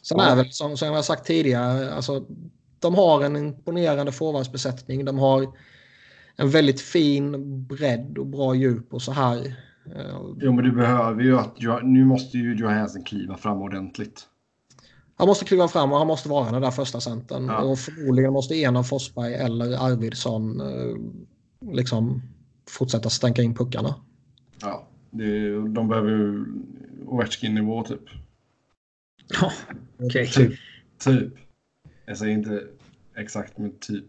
[0.01, 2.25] Sen är väl som, som jag sagt tidigare, alltså,
[2.79, 5.05] de har en imponerande forwardsbesättning.
[5.05, 5.47] De har
[6.39, 9.55] en väldigt fin bredd och bra djup och så här.
[10.41, 14.27] Jo, men du behöver ju att nu måste ju Johansson kliva fram ordentligt.
[15.15, 17.45] Han måste kliva fram och han måste vara den där första centern.
[17.45, 17.61] Ja.
[17.61, 20.95] Och förmodligen måste en av Forsberg eller Arvidsson eh,
[21.73, 22.21] liksom
[22.69, 23.95] fortsätta stänka in puckarna.
[24.61, 26.45] Ja, det, de behöver ju
[27.05, 28.03] Ovechkin-nivå typ.
[29.41, 29.51] Ja,
[29.95, 30.07] okej.
[30.07, 30.47] Okay.
[30.47, 30.59] Typ,
[30.99, 31.33] typ.
[32.05, 32.63] Jag säger inte
[33.15, 34.05] exakt, men typ.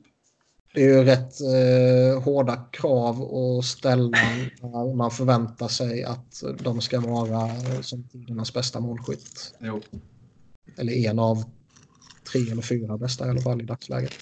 [0.74, 4.18] Det är ju rätt eh, hårda krav att ställa
[4.62, 7.50] när man förväntar sig att de ska vara
[7.82, 9.54] som tidernas bästa målskytt.
[9.60, 9.80] Jo.
[10.76, 11.44] Eller en av
[12.32, 14.12] tre eller fyra bästa i alla fall i dagsläget.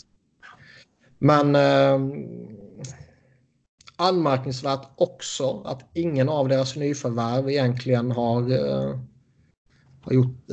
[1.18, 2.00] Men eh,
[3.96, 9.00] anmärkningsvärt också att ingen av deras nyförvärv egentligen har, eh,
[10.00, 10.46] har gjort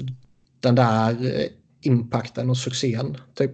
[0.60, 1.48] den där eh,
[1.82, 3.18] impacten och succén.
[3.34, 3.52] Typ.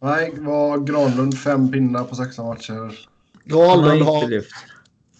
[0.00, 2.98] Nej, var Granlund fem pinnar på 16 matcher.
[3.44, 4.54] Granlund har, inte lyft.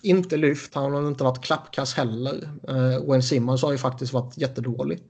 [0.03, 0.75] Inte lyft.
[0.75, 2.51] Han har inte varit klappkass heller.
[2.69, 5.01] Uh, Wayne Simmons har ju faktiskt varit jättedålig.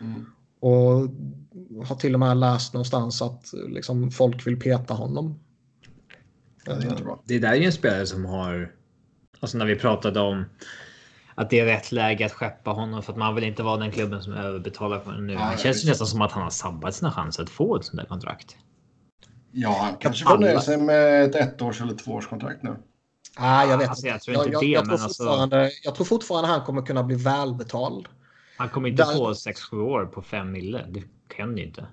[0.00, 0.26] Mm.
[0.60, 1.08] Och
[1.86, 5.38] har till och med läst någonstans att liksom, folk vill peta honom.
[6.64, 8.72] Det, det där är ju en spelare som har...
[9.40, 10.44] Alltså när vi pratade om
[11.34, 13.90] att det är rätt läge att skeppa honom för att man vill inte vara den
[13.90, 15.32] klubben som överbetalar för honom nu.
[15.32, 17.84] Ja, det känns ju nästan som att han har sabbat sina chanser att få ett
[17.84, 18.56] sånt där kontrakt.
[19.52, 22.76] Ja, han kanske får nöja sig med ett ettårs eller tvåårskontrakt nu.
[23.36, 24.14] Ah, jag vet Alltså, inte.
[24.14, 26.86] jag tror inte jag, det, jag, men tror alltså- fortfarande, jag tror fortfarande han kommer
[26.86, 28.08] kunna bli välbetald.
[28.56, 30.86] Han kommer inte Där- få 6-7 år på 5 mille.
[30.88, 31.02] Det
[31.36, 31.86] kan ju inte.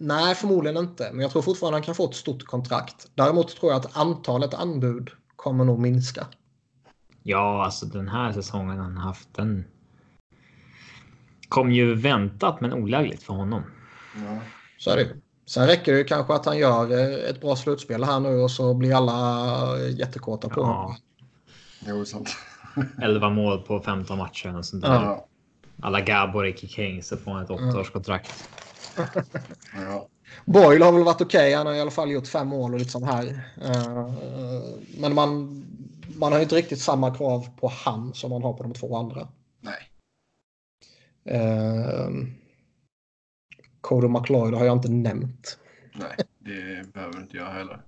[0.00, 1.10] Nej, förmodligen inte.
[1.12, 3.10] Men jag tror fortfarande han kan få ett stort kontrakt.
[3.14, 6.26] Däremot tror jag att antalet anbud kommer nog minska.
[7.22, 9.64] Ja, alltså den här säsongen han haft den.
[11.48, 13.62] Kom ju väntat men olagligt för honom.
[14.16, 14.38] Ja.
[14.78, 15.16] Så är det.
[15.48, 18.50] Sen räcker det ju kanske att han gör eh, ett bra slutspel här nu och
[18.50, 20.64] så blir alla jättekåta på Ja.
[20.66, 20.96] honom.
[21.86, 22.36] Jo, sant.
[23.02, 24.94] 11 mål på 15 matcher och sånt där.
[24.94, 25.02] Ja.
[25.04, 25.26] Ja.
[25.82, 28.48] Alla Gabor i Kings så får han ett åttaårskontrakt.
[29.74, 30.08] Ja.
[30.44, 31.54] Boyle har väl varit okej.
[31.54, 33.40] Han har i alla fall gjort fem mål och lite sånt här.
[33.64, 34.08] Eh,
[35.00, 35.62] Men man,
[36.16, 38.96] man har ju inte riktigt samma krav på han som man har på de två
[38.96, 39.28] andra.
[39.60, 39.90] Nej.
[43.88, 45.58] Cody McLeod har jag inte nämnt.
[45.92, 47.82] Nej, det behöver inte jag heller.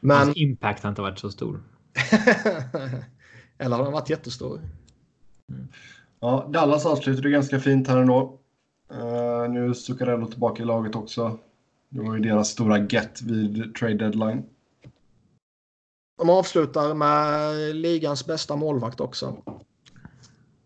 [0.00, 0.16] Men...
[0.16, 1.62] Hans impact har inte varit så stor.
[3.58, 4.60] Eller har den varit jättestor?
[6.20, 8.38] Ja, Dallas avslutade ganska fint här ändå.
[8.92, 11.38] Uh, nu är Zuccarello tillbaka i laget också.
[11.88, 14.42] Det var ju deras stora get vid trade deadline.
[16.18, 19.36] De avslutar med ligans bästa målvakt också.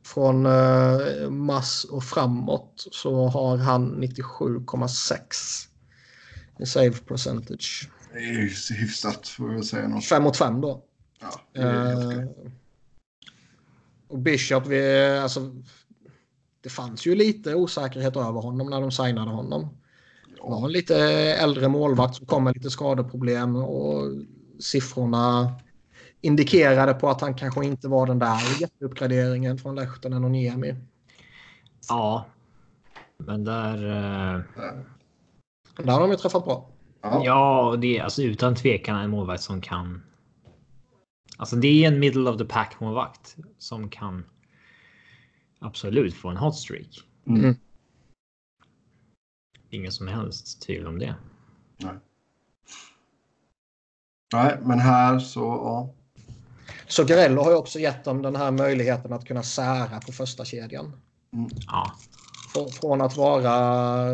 [0.07, 5.19] Från eh, mass och framåt så har han 97,6
[6.59, 7.91] i save percentage.
[8.13, 10.05] Det är ju hyfsat får jag säga något.
[10.05, 10.83] 5 mot 5 då.
[11.21, 12.25] Ja, Eh,
[14.09, 15.55] och Bishop, vi, alltså,
[16.61, 19.69] det fanns ju lite osäkerhet över honom när de signade honom.
[20.37, 20.97] Det var en lite
[21.41, 24.13] äldre målvakt som kom med lite skadeproblem och
[24.61, 25.55] siffrorna
[26.21, 30.77] indikerade på att han kanske inte var den där jätteuppgraderingen från Lehtinen och Niemi.
[31.89, 32.27] Ja.
[33.17, 33.77] Men där...
[33.77, 34.41] eh,
[35.77, 36.69] Där har de ju träffat bra.
[37.03, 37.69] Ja.
[37.69, 40.03] Och det är alltså utan tvekan en målvakt som kan.
[41.37, 44.25] Alltså det är en middle of the pack målvakt som kan.
[45.59, 47.01] Absolut få en hot streak.
[47.27, 47.55] Mm.
[49.71, 51.15] Ingen som helst tvivel om det.
[54.33, 55.95] Nej, men här så ja.
[56.89, 60.45] Så Garello har ju också gett dem den här möjligheten att kunna sära på första
[60.45, 60.93] kedjan.
[61.67, 61.93] Ja,
[62.55, 64.09] Frå- Från att vara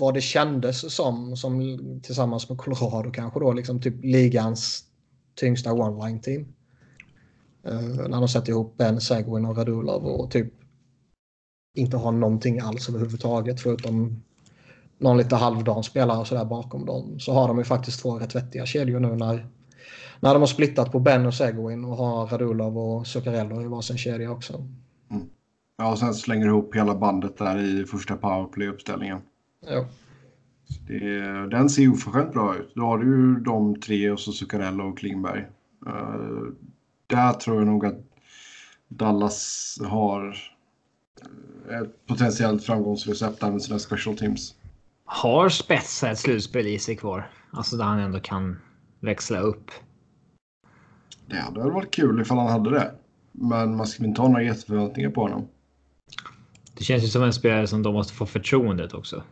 [0.00, 4.84] vad det kändes som, som tillsammans med Colorado kanske då, liksom typ ligans
[5.34, 6.46] tyngsta one-line team.
[7.68, 10.52] Uh, när de sätter ihop Ben Seguin och Radulov och typ
[11.74, 14.22] inte har någonting alls överhuvudtaget förutom
[14.98, 17.20] någon lite halvdan spelare och sådär bakom dem.
[17.20, 19.48] Så har de ju faktiskt två rätt vettiga kedjor nu när,
[20.22, 23.98] när de har splittat på Ben och Seguin och har Radulov och Zuccarello i varsin
[23.98, 24.66] kedja också.
[25.76, 29.20] Ja, och sen slänger du ihop hela bandet där i första powerplay-uppställningen.
[29.66, 29.86] Ja.
[30.88, 31.20] Det,
[31.50, 32.72] den ser ju oförskämt bra ut.
[32.74, 35.46] Då har du ju de tre och så Zuccarello och Klingberg.
[35.86, 36.42] Eh,
[37.06, 38.00] där tror jag nog att
[38.88, 40.36] Dallas har
[41.70, 44.54] eh, ett potentiellt framgångsrecept där med sina special teams.
[45.04, 47.30] har spetsar ett slutspel i sig kvar.
[47.50, 48.58] Alltså där han ändå kan
[49.00, 49.70] växla upp.
[51.32, 52.94] Det hade väl varit kul ifall han hade det.
[53.32, 55.48] Men man ska inte ha några jätteförväntningar på honom.
[56.78, 59.22] Det känns ju som en spelare som då måste få förtroendet också.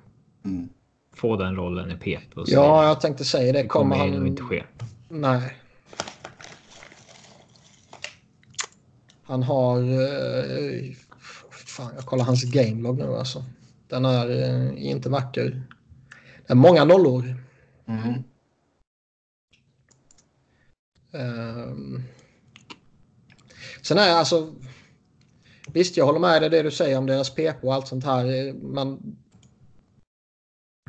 [0.45, 0.69] Mm.
[1.15, 2.37] Få den rollen i PP.
[2.39, 3.63] Och så Ja, jag tänkte säga det.
[3.63, 4.27] det kommer Kommer han...
[4.27, 4.65] inte ske.
[5.09, 5.57] Nej.
[9.23, 9.79] Han har...
[9.79, 10.95] Eh,
[11.51, 13.45] fan, jag kollar hans gamelog nu alltså.
[13.89, 15.63] Den är eh, inte vacker.
[16.47, 17.35] Det är många nollor.
[17.87, 18.13] Mm.
[21.13, 22.03] Ehm.
[23.83, 24.55] sen är alltså...
[25.73, 28.53] Visst, jag håller med dig det du säger om deras PP och allt sånt här.
[28.53, 29.17] Men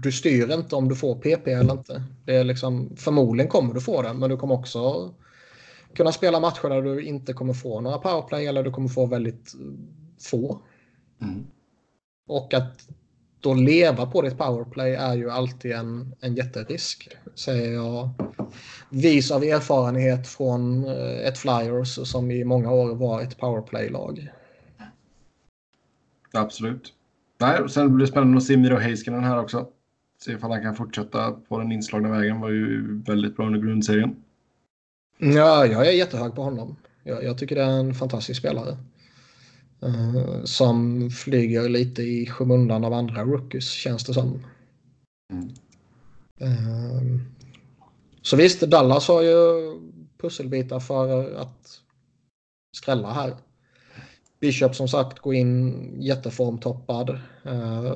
[0.01, 2.03] du styr inte om du får PP eller inte.
[2.25, 5.13] Det är liksom, förmodligen kommer du få det, men du kommer också
[5.93, 9.53] kunna spela matcher där du inte kommer få några powerplay eller du kommer få väldigt
[9.53, 9.59] eh,
[10.19, 10.61] få.
[11.21, 11.47] Mm.
[12.27, 12.87] Och att
[13.39, 18.09] då leva på ditt powerplay är ju alltid en, en jätterisk, säger jag.
[18.93, 24.31] Vis av erfarenhet från eh, ett Flyers som i många år var ett powerplay-lag.
[26.33, 26.93] Absolut.
[27.37, 29.67] Nej, sen blir det spännande att se Miro Heiskanen här också.
[30.25, 32.41] Se ifall han kan fortsätta på den inslagna vägen.
[32.41, 34.15] Var ju väldigt bra under grundserien.
[35.17, 36.75] Ja, jag är jättehög på honom.
[37.03, 38.77] Jag, jag tycker det är en fantastisk spelare.
[39.81, 44.45] Eh, som flyger lite i skymundan av andra rookies, känns det som.
[45.33, 45.49] Mm.
[46.39, 47.21] Eh,
[48.21, 49.35] så visst, Dallas har ju
[50.17, 51.81] pusselbitar för att
[52.77, 53.35] skrälla här.
[54.39, 57.09] Bishop som sagt går in jätteformtoppad.
[57.43, 57.95] Eh,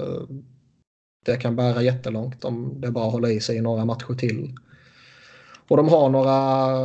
[1.26, 4.56] det kan bära jättelångt om det bara håller i sig i några matcher till.
[5.68, 6.76] Och de har några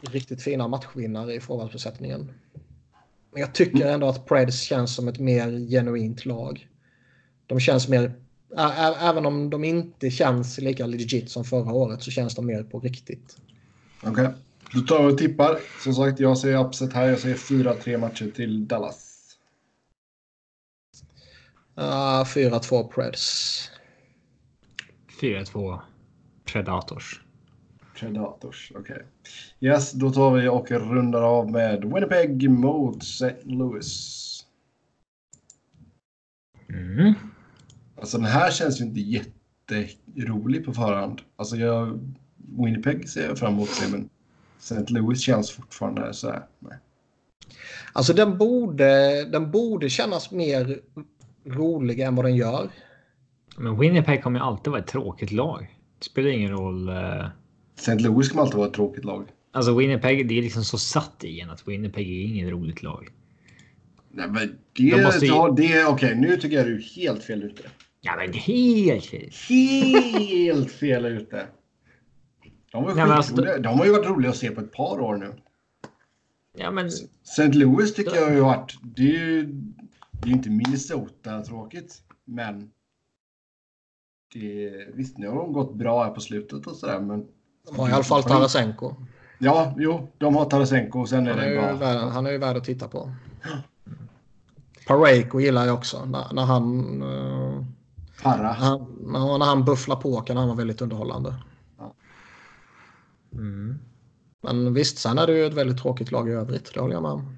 [0.00, 2.32] riktigt fina matchvinnare i forwardsbesättningen.
[3.32, 6.68] Men jag tycker ändå att Preds känns som ett mer genuint lag.
[7.46, 8.12] De känns mer,
[9.00, 12.80] även om de inte känns lika legit som förra året så känns de mer på
[12.80, 13.36] riktigt.
[14.02, 14.28] Okej, okay.
[14.74, 15.58] då tar vi och tippar.
[15.82, 17.08] Som sagt, jag säger upset här.
[17.08, 19.04] Jag säger 4-3 matcher till Dallas.
[21.78, 23.70] Uh, 4-2 Preds.
[25.20, 25.80] 4-2
[26.44, 27.20] Predators.
[27.94, 28.94] Predators, okej.
[28.94, 29.06] Okay.
[29.60, 33.34] Yes, då tar vi och rundar av med Winnipeg mot St.
[33.42, 34.46] Louis.
[36.68, 37.14] Mm.
[38.00, 41.20] Alltså den här känns ju inte jätterolig på förhand.
[41.36, 42.00] Alltså jag...
[42.36, 44.08] Winnipeg ser jag fram emot men
[44.58, 44.84] St.
[44.88, 46.42] Louis känns fortfarande så här.
[46.58, 46.78] Nej.
[47.92, 50.80] Alltså den borde, den borde kännas mer
[51.44, 52.70] rolig än vad den gör.
[53.56, 55.76] Men Winnipeg kommer ju alltid vara ett tråkigt lag.
[55.98, 56.88] Det spelar ingen roll.
[56.88, 57.28] Uh...
[57.76, 57.94] St.
[57.98, 59.28] Louis kommer alltid vara ett tråkigt lag.
[59.52, 63.08] Alltså Winnipeg, det är liksom så satt i en att Winnipeg är inget roligt lag.
[64.10, 65.32] Nej, men det, De måste ju...
[65.32, 67.62] ja, det okej, okay, nu tycker jag du är helt fel ute.
[68.00, 69.30] Ja, men helt fel.
[70.18, 71.46] Helt fel ute.
[72.72, 75.16] De, var Nej, alltså, de har ju varit roliga att se på ett par år
[75.16, 75.34] nu.
[76.56, 76.86] Ja, men...
[77.22, 77.48] St.
[77.52, 78.78] Louis tycker jag har ju varit...
[78.82, 79.54] Det är ju
[80.22, 82.70] det är inte Minnesota-tråkigt, men
[84.34, 87.26] det, visst, nu har de gått bra här på slutet och sådär, men...
[87.66, 88.94] De har i alla fall Tarasenko.
[89.38, 91.72] Ja, jo, de har Tarasenko och sen är han det bara...
[91.72, 93.12] Värd, han är ju värd att titta på.
[94.86, 96.04] Pareko gillar jag också.
[96.04, 97.02] När, när han...
[97.02, 97.64] Uh,
[98.22, 98.56] Para.
[99.00, 101.34] När, när han bufflar på kan han vara väldigt underhållande.
[101.78, 101.94] Ja.
[103.32, 103.78] Mm.
[104.42, 106.74] Men visst, sen är det ju ett väldigt tråkigt lag i övrigt.
[106.74, 107.36] Det håller jag med om.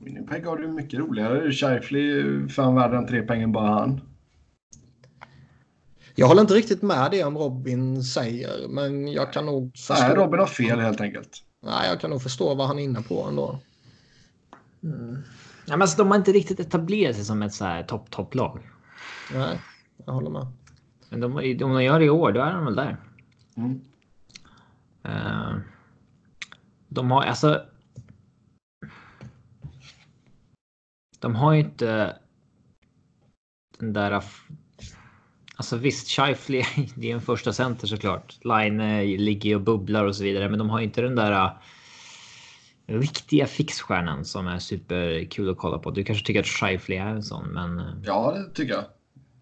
[0.00, 1.52] Winnipeg har det mycket roligare.
[1.52, 4.00] Shifley fan värd än tre pengar bara han.
[6.14, 9.94] Jag håller inte riktigt med det om Robin säger, men jag kan nog förstå.
[9.94, 11.42] Nej, Robin har fel helt enkelt.
[11.62, 13.58] Nej, jag kan nog förstå vad han är inne på ändå.
[14.82, 15.22] Mm.
[15.66, 18.60] Ja, men alltså, de har inte riktigt etablerat sig som ett så här topp, topplag.
[19.32, 19.60] Nej,
[20.06, 20.46] jag håller med.
[21.10, 21.32] Men de,
[21.64, 22.96] om de gör det i år, då är de väl där.
[23.56, 23.80] Mm.
[25.08, 25.58] Uh,
[26.88, 27.62] de har alltså.
[31.18, 32.16] De har ju inte.
[33.78, 34.22] Den där.
[35.56, 36.62] Alltså visst, Scheifly,
[36.96, 38.38] det är en första center såklart.
[38.44, 41.50] Line ligger och bubblar och så vidare, men de har inte den där
[42.86, 45.90] riktiga fixstjärnan som är superkul att kolla på.
[45.90, 47.78] Du kanske tycker att Scheifly är en sån, men...
[47.78, 48.84] Eh, ja, det tycker jag.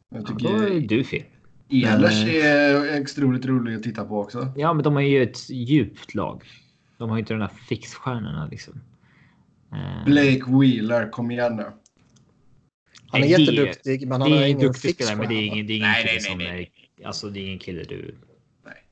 [0.08, 0.50] jag tycker...
[0.50, 1.22] Ja, då är du fel.
[1.70, 4.52] Ehlers eh, är extremt rolig att titta på också.
[4.56, 6.42] Ja, men de har ju ett djupt lag.
[6.98, 8.80] De har ju inte de där fixstjärnorna liksom.
[9.72, 11.66] Eh, Blake Wheeler, kom igen nu.
[13.06, 15.16] Han är jätteduktig, men han är ingen duktig spelare.
[15.16, 17.06] Men det är ingen, det är ingen nej, kille nej, nej, som är...
[17.06, 18.14] Alltså, det är ingen kille du...
[18.64, 18.84] Nej.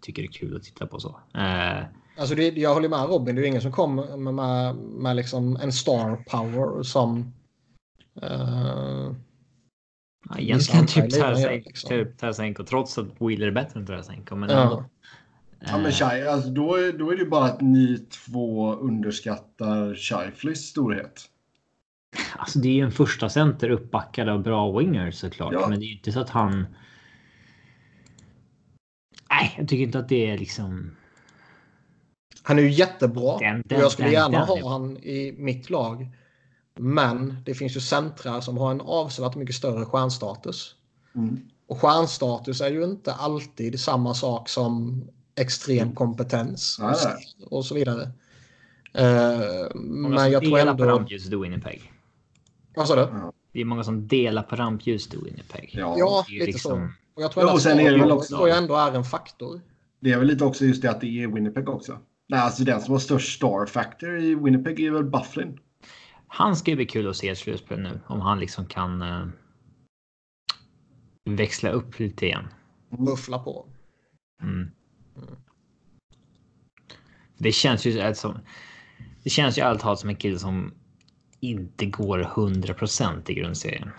[0.00, 1.08] Tycker det är kul att titta på så.
[1.08, 1.84] Uh,
[2.20, 5.56] Alltså det, jag håller med Robin, det är ingen som kommer med, med, med liksom
[5.56, 7.32] en star power som...
[8.22, 9.14] Uh,
[10.28, 11.88] ja, egentligen typ Tarasenko, liksom.
[11.88, 14.36] typ Tarasenko, trots att Wheeler är bättre än Tarasenko.
[14.36, 14.62] Men ja.
[14.62, 14.84] Ändå,
[15.60, 20.66] Ja men Shai, alltså då, är, då är det bara att ni två underskattar Scheiflys
[20.66, 21.22] storhet.
[22.36, 25.52] Alltså det är ju en första center uppbackad av bra wingers såklart.
[25.52, 25.68] Ja.
[25.68, 26.66] Men det är ju inte så att han...
[29.30, 30.96] Nej, jag tycker inte att det är liksom...
[32.50, 33.38] Han är ju jättebra.
[33.38, 36.08] Den, den, och jag skulle den, gärna ha han i mitt lag.
[36.78, 40.74] Men det finns ju centra som har en avsevärt mycket större stjärnstatus.
[41.14, 41.40] Mm.
[41.66, 45.02] Och stjärnstatus är ju inte alltid samma sak som
[45.34, 45.94] extrem mm.
[45.94, 46.94] kompetens nej,
[47.44, 48.02] och, och så vidare.
[48.02, 50.84] Uh, men jag tror ändå...
[50.84, 51.92] rampljus du Winnipeg.
[52.76, 53.32] Vad sa du?
[53.52, 55.70] Det är många som delar på rampljus du Winnipeg.
[55.72, 56.70] Ja, ja lite liksom...
[56.70, 57.16] så.
[57.16, 58.48] Och jag tror sen är det väl också...
[58.48, 59.60] ändå är en faktor.
[60.00, 61.98] Det är väl lite också just det att det är Winnipeg också.
[62.30, 65.58] Nej, alltså den som har störst star factor i Winnipeg är väl Bufflin.
[66.26, 68.00] Han ska ju bli kul att se ett slutspel nu.
[68.06, 69.28] Om han liksom kan uh,
[71.24, 72.48] växla upp lite igen.
[72.90, 73.66] Buffla på.
[74.42, 74.70] Mm.
[75.16, 75.36] Mm.
[77.38, 78.38] Det känns ju som.
[79.22, 80.74] Det känns ju allt som en kille som
[81.40, 83.90] inte går 100% i grundserien.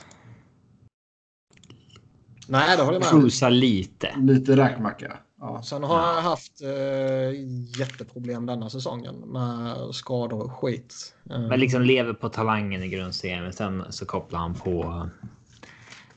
[2.48, 4.16] Nej, det håller jag med Cruisa lite.
[4.18, 5.18] Lite räkmacka.
[5.42, 5.62] Ja.
[5.62, 7.32] Sen har jag haft eh,
[7.80, 11.16] jätteproblem denna säsongen med skador och skit.
[11.30, 11.40] Eh.
[11.40, 13.44] Men liksom lever på talangen i grundserien.
[13.44, 15.10] Men sen så kopplar han på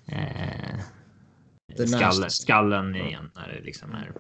[0.07, 0.79] eh,
[1.87, 4.13] skallen, skallen igen när det liksom är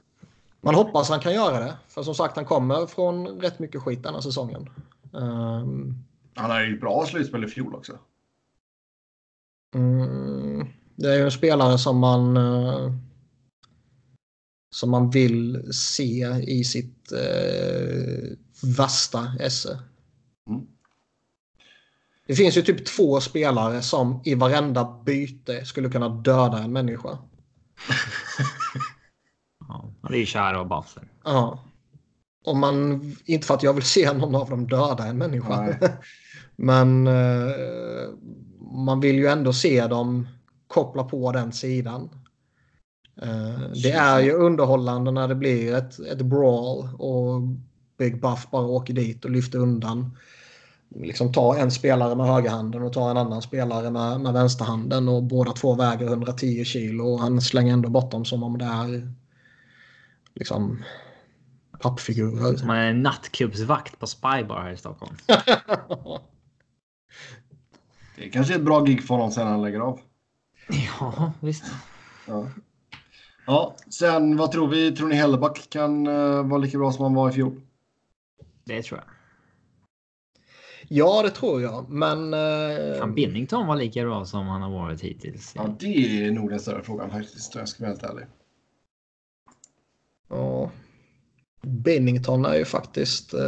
[0.60, 1.74] Man hoppas han kan göra det.
[1.88, 4.68] För som sagt, han kommer från rätt mycket skit den här säsongen.
[5.12, 6.04] Um,
[6.34, 7.98] Han har ju bra slutspel i fjol också.
[9.74, 12.92] mm, det är ju en spelare som man eh,
[14.74, 18.36] som man vill se i sitt eh,
[18.76, 19.78] värsta esse.
[20.48, 20.66] Mm.
[22.26, 27.18] Det finns ju typ två spelare som i varenda byte skulle kunna döda en människa.
[29.68, 31.08] Ja, det är Chara och Butler.
[31.24, 31.64] Ja.
[32.44, 35.76] Om man, inte för att jag vill se någon av dem döda en människa.
[36.56, 38.08] Men eh,
[38.86, 40.28] man vill ju ändå se dem
[40.66, 42.23] koppla på den sidan.
[43.22, 47.40] Eh, det är ju underhållande när det blir ett, ett brawl och
[47.98, 50.16] Big Buff bara åker dit och lyfter undan.
[50.88, 55.22] Liksom ta en spelare med högerhanden och ta en annan spelare med, med vänsterhanden och
[55.22, 59.12] båda två väger 110 kilo och han slänger ändå bort dem som om det är
[60.34, 60.84] liksom
[61.80, 62.66] pappfigurer.
[62.66, 65.16] Man är en nattklubbsvakt på Spybar här i Stockholm.
[68.16, 70.00] Det är kanske är ett bra gig för honom sen han lägger av.
[70.68, 71.64] Ja, visst.
[72.26, 72.46] Ja.
[73.46, 74.92] Ja, sen vad tror vi?
[74.96, 77.60] Tror ni Helleback kan uh, vara lika bra som han var i fjol?
[78.64, 79.08] Det tror jag.
[80.88, 81.90] Ja, det tror jag.
[81.90, 82.34] Men...
[82.34, 85.52] Eh, Kan Binnington vara lika bra som han har varit hittills?
[85.56, 87.54] Ja, det är nog den större frågan faktiskt.
[87.54, 88.24] om Jag ska vara helt ärlig.
[90.28, 90.70] ja.
[91.62, 93.40] Bennington är ju faktiskt eh,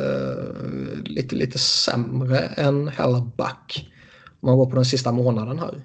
[1.05, 3.91] lite, lite sämre än Hellback.
[4.41, 5.83] Om man går på den sista månaden här.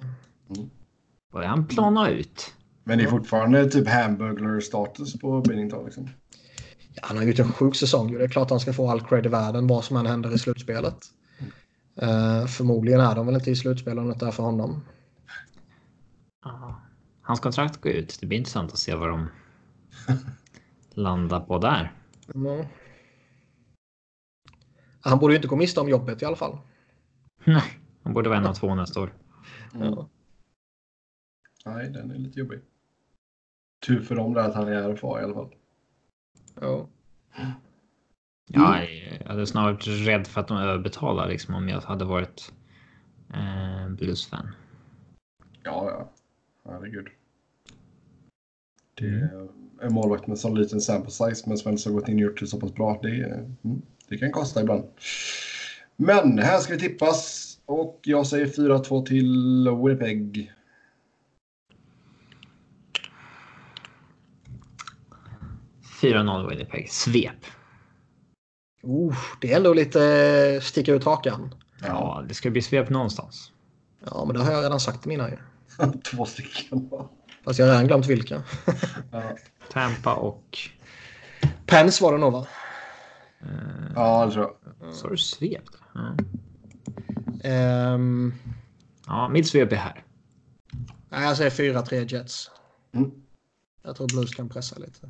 [1.32, 2.54] Börjar han plana ut?
[2.84, 5.84] Men det är fortfarande typ hamburglar-status på Binnington.
[5.84, 6.08] Liksom.
[6.94, 8.12] Ja, han har gjort en sjuk säsong.
[8.12, 10.38] Det är klart han ska få all cred i världen vad som än händer i
[10.38, 10.98] slutspelet.
[11.96, 14.80] Eh, förmodligen är de väl inte i slutspel om det inte är för honom.
[17.22, 18.18] Hans kontrakt går ut.
[18.20, 19.28] Det blir intressant att se vad de
[20.94, 21.92] landar på där.
[22.34, 22.66] Mm.
[25.00, 26.58] Han borde ju inte gå miste om jobbet i alla fall.
[27.44, 27.62] Nej,
[28.02, 29.12] han borde vara en av två nästa år.
[29.72, 30.08] Ja.
[31.66, 32.60] Nej, den är lite jobbig.
[33.86, 35.54] Tur för dem där att han är RFA i alla fall.
[36.60, 36.88] Ja.
[38.46, 38.84] Ja,
[39.20, 42.52] jag hade snarare varit rädd för att de överbetalar liksom om jag hade varit
[43.34, 44.48] eh, Blues-fan.
[45.62, 46.10] Ja, ja.
[46.64, 47.06] Herregud.
[48.94, 49.48] Det är
[49.80, 52.40] en målvakt med sån liten sample size men som ändå har gått in och gjort
[52.40, 52.98] det så pass bra.
[53.02, 53.24] Det,
[53.64, 54.84] mm, det kan kosta ibland.
[55.96, 60.52] Men här ska vi tippas och jag säger 4-2 till Winnipeg.
[66.02, 66.90] 4-0 Winnipeg.
[66.90, 67.44] Svep.
[68.84, 71.54] Uh, det är ändå lite sticka ut hakan.
[71.82, 73.52] Ja, det ska bli svep någonstans.
[74.04, 75.36] Ja, men det har jag redan sagt mina ju.
[76.10, 76.90] Två stycken.
[77.44, 78.42] Fast jag har redan glömt vilka.
[79.10, 79.22] Ja,
[79.70, 80.58] Tampa och...
[81.66, 82.46] Pens var det nog va?
[83.40, 84.94] Eh, ja det tror jag.
[84.94, 85.62] Så du svep?
[85.94, 86.16] Ja.
[87.44, 88.34] Ehm,
[89.06, 90.04] ja, mitt svep är här.
[91.08, 92.50] nej, jag säger 4-3 Jets.
[92.94, 93.10] Mm.
[93.82, 95.08] Jag tror Blues kan pressa lite.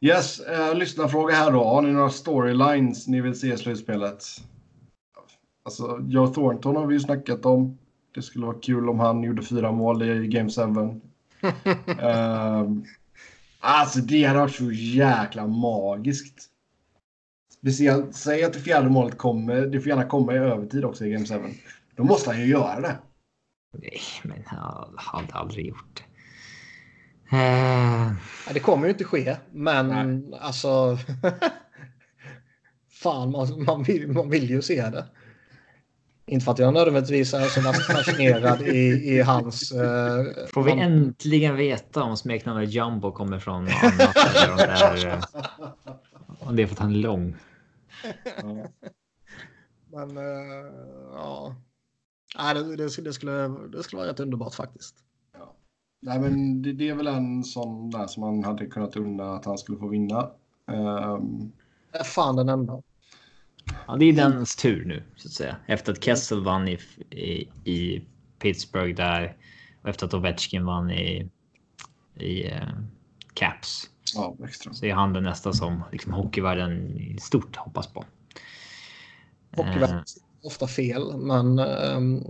[0.00, 1.64] Yes, eh, lyssnarfråga här då.
[1.64, 4.24] Har ni några storylines ni vill se i slutspelet?
[5.62, 7.78] Alltså, Joe Thornton har vi ju snackat om.
[8.14, 10.62] Det skulle vara kul om han gjorde fyra mål i Game 7.
[12.00, 12.84] Ehm,
[13.60, 16.48] alltså, det hade varit så jäkla magiskt.
[17.52, 19.66] Speciellt, säg att det fjärde målet kommer.
[19.66, 21.34] Det får gärna komma i övertid också i Game 7.
[21.96, 22.98] Då måste han ju göra det.
[23.72, 26.07] Nej, men jag hade aldrig gjort det.
[27.30, 28.14] Ja,
[28.54, 30.38] det kommer ju inte ske, men Nej.
[30.40, 30.98] alltså...
[32.90, 35.06] Fan, man, man, vill, man vill ju se det.
[36.26, 38.78] Inte för att jag nödvändigtvis är så fascinerad i,
[39.14, 39.72] i hans...
[39.72, 44.56] eh, får vi han- äntligen veta om smeknamnet Jumbo kommer från något annat eller om
[44.56, 45.22] det är, eh,
[46.40, 47.36] om det är för att han är lång.
[48.42, 48.66] Ja.
[49.92, 50.72] Men eh,
[51.12, 51.54] ja.
[52.38, 54.94] Nej, det, det, det, skulle, det skulle vara rätt underbart faktiskt.
[56.00, 59.44] Nej, men det, det är väl en sån där som man hade kunnat unna att
[59.44, 60.30] han skulle få vinna.
[61.92, 62.82] Det är fan den enda.
[63.86, 65.56] Ja, det är dens tur nu så att säga.
[65.66, 66.78] Efter att Kessel vann i,
[67.10, 68.04] i, i
[68.38, 69.36] Pittsburgh där
[69.82, 71.30] och efter att Ovechkin vann i,
[72.14, 72.68] i eh,
[73.34, 73.90] Caps.
[74.14, 74.74] ja, extra.
[74.74, 78.04] Så är han den nästa som liksom, hockeyvärlden i stort hoppas på.
[79.56, 80.04] Hockeyvärlden är
[80.42, 82.24] ofta fel, men ehm,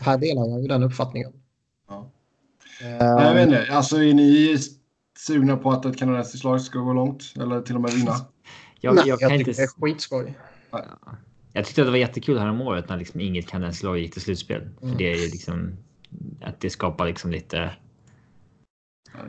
[0.00, 1.32] här delar jag ju den uppfattningen.
[1.90, 2.10] Ja.
[2.82, 3.66] Nej, jag vet inte.
[3.72, 4.56] Alltså, är ni
[5.18, 7.32] sugna på att ett kanadensiskt lag ska gå långt?
[7.40, 8.12] Eller till och med vinna?
[8.80, 10.34] jag, nej, jag, kan tycker inte, det är skitskoj.
[11.52, 14.12] jag tyckte att det var jättekul här om året när liksom inget kanadensiskt lag gick
[14.12, 14.68] till slutspel.
[14.78, 14.98] För Mm.
[14.98, 15.76] det är ju liksom
[16.42, 17.70] att det skapar liksom lite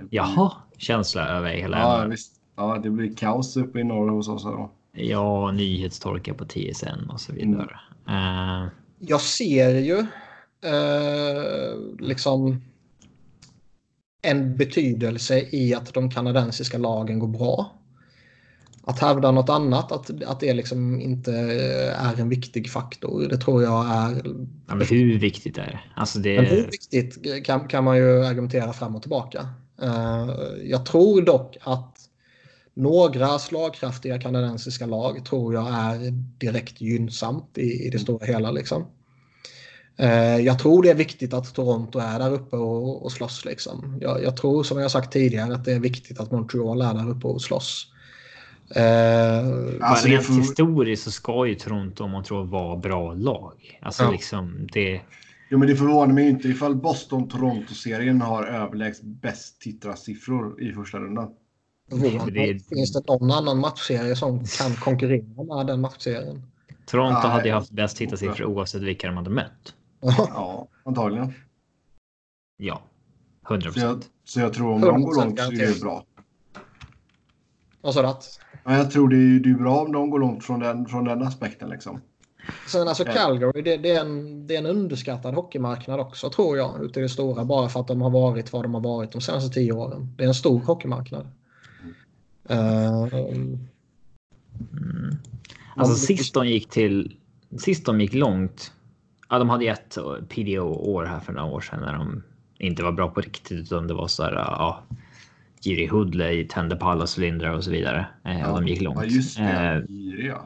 [0.09, 2.33] Jaha, känsla över hela Ja, visst.
[2.55, 4.43] Ja, det blir kaos uppe i norr hos oss.
[4.43, 4.71] här Då.
[4.91, 7.79] Ja, nyhetstorka på TSN och så vidare.
[8.07, 8.67] Eh,
[8.99, 10.05] Jag ser ju
[10.63, 12.61] eh, liksom
[14.21, 17.77] en betydelse i att de kanadensiska lagen går bra.
[18.83, 21.33] Att hävda något annat, att, att det liksom inte
[21.97, 24.21] är en viktig faktor, det tror jag är...
[24.67, 25.79] ja, men hur viktigt är det?
[25.95, 26.35] Alltså det...
[26.35, 29.47] Men hur viktigt kan, kan man ju argumentera fram och tillbaka.
[29.81, 30.29] Eh,
[30.63, 31.97] jag tror dock att
[32.73, 38.51] några slagkraftiga kanadensiska lag tror jag är direkt gynnsamt i, i det stora hela.
[38.51, 38.85] Liksom.
[39.97, 43.45] Eh, jag tror det är viktigt att Toronto är där uppe och, och slåss.
[43.45, 43.97] Liksom.
[44.01, 47.09] Jag, jag tror som jag sagt tidigare att det är viktigt att Montreal är där
[47.09, 47.87] uppe och slåss.
[48.75, 49.47] Eh,
[49.81, 53.79] Alltså, rent får- historiskt så ska ju Toronto, om man tror, vara bra lag.
[53.81, 54.11] Alltså Ja.
[54.11, 55.01] liksom det...
[55.49, 61.29] Jo, men det förvånar mig inte ifall Boston-Toronto-serien har överlägset bäst tittarsiffror i första rundan.
[62.31, 66.41] det- Finns det någon annan matchserie som kan konkurrera med den matchserien?
[66.85, 67.31] Toronto Nej.
[67.31, 69.73] hade ju haft bäst tittarsiffror oavsett vilka de hade mött.
[70.01, 71.33] Ja, antagligen.
[72.57, 72.81] Ja,
[73.49, 74.09] 100 Så jag, procent.
[74.23, 76.05] så jag tror om de går 100% långt så är det bra.
[77.83, 78.39] Så att.
[78.63, 81.05] Ja, jag tror det är, det är bra om de går långt från den, från
[81.05, 81.69] den aspekten.
[81.69, 82.01] Liksom.
[82.67, 83.05] Sen alltså.
[83.05, 86.83] Calgary, det, det, är en, det är en underskattad hockeymarknad också tror jag.
[86.83, 87.45] Ute i det stora.
[87.45, 90.13] Bara för att de har varit vad de har varit de senaste tio åren.
[90.17, 91.27] Det är en stor hockeymarknad.
[92.49, 93.07] Eh,
[94.71, 95.17] Mm.
[95.75, 97.15] Alltså sist de gick till...
[97.57, 98.73] Sist de gick långt.
[99.31, 99.97] Ja, de hade ju ett
[100.29, 102.23] PDO-år här för några år sedan när de
[102.57, 104.33] inte var bra på riktigt utan det var så här.
[104.33, 104.83] Ja,
[105.61, 108.07] Jiri Hoodley tände på alla cylindrar och så vidare.
[108.23, 108.97] Eh, och de gick långt.
[109.01, 109.43] Ja, just det.
[109.43, 110.41] Eh, Giriga.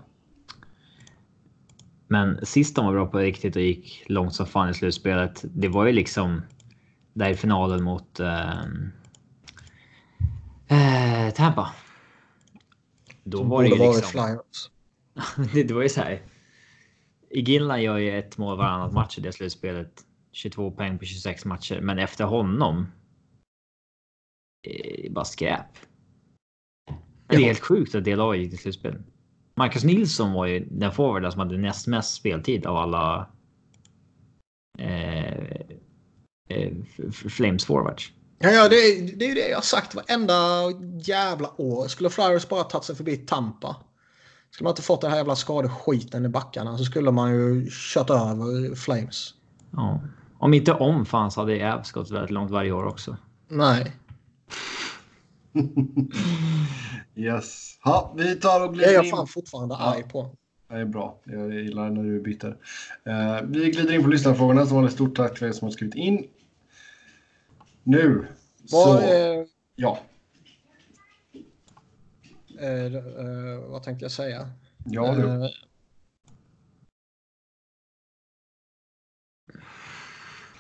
[2.08, 5.46] Men sist de var bra på riktigt och gick långt som fan i slutspelet.
[5.48, 6.42] Det var ju liksom
[7.14, 8.92] där i finalen mot ehm,
[10.68, 11.72] eh, Tampa.
[13.24, 14.40] Då som var det ju liksom.
[15.54, 16.22] Det var ju så här.
[17.36, 20.02] Iginla gör ju ett mål varannat match i det slutspelet.
[20.32, 22.88] 22 poäng på 26 matcher, men efter honom.
[24.68, 25.66] Eh, bara skräp.
[27.28, 29.04] Det är helt sjukt att det laget gick till slutspel.
[29.56, 33.30] Marcus Nilsson var ju den forwarden som hade näst mest speltid av alla.
[34.80, 35.34] Eh,
[36.50, 36.74] eh,
[37.12, 38.12] Flames forwards.
[38.40, 40.36] Ja, ja det, är- det är ju det jag har sagt varenda
[41.02, 41.88] jävla år.
[41.88, 43.76] Skulle Flyers bara tagit sig förbi Tampa.
[44.56, 48.10] Skulle man inte fått den här jävla skadeskiten i backarna så skulle man ju kört
[48.10, 49.34] över Flames.
[49.72, 50.02] Ja.
[50.38, 53.18] Om inte om fanns hade Avs gått väldigt långt varje år också.
[53.48, 53.92] Nej.
[57.16, 57.78] Yes.
[57.84, 59.12] Ja, vi tar och Det är glider jag in.
[59.12, 59.94] fan fortfarande Ja.
[59.94, 60.36] arg på.
[60.70, 61.20] Det är bra.
[61.24, 62.58] Jag gillar när du är bitter.
[63.06, 64.66] Eh, vi glider in på lyssnarfrågorna.
[64.66, 66.28] Som vanligt stort tack för er som har skrivit in.
[67.84, 68.28] Nu.
[68.72, 69.06] Vad, så.
[69.06, 69.46] eh,
[69.76, 70.00] Ja.
[72.60, 74.50] Eh, eh, vad tänkte jag säga?
[74.86, 75.24] Ja, du.
[75.24, 75.50] Eh,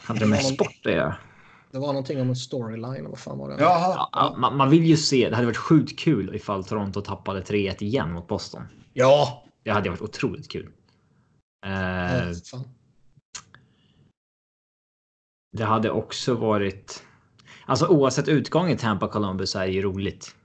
[0.03, 1.15] Hade det med sport att göra.
[1.71, 3.09] det var någonting om en storyline.
[3.09, 3.63] Vad fan var det?
[3.63, 4.09] Jaha.
[4.11, 5.29] Ja, man, man vill ju se.
[5.29, 8.67] Det hade varit sjukt kul ifall Toronto tappade 3-1 igen mot Boston.
[8.93, 9.43] Ja!
[9.63, 10.71] Det hade varit otroligt kul.
[11.65, 12.63] Eh, ja fan.
[15.51, 17.03] det hade också varit.
[17.65, 20.35] Alltså oavsett utgång i Tampa Columbus är det ju roligt.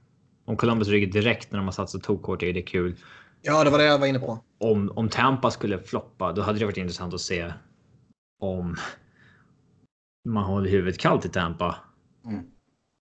[0.45, 2.97] Om Columbus rycker direkt när de har satt sig tokkort är det kul.
[3.43, 4.39] Ja, det var det jag var inne på.
[4.59, 7.53] Om, om Tampa skulle floppa, då hade det varit intressant att se
[8.41, 8.77] om
[10.29, 11.77] man håller huvudet kallt i Tampa.
[12.25, 12.45] Mm.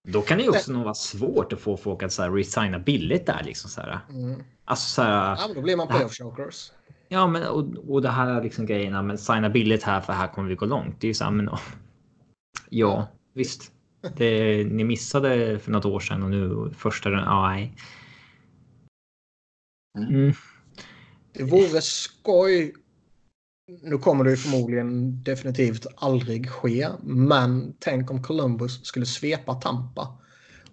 [0.08, 2.78] Då kan det ju också nog vara svårt att få folk att så här, resigna
[2.78, 4.00] billigt där liksom så här.
[4.10, 4.42] Mm.
[4.64, 6.72] Alltså så här, Ja, men då blir man playoff chokers.
[7.08, 9.02] Ja, men och, och det här är liksom grejerna.
[9.02, 11.00] Men signa billigt här för här kommer vi gå långt.
[11.00, 11.50] Det är ju så här, men
[12.68, 13.72] ja visst.
[14.16, 17.24] Det, ni missade för något år sedan och nu första den.
[17.24, 17.74] Ja, nej.
[19.98, 20.32] Mm.
[21.32, 22.74] Det vore skoj.
[23.82, 26.88] Nu kommer det ju förmodligen definitivt aldrig ske.
[27.02, 30.18] Men tänk om Columbus skulle svepa Tampa.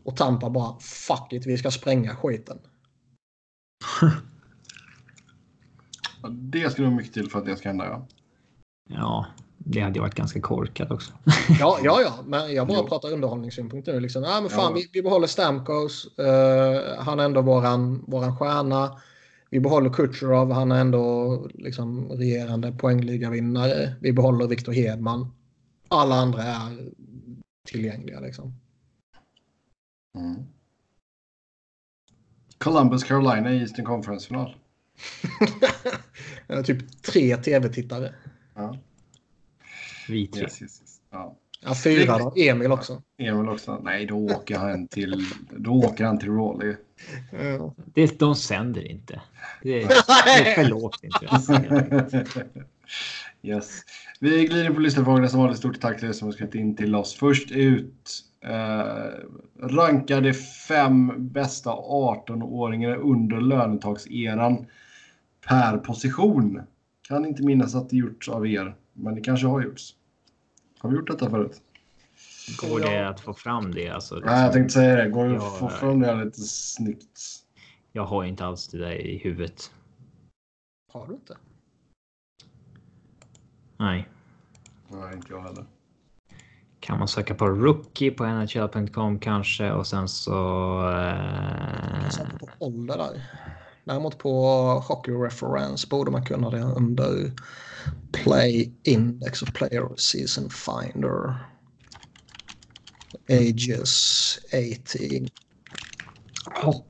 [0.03, 2.59] Och Tampa bara fuck it, vi ska spränga skiten.
[6.29, 8.07] Det skulle vara mycket till för att det ska hända, ja.
[8.89, 9.25] Ja,
[9.69, 11.14] det hade varit ganska korkat också.
[11.60, 12.19] Ja, ja, ja.
[12.26, 12.88] Men jag bara Jo.
[12.88, 13.99] pratar underhållningssynpunkt nu.
[13.99, 14.23] Liksom.
[14.23, 14.72] Ja, men fan, Ja.
[14.76, 16.18] vi, vi behåller Stamkos.
[16.18, 18.99] Eh, han är ändå våran, våran stjärna.
[19.49, 20.52] Vi behåller Kucherov.
[20.52, 23.95] Han är ändå liksom regerande poängligavinnare.
[24.02, 25.31] Vi behåller Victor Hedman.
[25.88, 26.89] Alla andra är
[27.68, 28.53] tillgängliga liksom.
[30.18, 30.44] Mm.
[32.57, 34.56] Columbus Carolina i Eastern Conference-final.
[36.65, 38.14] Typ tre tv-tittare.
[38.56, 38.77] Ja.
[40.09, 40.41] Vi tre.
[40.41, 40.99] Yes, yes, yes.
[41.11, 41.38] Ja.
[41.61, 42.34] Ja, fyra då.
[42.38, 43.01] Emil också.
[43.17, 43.79] Emil också.
[43.84, 45.25] Nej, då åker han till,
[45.57, 46.77] då åker han till Raleigh.
[47.31, 47.73] Ja.
[47.93, 49.21] Det, de sänder inte.
[49.63, 49.88] Det är,
[50.25, 51.63] det är för lågt intresse.
[53.41, 53.81] yes.
[54.19, 55.57] Vi glider på lyssnarfrågorna som vanligt.
[55.57, 57.13] Stort tack till er som har skrivit in till oss.
[57.13, 60.34] Först ut eh, rankade
[60.67, 64.65] fem bästa 18-åringar under lönetagseran
[65.47, 66.61] per position.
[67.07, 69.95] Kan inte minnas att det gjorts av er, men det kanske har gjorts.
[70.79, 71.61] Har vi gjort detta förut?
[72.61, 73.89] Går det att få fram det?
[73.89, 75.09] Alltså, liksom, Nej, jag tänkte säga det.
[75.09, 77.19] Går det att få fram det här lite snyggt?
[77.91, 79.71] Jag har inte alls det där i huvudet.
[80.93, 81.37] Har du inte?
[83.77, 84.09] Nej.
[84.87, 85.65] Nej, inte jag heller.
[86.79, 90.31] Kan man söka på rookie på nhl.com kanske och sen så.
[90.89, 93.23] Eh, på ålder där.
[93.88, 94.49] Däremot på
[94.88, 97.31] Hockey Reference borde man kunna det under
[98.11, 101.35] Play Index och Player Season Finder.
[103.30, 105.30] Ages 18.
[106.64, 106.81] oh,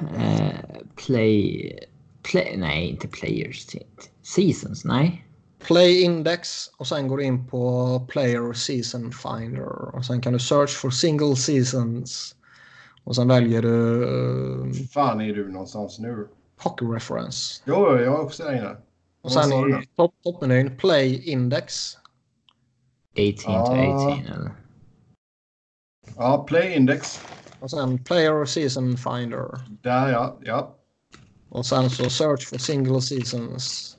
[0.00, 0.16] 18.
[0.16, 0.54] Eh,
[0.96, 1.72] play.
[2.22, 2.56] Play.
[2.56, 3.66] Nej, inte players.
[4.22, 4.84] Seasons.
[4.84, 5.26] Nej.
[5.58, 9.94] Play Index och sen går du in på Player Season Finder.
[9.96, 12.35] Och sen kan du search for single seasons.
[13.06, 16.28] Och sen väljer du eh, fan är du någonstans nu?
[16.58, 17.62] Hockey Reference.
[17.64, 18.76] Jo, jag är också där inne.
[19.22, 19.52] Och sen
[19.82, 21.96] i topp, toppmenyn Play Index.
[23.18, 24.12] 18 to Ah.
[24.12, 24.50] 18 eller?
[26.16, 27.20] Ja, Play Index.
[27.60, 29.60] Och sen Player Season Finder.
[29.82, 30.38] Där ja.
[30.42, 30.76] Ja,
[31.48, 33.96] Och sen så Search for single seasons.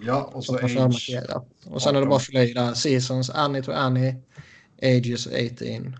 [0.00, 1.20] ja och så är Age.
[1.66, 2.74] Och sen är det bara att fylla i där.
[2.74, 4.14] Seasons, Annie to Annie,
[4.82, 5.96] Ages 18.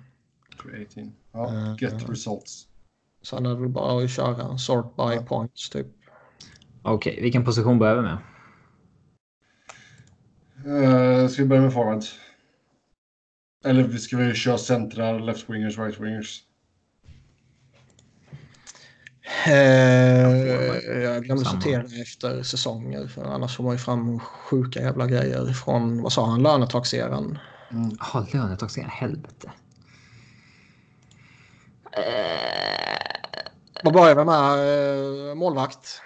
[0.91, 1.13] 18.
[1.33, 2.67] Ja, Eh, get results.
[3.23, 5.23] Sen är det bara att köra sort by Ja.
[5.23, 5.87] points typ.
[6.83, 8.19] Okej, vilken position börjar vi med?
[10.67, 12.15] Uh, ska vi börja med forwards?
[13.65, 16.43] Eller ska vi köra centrar, left wingers, right wingers?
[19.47, 19.53] Eh,
[21.03, 23.07] jag glömde sortera efter säsonger.
[23.07, 27.39] För annars får man ju fram sjuka jävla grejer från, vad sa han, lönetagseran.
[27.71, 27.91] Mm.
[28.01, 28.89] Jaha, lönetaxering.
[28.89, 29.51] Helvete.
[31.97, 32.99] Eh,
[33.83, 35.31] Vad börjar vi med?
[35.31, 36.03] Eh, målvakt.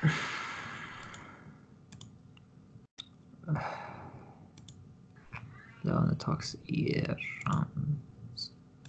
[5.83, 7.67] Lönetagseran.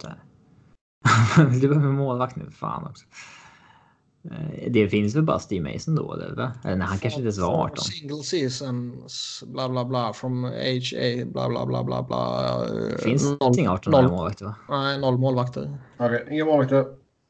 [0.00, 0.18] Där.
[1.60, 2.50] du behöver målvakt nu.
[2.50, 3.06] Fan också.
[4.30, 6.14] Eh, Det finns väl bara Steve Mason då?
[6.14, 6.34] Eller?
[6.34, 6.52] va?
[6.64, 7.76] Eller nej, han kanske inte ens var 18.
[7.84, 12.64] Single seasons, bla bla bla, from age A, bla bla bla bla bla.
[12.90, 14.08] Eh, Finns noll, det inga 18 noll.
[14.08, 14.44] målvakter?
[14.44, 14.54] Va?
[14.68, 15.78] Nej, noll målvakter.
[15.98, 16.84] Okej, inga målvakter.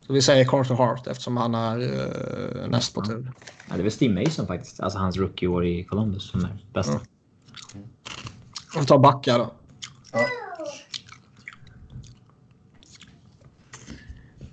[0.07, 3.33] Så vi säger Carter Hart eftersom han är uh, näst på tur.
[3.69, 4.81] Ja, det är väl Steve Mason faktiskt.
[4.81, 6.91] Alltså hans rookie-år i Columbus som är bäst.
[6.93, 7.81] Ja.
[8.81, 9.51] Vi tar backar då.
[10.13, 10.19] Ja.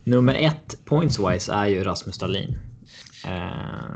[0.05, 2.57] Nummer ett points-wise är ju Rasmus Dahlin.
[3.25, 3.95] Eh,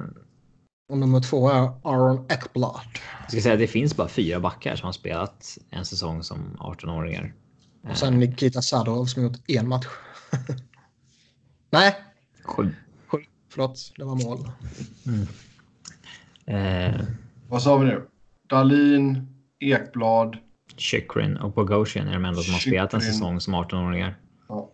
[0.90, 2.81] Och nummer två är Aaron Ekblad.
[3.22, 7.34] jag ska säga det finns bara fyra backar som har spelat en säsong som 18-åringar.
[7.90, 9.86] Och sen Nikita Sadov som gjort en match.
[11.72, 11.95] Nej,
[12.44, 12.76] Sju.
[13.07, 13.18] sju.
[13.49, 14.52] Förlåt, det var mål.
[16.45, 17.02] Eh,
[17.49, 18.07] Vad sa vi nu?
[18.49, 19.27] Dalin,
[19.60, 20.38] Ekblad
[20.77, 24.15] Chychrun och Bogosian är de enda som har spelat en säsong som 18-åringar.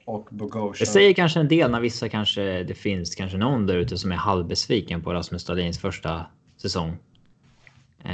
[0.06, 0.76] Och Bogosian.
[0.80, 4.12] Det säger kanske en del när vissa kanske det finns kanske någon där ute som
[4.12, 6.26] är halvbesviken på Rasmus Dahlins första
[6.58, 6.98] säsong.
[8.04, 8.14] Eh,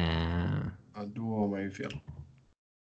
[0.96, 2.00] Ja, då har man ju fel.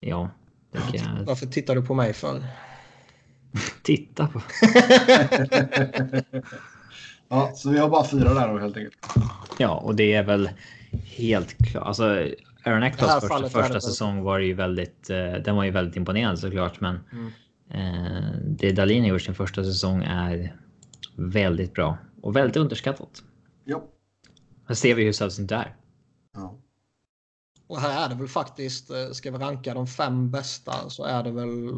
[0.00, 0.30] ja,
[0.72, 0.82] jag
[1.26, 2.42] Varför tittar du på mig för?
[3.82, 4.40] titta på.
[7.28, 8.96] Ja, så vi har bara fyra där då helt enkelt.
[9.58, 10.50] Ja, och det är väl
[11.04, 11.86] helt klart.
[11.86, 12.04] Alltså,
[12.64, 15.10] Aaron Eckblads första, första säsong var ju väldigt.
[15.10, 17.32] Eh, den var ju väldigt imponerande såklart, men Mm.
[17.74, 20.56] Eh, det Dahlin har gjort sin första säsong är
[21.16, 23.22] väldigt bra och väldigt underskattat.
[23.64, 23.82] Ja.
[24.68, 25.76] Här ser vi hur sällsynt det är.
[26.34, 26.58] ja.
[27.66, 31.22] Och här är det väl faktiskt, eh, ska vi ranka de fem bästa så är
[31.22, 31.70] det väl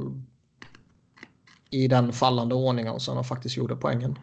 [1.70, 4.18] i den fallande ordningen som de faktiskt gjorde poängen.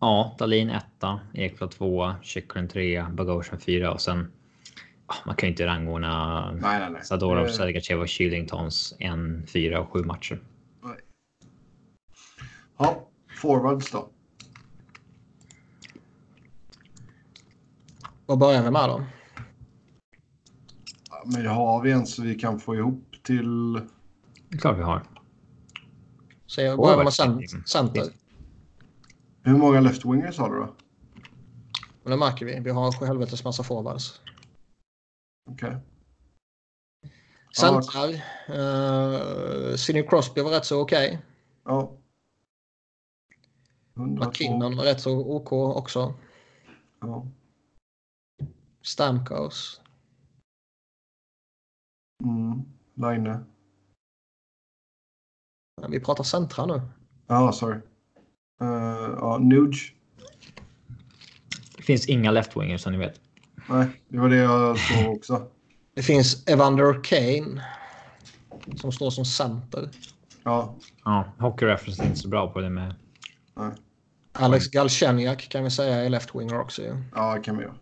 [0.00, 4.32] Ja, Dahlin etta, Ekblad tvåa, Chychrun trea, Bogosian fyra och sen.
[5.06, 7.04] ah, man kan ju inte rangordna Nej, nej, nej.
[7.04, 10.40] Sadorov, Sergachev och Shillingtons en, fyra och sju matcher.
[12.82, 13.08] Ja,
[13.40, 14.08] forwards då.
[18.26, 19.04] Vad börjar vi med då?
[21.10, 23.72] Ja, Men har vi en så vi kan få ihop till...
[24.48, 25.02] Det är klart vi har.
[26.46, 28.04] Så jag börjar med cent- center.
[29.42, 30.74] Hur många left wingers har du då?
[32.02, 32.60] Men det märker vi.
[32.60, 34.20] Vi har sju helvetes massa forwards.
[35.50, 35.76] Okej.
[37.56, 38.08] Centrar.
[38.50, 41.08] Uh, Sidney Crosby var rätt så okej.
[41.08, 41.18] Okay.
[41.64, 42.01] Ja.
[43.94, 46.14] McKinnon var rätt så OK också.
[47.00, 47.26] Ja.
[48.82, 49.80] Stamkos.
[52.24, 52.62] Mm.
[52.94, 53.44] Line.
[55.88, 56.80] Vi pratar centra nu.
[57.26, 57.76] Ja, oh, sorry.
[58.62, 59.92] Uh, ja, Nuge.
[61.76, 63.20] Det finns inga left-wingers som ni vet.
[63.68, 65.48] Nej, det var det jag såg också.
[65.94, 67.64] Det finns Evander Kane.
[68.76, 69.88] Som står som center.
[70.42, 70.74] Ja.
[71.04, 72.94] Ja, Hockey Reference är inte så bra på det med.
[73.54, 73.72] Nej.
[74.32, 76.82] Alex Galchenyuk kan vi säga är left-winger också.
[77.14, 77.74] Ja, det kan vi göra.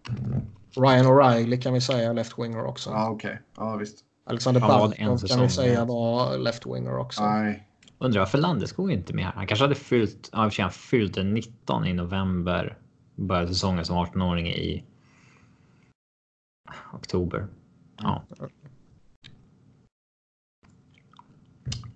[0.76, 2.90] Ryan O'Reilly kan vi säga är left-winger också.
[2.90, 3.30] Ja, okej.
[3.30, 3.42] Okay.
[3.56, 4.04] Ja, visst.
[4.26, 7.22] Alexander Barkov kan vi säga var left-winger också.
[7.22, 7.66] Nej.
[7.98, 9.32] Undrar varför Landeskog inte med här.
[9.32, 12.78] Han kanske hade fyllt, ja, han fyllde 19 i november.
[13.14, 14.84] Började säsongen som 18-åring i
[16.92, 17.46] oktober.
[17.96, 18.22] Ja.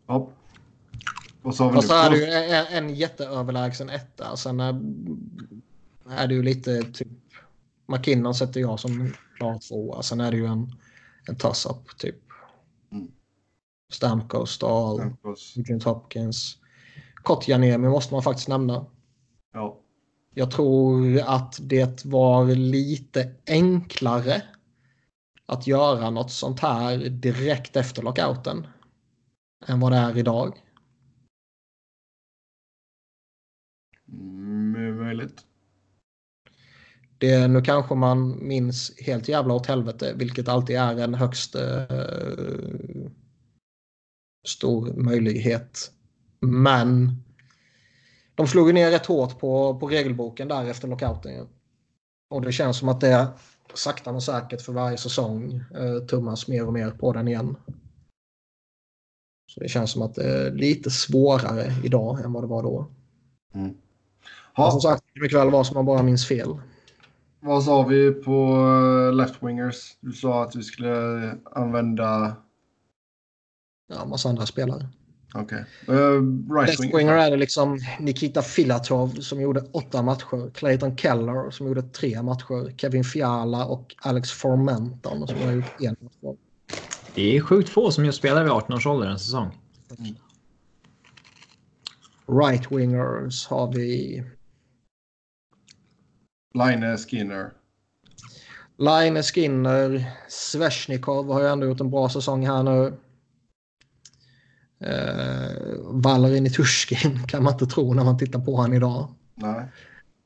[0.06, 0.30] Ja.
[1.44, 4.36] Och så har vi Fast är det ju en, en jätteöverlägsen etta.
[4.36, 4.80] Sen är,
[6.10, 7.08] är det ju lite typ...
[7.86, 10.02] McKinnon sätter jag som klar tvåa.
[10.02, 10.72] Sen är det ju en,
[11.28, 12.16] en toss-up typ.
[12.92, 13.08] Mm.
[13.92, 15.56] Stamkos, Stahl, Stamkos.
[15.56, 16.58] Eugene Hopkins.
[17.14, 18.86] Kotkaniemi måste man faktiskt nämna.
[19.52, 19.80] Ja.
[20.34, 24.42] Jag tror att det var lite enklare
[25.46, 28.66] att göra något sånt här direkt efter lockouten
[29.66, 30.60] än vad det är idag.
[35.14, 35.44] Möjligt.
[37.18, 41.84] Det, nu kanske man minns helt jävla åt helvete, vilket alltid är en högst eh,
[44.46, 45.90] stor möjlighet.
[46.40, 47.22] Men
[48.34, 51.48] de slog ner rätt hårt på, på regelboken där efter lockouten.
[52.30, 53.28] Och det känns som att det
[53.74, 57.56] sakta men säkert för varje säsong eh, tummas mer och mer på den igen.
[59.52, 62.90] Så det känns som att det är lite svårare idag än vad det var då.
[63.54, 63.74] Mm.
[64.56, 64.70] Ja.
[64.70, 66.58] Som sagt, det mycket väl vara som man bara minns fel.
[67.40, 69.96] Vad sa vi på eh, left-wingers?
[70.00, 72.36] Du sa att vi skulle använda...
[73.88, 74.88] Ja, massa andra spelare.
[75.34, 75.64] Okej.
[75.82, 75.96] Okay.
[75.96, 76.22] Uh,
[76.54, 80.50] right Left-winger är det liksom Nikita Filatov som gjorde åtta matcher.
[80.50, 82.76] Clayton Keller som gjorde tre matcher.
[82.76, 86.36] Kevin Fiala och Alex Formenton som har gjort en match.
[87.14, 89.50] Det är sjukt få som just spelar vid 18 års ålder en säsong.
[89.98, 90.14] Mm.
[92.26, 94.22] Right-wingers har vi...
[96.54, 97.52] Line Skinner.
[98.78, 100.12] Line Skinner.
[100.28, 102.98] Sveshnikov har ju ändå gjort en bra säsong här nu.
[104.80, 109.14] Eh, Valerin Turskin kan man inte tro när man tittar på honom idag.
[109.34, 109.68] Nej.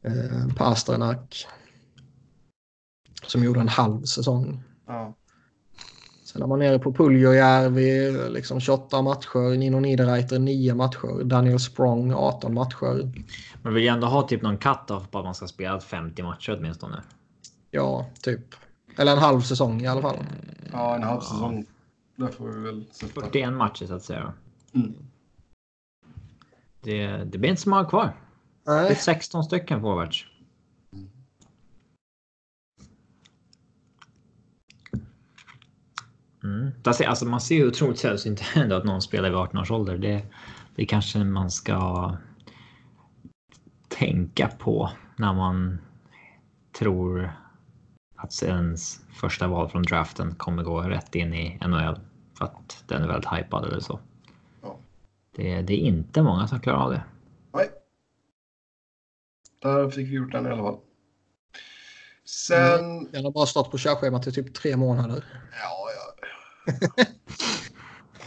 [0.03, 1.47] Eh, Pasternak.
[3.23, 4.63] Som gjorde en halv säsong.
[4.87, 5.15] Ja.
[6.29, 9.57] Sen är man nere på Puljojärvi, liksom 28 matcher.
[9.57, 11.25] Nino Niederreiter 9 matcher.
[11.25, 13.13] Daniel Sprong 18 matcher.
[13.63, 16.57] Man vill ju ändå ha typ någon cut-off på att man ska spela 50 matcher
[16.59, 17.03] åtminstone.
[17.71, 18.55] Ja, typ.
[18.97, 20.17] Eller en halv säsong i alla fall.
[20.73, 21.67] Ja, en halv säsong.
[22.17, 23.21] Där får vi väl sätta.
[23.21, 24.33] 41 matcher så att säga.
[24.75, 24.95] Mm.
[26.81, 28.17] Det, det blir inte så många kvar.
[28.67, 28.85] Nej.
[28.85, 30.27] Det är 16 stycken forwards.
[36.49, 36.73] Mm.
[36.85, 39.99] Alltså, man ser ju otroligt sällsynt ändå att någon spelar vid 18 års ålder.
[39.99, 40.23] Det,
[40.75, 42.17] det kanske man ska
[43.89, 45.79] tänka på när man
[46.79, 47.33] tror
[48.17, 52.01] att ens första val från draften kommer gå rätt in i NHL
[52.39, 54.01] för att den är väldigt hypad eller så.
[54.63, 54.77] Ja.
[55.37, 57.03] Det, det, är inte många som klarar av det.
[57.53, 57.71] Nej.
[59.63, 60.79] Där fick vi gjort den i alla fall.
[62.25, 62.85] Sen...
[62.85, 63.11] Mm.
[63.13, 65.25] Den har bara stått på körschemat i typ tre månader.
[65.63, 65.88] Ja.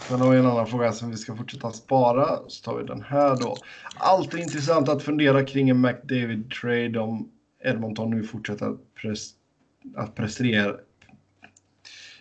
[0.08, 2.40] Sen har vi en annan fråga som vi ska fortsätta spara.
[2.48, 3.56] Så tar vi den här då.
[3.98, 7.30] Alltid intressant att fundera kring en McDavid-trade om
[7.64, 9.30] Edmonton nu fortsätter att, pres
[9.96, 10.76] att prestera.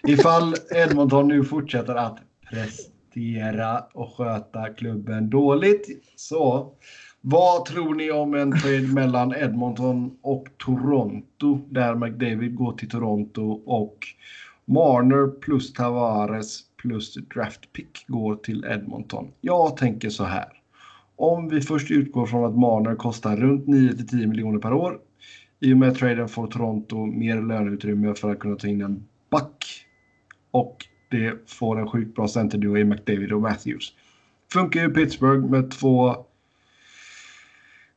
[0.02, 2.18] Ifall Edmonton nu fortsätter att
[2.50, 5.86] prestera och sköta klubben dåligt.
[6.16, 6.72] Så
[7.20, 13.62] vad tror ni om en trade mellan Edmonton och Toronto där McDavid går till Toronto
[13.66, 13.98] och
[14.70, 19.28] Marner plus Tavares plus draft pick går till Edmonton?
[19.40, 20.48] Jag tänker så här.
[21.16, 24.98] Om vi först utgår från att Marner kostar runt 9 10 miljoner per år.
[25.60, 29.64] I och med traden får Toronto mer löneutrymme för att kunna ta in en back.
[30.50, 30.76] Och
[31.10, 33.94] det får en sjukt bra centerduo i McDavid och Matthews.
[34.52, 36.16] Funkar ju Pittsburgh med två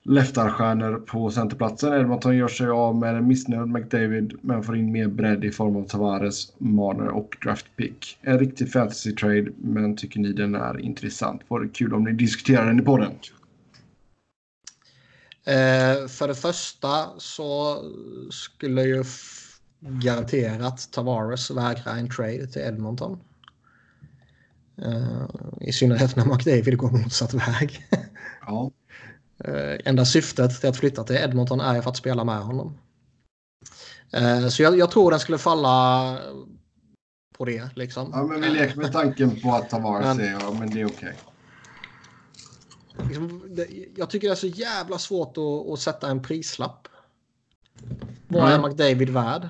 [0.03, 1.93] leftarstjärnor på centerplatsen.
[1.93, 5.75] Edmonton gör sig av med en missnöjd McDavid men får in mer bredd i form
[5.75, 8.17] av Tavares, Marner och draftpick.
[8.21, 11.41] En riktig fantasy trade men tycker ni den är intressant?
[11.47, 13.11] Vore kul om ni diskuterar den i podden.
[15.45, 17.77] Eh, för det första så
[18.31, 19.03] skulle ju
[19.79, 23.19] garanterat Tavares vägra en trade till Edmonton.
[24.85, 25.25] Uh,
[25.61, 27.85] I synnerhet när McDavid går motsatt väg.
[28.45, 28.71] ja.
[29.47, 32.77] Uh, enda syftet till att flytta till Edmonton är för att spela med honom.
[34.17, 36.19] Uh, så jag, jag, tror den skulle falla
[37.37, 37.69] på det.
[37.75, 38.09] Liksom.
[38.13, 40.85] Ja, men vi leker med tanken på att Tavares men, är, ja, men det är
[40.85, 41.15] okej.
[42.97, 43.07] Okay.
[43.07, 43.55] Liksom,
[43.95, 46.87] jag tycker det är så jävla svårt att, att sätta en prislapp.
[48.27, 49.49] Vad är McDavid värd?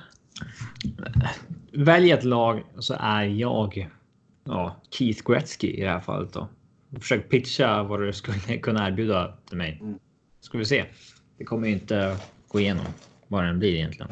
[1.74, 3.90] Välj ett lag så är jag
[4.44, 6.48] ja, Keith Gretzky i det här fallet då.
[7.00, 9.80] Försök pitcha vad du skulle kunna erbjuda till mig.
[9.82, 10.00] Mm.
[10.42, 10.86] Ska vi se.
[11.38, 12.18] Det kommer ju inte
[12.48, 12.86] gå igenom
[13.28, 14.12] vad den blir egentligen.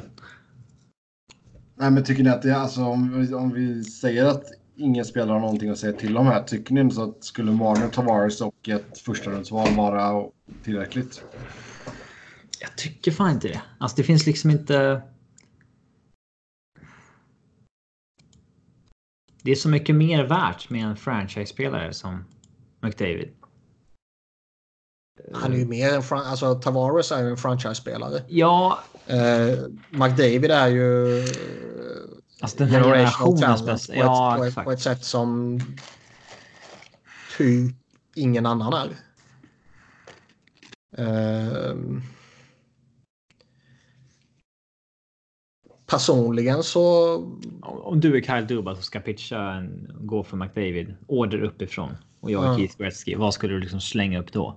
[1.75, 4.43] Nej, men tycker ni att det är alltså om vi, om vi säger att
[4.75, 6.43] ingen spelar har någonting att säga till om här.
[6.43, 10.25] Tycker ni så att skulle Marner, Tavares och ett första rundsval vara
[10.63, 11.23] tillräckligt?
[12.59, 13.61] Jag tycker fan inte det.
[13.77, 15.01] Alltså det finns liksom inte.
[19.43, 22.25] det är så mycket mer värt med en franchise-spelare som
[22.81, 23.29] McDavid.
[25.33, 28.23] Han är ju mer en alltså Tavares är ju en franchise-spelare.
[28.27, 28.79] Ja.
[29.07, 29.59] Eh,
[29.89, 31.21] McDavid är ju
[32.41, 33.95] alltså den här generationens bästa.
[33.95, 35.59] Ja, på, ett, på ett sätt som
[37.37, 37.75] typ
[38.15, 38.89] ingen annan är.
[40.97, 41.75] Eh,
[45.85, 47.15] personligen så...
[47.61, 52.31] Om du är Kyle Dubas och ska pitcha en, gå för McDavid, order uppifrån och
[52.31, 52.57] jag är ja.
[52.57, 54.55] Keith Gretzky, vad skulle du liksom slänga upp då?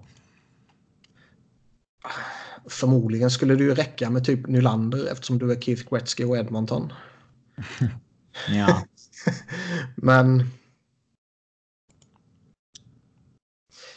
[2.66, 6.92] Förmodligen skulle det ju räcka med typ Nylander eftersom du är Keith Gretzky och Edmonton.
[8.48, 8.82] ja.
[9.96, 10.50] Men...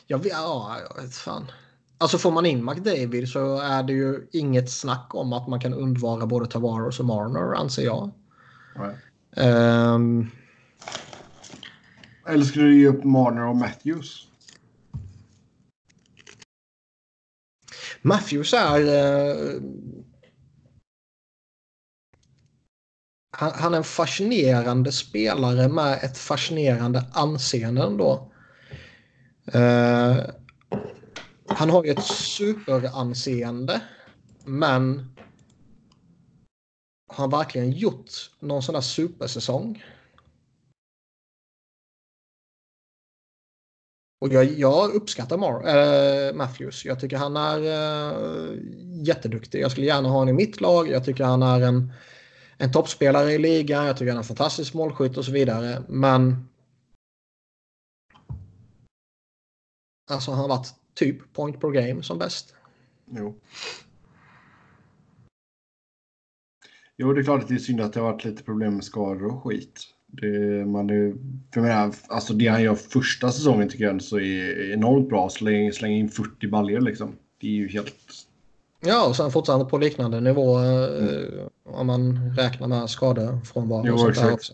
[0.09, 1.51] Jag vet, ja, jag vet fan.
[1.97, 5.73] Alltså får man in McDavid så är det ju inget snack om att man kan
[5.73, 8.11] undvara både Tavares och Marner anser jag.
[9.35, 10.31] Um,
[12.27, 14.27] eller skulle du ge upp Marner och Matthews?
[18.01, 18.79] Matthews är...
[18.79, 19.61] Uh,
[23.31, 28.31] han, han, är en fascinerande spelare med ett fascinerande anseende ändå.
[29.55, 30.19] Uh,
[31.47, 33.81] han har ju ett superanseende.
[34.45, 35.15] Men
[37.07, 39.83] har han verkligen gjort någon sån där supersäsong?
[44.19, 46.85] Och jag, jag uppskattar Mar äh, Matthews.
[46.85, 48.57] Jag tycker han är äh,
[49.03, 49.61] jätteduktig.
[49.61, 50.89] Jag skulle gärna ha honom i mitt lag.
[50.89, 51.93] Jag tycker han är en,
[52.57, 53.85] en toppspelare i ligan.
[53.85, 55.83] Jag tycker han är en fantastisk målskytt och så vidare.
[55.87, 56.47] Men
[60.09, 62.55] Alltså han har varit typ point per game som bäst.
[63.05, 63.39] Jo.
[66.97, 68.83] Jo, det är klart att det är synd att det har varit lite problem med
[68.83, 69.96] skador och skit.
[70.07, 71.13] Det, man är,
[71.53, 75.29] för menar, alltså det han gör första säsongen tycker jag så är enormt bra.
[75.29, 77.15] Släng, släng in 40 baljor liksom.
[77.41, 77.95] Det är ju helt...
[78.79, 81.49] Ja, och sen fortfarande på liknande nivå mm.
[81.63, 84.53] om man räknar med skador från var och sånt där också.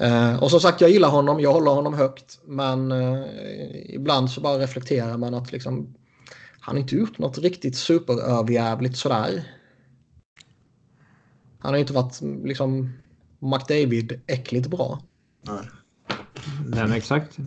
[0.00, 2.40] Eh, och som sagt, jag gillar honom, jag håller honom högt.
[2.44, 3.24] Men eh,
[3.94, 5.94] ibland så bara reflekterar man att liksom,
[6.60, 9.44] han inte gjort något riktigt superöverjävligt sådär.
[11.58, 12.92] Han har inte varit liksom
[13.44, 15.02] McDavid äckligt bra.
[15.42, 15.68] Nej.
[16.66, 17.38] Vem exakt?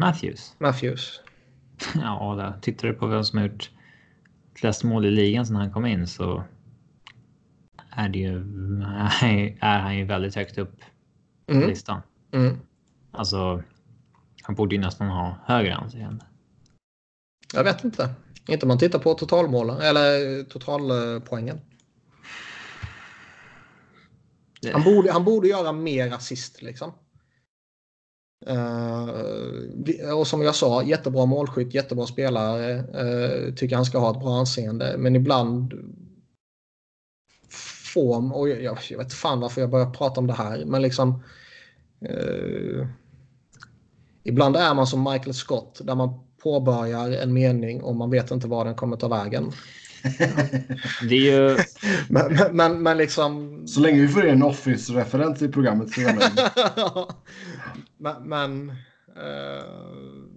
[0.00, 0.54] Matthews?
[0.58, 1.20] Matthews.
[1.94, 2.60] Ja, där.
[2.60, 3.70] tittar du på vem som har gjort
[4.54, 6.44] flest mål i ligan sedan han kom in så
[7.90, 8.36] är det ju,
[9.60, 10.80] är han ju väldigt högt upp
[11.46, 11.62] mm.
[11.62, 12.02] på listan.
[12.32, 12.56] Mm.
[13.12, 13.62] Alltså,
[14.42, 16.24] han borde ju nästan ha högre anseende.
[17.54, 18.14] Jag vet inte.
[18.48, 21.60] Inte om man tittar på totalmålen eller totalpoängen.
[24.72, 26.92] Han borde, han borde göra mer assist liksom.
[28.50, 32.74] Uh, och som jag sa, jättebra målskytt, jättebra spelare.
[32.76, 34.94] Uh, tycker han ska ha ett bra anseende.
[34.98, 35.74] Men ibland
[37.94, 41.22] får, och jag, jag vet fan varför jag börjar prata om det här, men liksom
[42.10, 42.86] uh,
[44.24, 48.48] ibland är man som Michael Scott där man påbörjar en mening och man vet inte
[48.48, 49.52] var den kommer ta vägen.
[51.08, 51.56] Det är ju...
[52.08, 53.62] men, men, men, men, liksom...
[53.66, 57.06] Så länge vi får en Office-referens i programmet så är det
[57.98, 58.28] Men...
[58.28, 58.70] men
[59.16, 60.36] uh...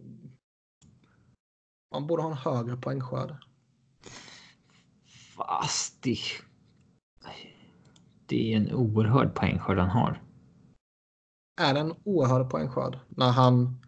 [1.92, 3.36] Man borde ha en högre poängskörd.
[5.36, 6.18] Fast det...
[8.26, 10.22] Det är en oerhörd poängskörd han har.
[11.62, 13.80] Är det en oerhörd poängskörd när han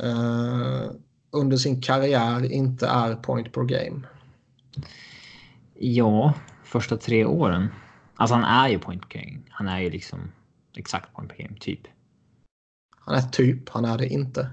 [0.00, 0.90] eh,
[1.30, 4.00] under sin karriär inte är point per game?
[5.74, 6.34] Ja,
[6.64, 7.68] första tre åren.
[8.14, 9.38] Alltså han är ju point game.
[9.50, 10.32] Han är ju liksom
[10.76, 11.80] exakt point game, typ.
[12.90, 14.50] Han är typ, han är det inte.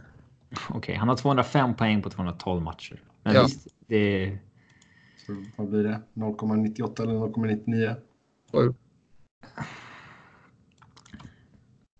[0.51, 3.03] Okej, okay, han har 205 poäng på 212 matcher.
[3.23, 3.43] Men Ja.
[3.43, 4.37] visst, det...
[5.25, 6.01] Så vad blir det?
[6.13, 7.95] 0,98 eller 0,99?
[8.51, 8.73] Sju.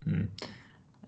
[0.06, 0.30] Mm.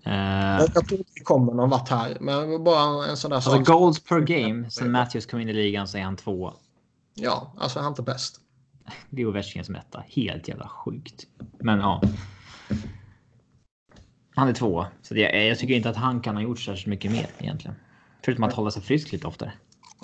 [0.03, 2.17] Jag Eh, jag tror inte vi kommer någon vart här.
[2.21, 3.65] Men bara en sån där alltså sak.
[3.65, 6.53] goals per game sen Matthews kom in i ligan så är han två.
[7.13, 8.39] Ja, alltså han är inte bäst.
[9.09, 10.03] Det är Ovechkin som etta.
[10.07, 11.27] Helt jävla sjukt.
[11.59, 12.01] Men ja.
[14.35, 14.85] Han är två.
[15.01, 17.75] Så det, jag tycker inte att han kan ha gjort särskilt mycket mer egentligen.
[18.25, 19.53] Förutom att hålla sig frisk lite oftare.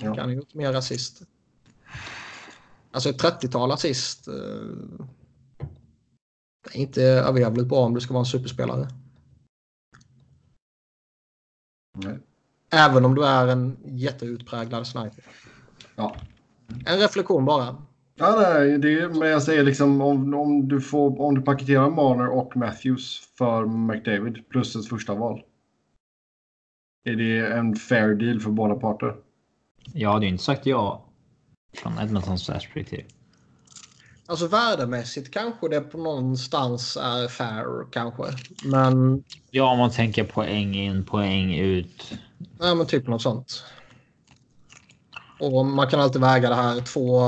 [0.01, 1.21] Han kan ha gjort mer assist.
[2.91, 4.27] Alltså ett 30-tal assist.
[4.27, 4.33] Eh,
[6.63, 8.87] det är inte överjävligt bra om du ska vara en superspelare.
[11.97, 12.19] Nej.
[12.69, 15.23] Även om du är en jätteutpräglad sniper.
[15.95, 16.15] Ja.
[16.85, 17.75] En reflektion bara.
[18.15, 21.89] Ja, nej, det är, men jag säger liksom om, om, du får, om du paketerar
[21.89, 25.41] Marner och Matthews för McDavid plus ett första val.
[27.05, 29.15] Är det en fair deal för båda parter?
[29.93, 31.05] Jag hade ju inte sagt ja
[31.77, 33.05] från Edmontons perspektiv.
[34.25, 38.23] Alltså värdemässigt kanske det på någonstans är fair kanske.
[38.63, 42.13] Men, Ja, om man tänker poäng in, poäng ut.
[42.59, 43.63] nej, men typ något sånt.
[45.39, 46.81] Och man kan alltid väga det här.
[46.81, 47.19] Två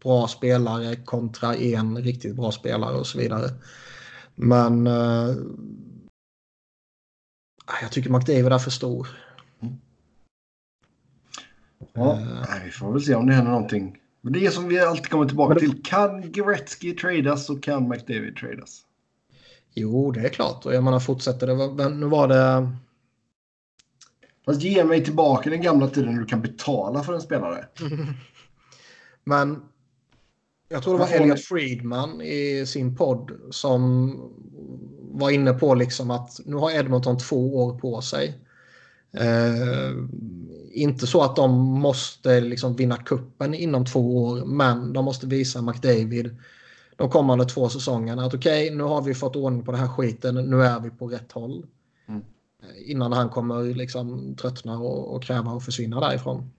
[0.00, 3.48] bra spelare kontra en riktigt bra spelare och så vidare.
[4.34, 5.34] Men eh,
[7.82, 9.08] jag tycker McDavid är för stor.
[11.92, 12.12] Ja.
[12.12, 12.64] Eh.
[12.64, 13.98] Vi får väl se om det händer någonting.
[14.20, 15.82] Men det är som vi alltid kommer tillbaka det- till.
[15.82, 18.80] Kan Gretzky tradas så kan McDavid tradas.
[19.74, 20.66] Jo, det är klart.
[20.66, 21.88] Och jag menar fortsätter det.
[21.88, 22.72] Nu var det...
[24.44, 27.64] Fast ge mig tillbaka den gamla tiden när du kan betala för en spelare.
[29.24, 29.62] Men
[30.68, 34.12] jag tror det var Elliot Friedman i sin podd som
[35.00, 38.38] var inne på liksom att nu har Edmonton två år på sig.
[39.12, 39.92] Eh,
[40.72, 45.62] inte så att de måste liksom vinna kuppen inom två år, men de måste visa
[45.62, 46.36] McDavid
[46.96, 50.34] de kommande två säsongerna att okej, nu har vi fått ordning på den här skiten,
[50.34, 51.66] nu är vi på rätt håll.
[52.84, 56.50] Innan han kommer liksom tröttna och, och kräva att försvinna därifrån.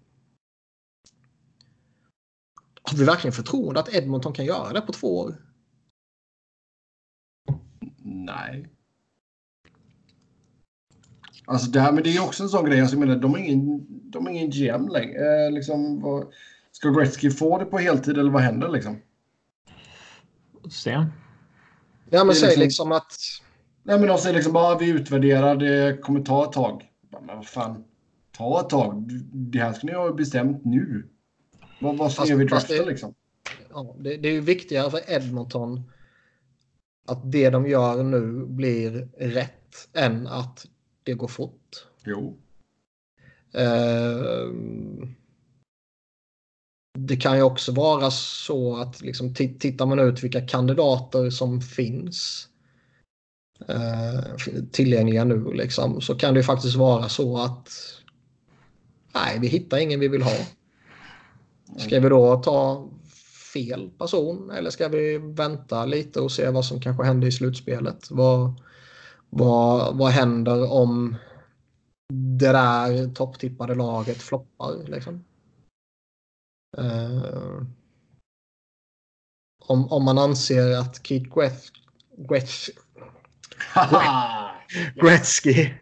[2.83, 5.35] Har vi verkligen förtroende att Edmonton kan göra det på två år?
[8.03, 8.69] Nej.
[11.45, 12.81] Alltså det här, men det är också en sån grej.
[12.81, 15.45] Alltså, jag menar, de har ingen, de ingen GM längre.
[15.45, 16.33] Eh, liksom, vad,
[16.71, 19.01] ska Gretzky få det på heltid eller vad händer liksom?
[20.69, 20.91] Se.
[22.09, 23.13] Ja, är men säg liksom- liksom att...
[23.83, 26.89] Nej men de säger liksom bara vi utvärderar, det kommer ta ett tag.
[27.09, 27.83] Men vad fan,
[28.31, 29.09] ta ett tag.
[29.33, 31.07] Det här ska ni ha bestämt nu.
[31.81, 33.13] Vad, vad ser vi draften det- liksom?
[33.69, 35.83] Ja, det, det är ju viktigare för Edmonton
[37.07, 40.65] att det de gör nu blir rätt än att
[41.03, 41.87] det går fort.
[42.05, 42.37] Jo.
[43.53, 44.47] Eh,
[46.99, 51.61] det kan ju också vara så att liksom, ti- tittar man ut vilka kandidater som
[51.61, 52.47] finns
[53.67, 54.35] Eh,
[54.71, 57.69] tillgängliga nu liksom, så kan det ju faktiskt vara så att
[59.13, 60.37] nej, vi hittar ingen vi vill ha.
[61.77, 62.89] Ska vi då ta
[63.53, 68.11] fel person eller ska vi vänta lite och se vad som kanske händer i slutspelet?
[68.11, 68.61] Vad,
[69.29, 71.15] vad, vad händer om
[72.13, 74.87] det där topptippade laget floppar?
[74.87, 75.23] Liksom?
[76.77, 77.61] Eh,
[79.67, 81.71] om, om man anser att Keith Gretz,
[82.17, 82.69] Gretz,
[84.95, 85.73] Gretzky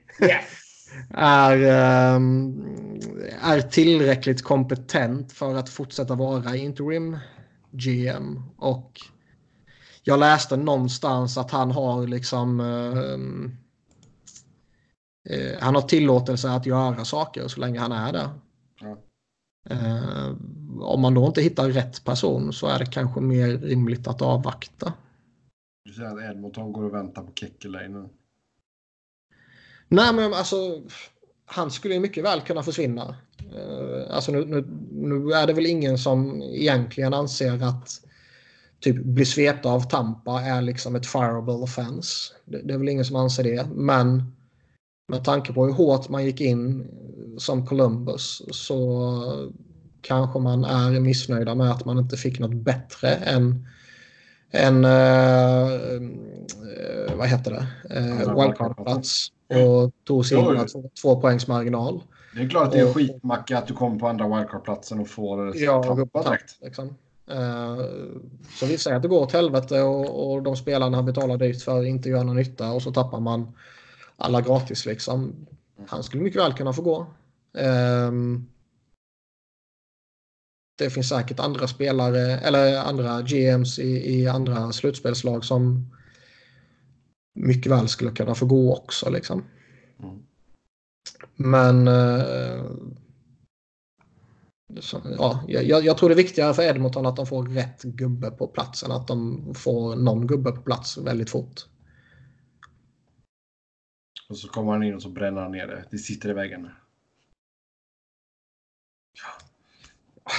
[1.09, 2.63] är, ehm,
[3.41, 7.17] är tillräckligt kompetent för att fortsätta vara interim
[7.71, 8.43] GM.
[8.57, 9.01] Och
[10.03, 13.57] jag läste någonstans att han har liksom ehm,
[15.29, 18.29] eh, han har tillåtelse att göra saker så länge han är där.
[18.81, 18.97] Ja.
[19.69, 20.31] Eh,
[20.81, 24.93] om man då inte hittar rätt person så är det kanske mer rimligt att avvakta.
[25.83, 28.09] Du säger att Edmonton går och väntar på Kekkelainen.
[29.87, 30.81] Nej, men alltså
[31.45, 33.15] han skulle ju mycket väl kunna försvinna.
[33.55, 38.01] Eh, alltså nu, nu, nu är det väl ingen som egentligen anser att
[38.79, 42.33] typ bli svept av Tampa är liksom ett fireable offense.
[42.45, 43.67] Det, det är väl ingen som anser det.
[43.73, 44.35] Men
[45.07, 46.87] med tanke på hur hårt man gick in
[47.37, 49.51] som Columbus så
[50.01, 53.67] kanske man är missnöjda med att man inte fick något bättre än
[54.51, 57.67] en uh, uh, vad heter det?
[57.99, 62.01] Uh, wildcard-plats och tog sig in två, två poängs marginal.
[62.35, 65.07] Det är klart att det är en skitmacka att du kommer på andra wildcard-platsen och
[65.07, 66.57] får ja, tappa direkt.
[66.61, 66.95] Liksom.
[68.59, 71.61] Så vi säger att det går åt helvete och, och de spelarna han betalar dyrt
[71.61, 73.53] för inte gör någon nytta och så tappar man
[74.17, 75.33] alla gratis liksom.
[75.87, 77.05] Han skulle mycket väl kunna få gå.
[77.57, 78.50] Um,
[80.81, 85.91] det finns säkert andra spelare eller andra GMs i, i andra slutspelslag som
[87.33, 89.09] mycket väl skulle kunna få gå också.
[89.09, 89.43] Liksom.
[89.99, 90.23] Mm.
[91.35, 92.71] Men uh,
[94.79, 98.31] så, ja, jag, jag, tror det är viktigare för Edmonton att de får rätt gubbe
[98.31, 101.61] på plats än att de får någon gubbe på plats väldigt fort.
[104.29, 105.85] Och så kommer han in och så bränner han ner det.
[105.91, 106.69] Det sitter i väggen.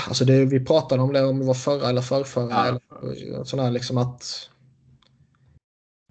[0.08, 2.50] Alltså det, vi pratade om det om det var förra eller förrförra.
[2.50, 2.80] Ja.
[3.02, 4.48] Eller, sådär liksom att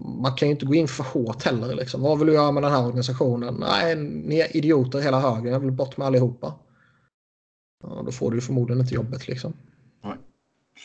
[0.03, 1.76] man kan ju inte gå in för hårt heller.
[1.76, 2.02] Liksom.
[2.02, 3.56] Vad vill du göra med den här organisationen?
[3.60, 5.53] Nej, ni är idioter hela högen.
[5.53, 6.53] Jag vill bort med allihopa.
[7.84, 9.53] Ja, då får du förmodligen inte jobbet liksom.
[10.03, 10.18] Nej.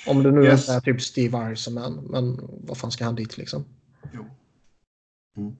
[0.06, 0.68] Om det nu yes.
[0.68, 1.94] är typ Steve Eisenman.
[1.94, 3.64] Men vad fan ska han dit liksom?
[4.12, 4.24] Jo.
[5.36, 5.56] Mm.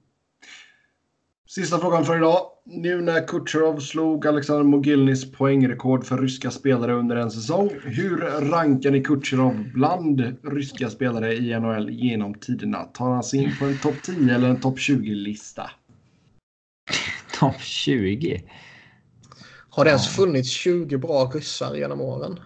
[1.49, 2.39] Sista frågan för idag.
[2.65, 7.71] Nu när Kucherov slog Alexander Mogilnis poängrekord för ryska spelare under en säsong.
[7.83, 8.17] Hur
[8.51, 12.83] rankar ni Kucherov bland ryska spelare i NHL genom tiderna?
[12.83, 15.71] Tar han sig in på en topp 10 eller en topp 20-lista?
[17.39, 18.43] Topp 20?
[19.69, 22.39] Har det ens funnits 20 bra ryssar genom åren?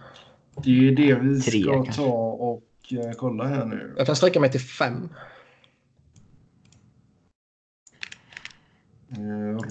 [0.64, 3.94] Det är det vi ska Tre, ta och eh, kolla här nu.
[3.96, 5.08] Jag kan sträcka mig till fem.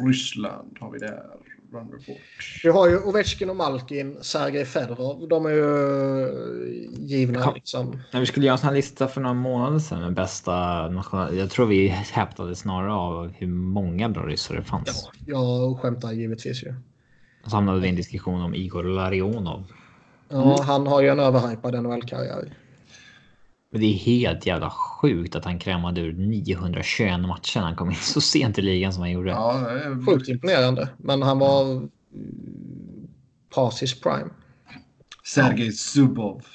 [0.06, 1.24] Ryssland har vi där.
[1.72, 2.62] Run report.
[2.64, 5.28] Vi har ju Ovechkin och Malkin, Sergej Fedorov.
[5.28, 6.30] De är ju eh,
[7.00, 7.42] givna.
[7.42, 8.00] Kom, liksom.
[8.14, 11.38] När vi skulle göra en sån här lista för några månader sedan med bästa national...
[11.38, 15.10] Jag tror vi häpnade snarare av hur många bra ryssar det fanns.
[15.26, 16.74] Ja, jag skämtar givetvis ju.
[17.46, 19.64] Så hamnade vi i en diskussion om Igor Larionov.
[20.30, 20.68] Ja, mm.
[20.68, 22.54] han har ju en överhypad NHL-karriär.
[23.72, 27.90] Men det är helt jävla sjukt att han krämade ur 921 matcher när han kom
[27.90, 29.30] in så sent i ligan som han gjorde.
[29.30, 29.68] Ja,
[30.06, 30.90] Sjukt imponerande.
[30.98, 31.90] Men han var
[33.50, 34.30] Pasis prime.
[35.24, 36.46] Sergej Zubov.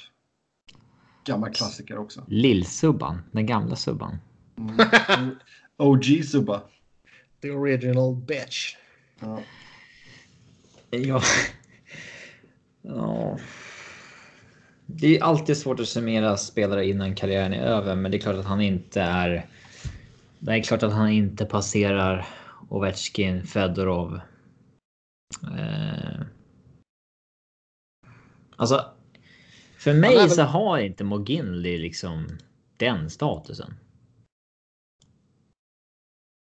[1.25, 2.25] Gammal klassiker också.
[2.27, 3.17] Lill-Subban.
[3.31, 4.17] Den gamla Subban.
[4.57, 5.35] Mm.
[5.77, 6.61] OG Subba.
[7.41, 8.75] The original bitch.
[9.19, 9.39] Ja.
[10.89, 11.21] Ja.
[12.81, 13.37] ja.
[14.89, 18.35] Det är alltid svårt att summera spelare innan karriären är över, men det är klart
[18.35, 19.49] att han inte är.
[20.39, 22.27] Det är klart att han inte passerar
[22.69, 24.19] Ovechkin, Fedorov.
[25.43, 26.21] Eh.
[28.55, 28.85] Alltså.
[29.77, 30.29] För mig väl...
[30.29, 32.27] så har inte Moginli liksom
[32.77, 33.73] den statusen.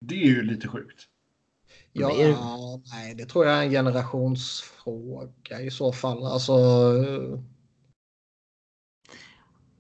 [0.06, 1.08] Det är ju lite sjukt.
[1.92, 2.36] Ja, är...
[2.94, 6.26] nej, det tror jag är en generationsfråga i så fall.
[6.26, 6.54] Alltså.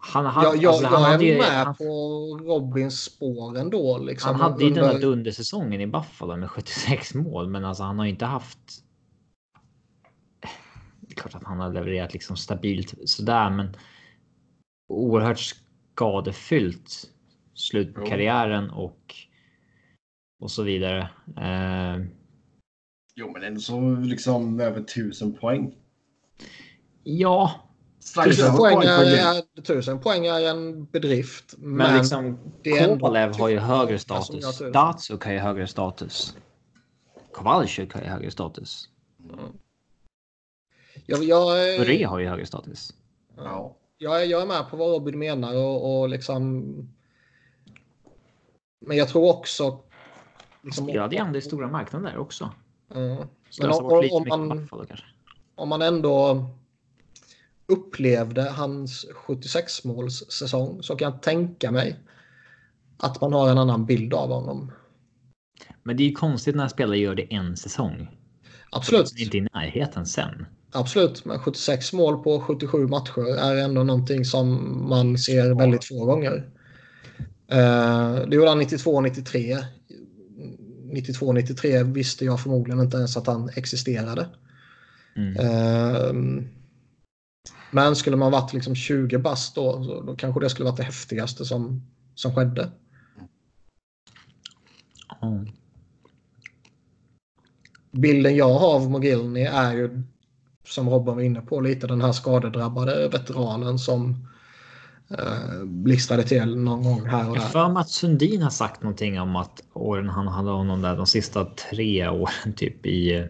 [0.05, 1.83] Han, han, jag, jag, alltså, jag är ju, med han, på
[2.43, 3.97] Robins spår ändå.
[3.97, 4.81] Liksom, han hade ju under...
[4.81, 8.59] den där undersäsongen i Buffalo med 76 mål, men alltså han har inte haft.
[10.99, 13.75] Det är klart att han har levererat liksom stabilt sådär, men
[14.89, 17.09] oerhört skadefyllt
[17.53, 19.15] slut på karriären och
[20.39, 21.09] och så vidare.
[21.37, 22.05] Eh...
[23.15, 25.75] Jo, men ändå så liksom över tusen poäng.
[27.03, 27.51] Ja,
[28.25, 31.55] Tusen poäng, är, tusen poäng är en bedrift.
[31.57, 34.61] Men, men liksom, Kovalev har ju högre status.
[34.73, 36.35] Datsuk har ju högre status.
[37.31, 38.89] Kowalczyk har ju högre status.
[39.23, 39.39] Mm.
[41.05, 42.93] Jag, jag, Ure har ju högre status.
[43.37, 43.75] Ja.
[43.97, 46.63] Jag, jag är med på vad Robin menar och, och liksom.
[48.79, 49.79] Men jag tror också.
[50.61, 52.51] Liksom, Spelade i andra stora marknader också.
[52.95, 53.27] Mm.
[53.59, 54.67] Men om, om, man,
[55.55, 56.45] om man ändå
[57.73, 61.99] upplevde hans 76 måls säsong så kan jag tänka mig
[62.97, 64.71] att man har en annan bild av honom.
[65.83, 68.07] Men det är ju konstigt när spelare gör det en säsong.
[68.71, 69.11] Absolut.
[69.15, 70.45] Det är inte i närheten sen.
[70.71, 76.05] Absolut, men 76 mål på 77 matcher är ändå någonting som man ser väldigt få
[76.05, 76.49] gånger.
[77.47, 79.63] Eh, det gjorde han 92-93.
[80.93, 84.27] 92-93 visste jag förmodligen inte ens att han existerade.
[85.15, 86.47] Mm.
[87.73, 90.83] Men skulle man varit liksom 20 bast då, så, då kanske det skulle varit det
[90.83, 91.81] häftigaste som,
[92.15, 92.71] som skedde.
[95.21, 95.47] Mm.
[97.91, 100.03] Bilden jag har av Mogilny är ju
[100.67, 104.27] som Robban var inne på, lite den här skadedrabbade veteranen som
[105.09, 107.49] eh, blixtrade till någon gång här och Jag där.
[107.49, 111.07] för mig att Sundin har sagt någonting om att åren han hade honom där de
[111.07, 113.27] sista tre åren typ i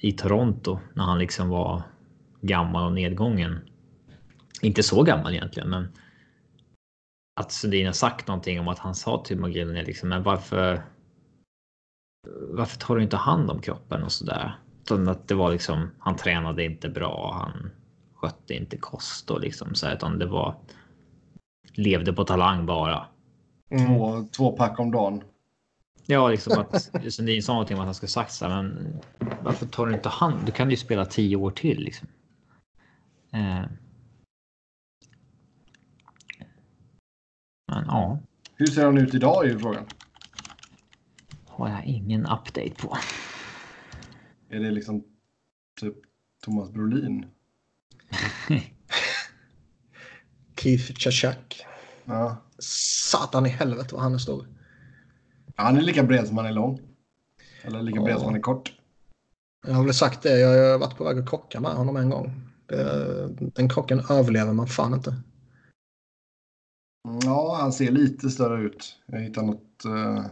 [0.00, 1.82] i Toronto när han liksom var
[2.40, 3.60] gammal och nedgången.
[4.62, 5.88] Inte så gammal egentligen, men.
[7.40, 10.82] Att Sundin har sagt någonting om att han sa till McGillney liksom, men varför?
[12.50, 14.58] Varför tar du inte hand om kroppen och så där?
[14.82, 17.70] Utan att det var liksom, han tränade inte bra, han
[18.14, 20.56] skötte inte kost och liksom så här, utan det var.
[21.72, 23.06] Levde på talang bara.
[23.70, 23.86] Mm.
[23.86, 25.22] Två, två pack om dagen.
[26.06, 28.98] Ja, liksom att Sundin sa någonting om att han skulle sagt så här, men
[29.42, 30.46] varför tar du inte hand?
[30.46, 32.08] Du kan ju spela tio år till liksom.
[33.32, 33.64] Eh.
[37.68, 38.18] Men ja,
[38.54, 39.84] Hur ser han ut idag är ju frågan.
[41.46, 42.96] har jag ingen update på.
[44.48, 45.04] Är det liksom
[45.80, 45.94] typ
[46.44, 47.26] Thomas Brolin?
[50.56, 51.66] Keith Chachak.
[52.04, 52.36] Ja.
[52.58, 54.46] Satan i helvete vad han är stor.
[55.56, 56.80] Han är lika bred som han är lång.
[57.62, 58.18] Eller lika bred Ja.
[58.18, 58.72] som han är kort.
[59.66, 62.10] Jag har väl sagt det, jag har varit på väg att krocka med honom en
[62.10, 62.49] gång.
[62.70, 65.14] Det, den krocken överlever man fan inte.
[67.24, 68.96] Ja, han ser lite större ut.
[69.06, 69.82] Jag hittar något...
[69.86, 70.26] Uh,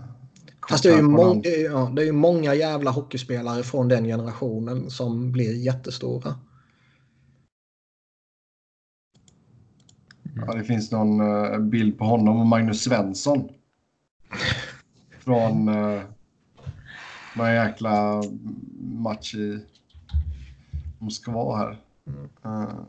[0.69, 3.89] Fast det är, ju mång, det, är, ja, det är ju många jävla hockeyspelare från
[3.89, 6.35] den generationen som blir jättestora.
[10.37, 13.49] Ja, det finns någon eh, bild på honom och Magnus Svensson.
[15.19, 16.03] Från uh,
[17.37, 18.23] någon jäkla
[18.81, 19.61] match i
[20.99, 21.88] Moskva här.
[22.45, 22.81] Eh,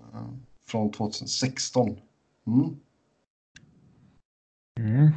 [0.68, 1.98] från 2016.
[2.48, 2.76] Mm.
[4.80, 5.12] Mm.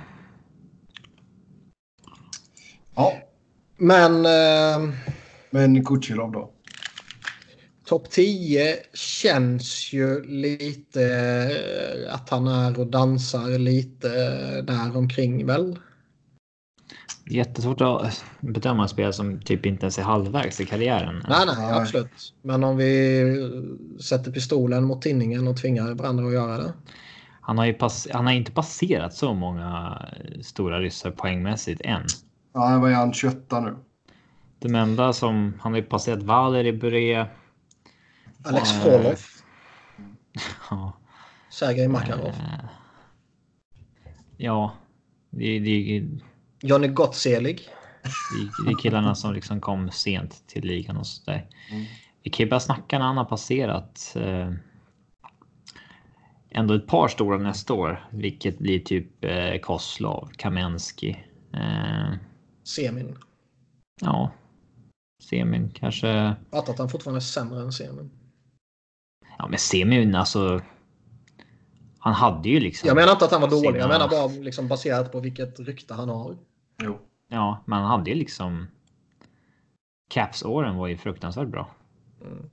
[2.95, 3.13] Ja,
[3.77, 4.95] Men eh,
[5.51, 6.53] men Kucherov då?
[7.85, 14.09] topp 10 känns ju lite eh, att han är och dansar lite
[14.63, 15.79] där omkring väl.
[17.27, 21.25] Jättesvårt att bedöma en spelare som typ inte ens är halvvägs i karriären.
[21.29, 21.73] Nej, nej, Nej.
[21.73, 22.35] absolut.
[22.43, 23.23] Men om vi
[24.01, 26.73] sätter pistolen mot tinningen och tvingar varandra att göra det.
[27.41, 30.03] Han har ju pass han har inte passerat så många
[30.43, 32.03] stora ryssar poängmässigt än.
[32.53, 33.13] Ja, vad är han?
[33.13, 33.77] 28 nu?
[34.59, 37.27] De enda som han har ju passerat Valeri Bure.
[38.45, 39.15] Alex Eh, Frolov,
[40.71, 40.93] Ja.
[41.51, 42.65] Sergej Makarov, Eh,
[44.37, 44.73] Ja,
[45.31, 46.09] det, det,
[46.63, 47.69] Johnny Gottselig.
[48.65, 51.47] det, är killarna som liksom kom sent till ligan och sådär.
[51.71, 51.85] Mm.
[52.23, 54.13] Vi kan ju börja snacka när han har passerat.
[54.17, 54.53] Eh,
[56.51, 61.17] ändå ett par stora nästa år, vilket blir typ eh, Koslov, Kamensky.
[61.55, 62.15] Eh,
[62.65, 63.19] Semin.
[64.01, 64.31] ja,
[65.23, 66.35] Semin kanske.
[66.51, 68.11] Fattar att han fortfarande är sämre än Semin.
[69.39, 70.61] Ja, men Semin alltså.
[71.99, 72.87] Han hade ju liksom.
[72.87, 73.81] Jag menar inte att han var dålig.
[73.81, 76.37] Jag menar bara liksom baserat på vilket rykte han har.
[76.85, 76.99] Jo.
[77.29, 78.67] Ja, men han hade ju liksom.
[80.11, 81.71] Caps-åren var ju fruktansvärt bra.
[82.21, 82.51] Mm.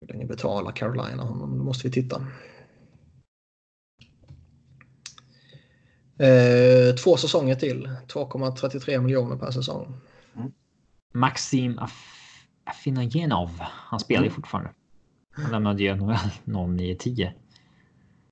[0.00, 1.58] Hur länge betalar Carolina honom?
[1.58, 2.26] Det måste vi titta.
[6.18, 7.90] Eh, två säsonger till.
[8.06, 10.00] 2,33 miljoner per säsong.
[11.14, 12.14] Maxim Af-.
[13.64, 14.70] Han spelar ju fortfarande.
[15.30, 16.14] Han lämnade ju NHL
[16.44, 17.32] 09-10.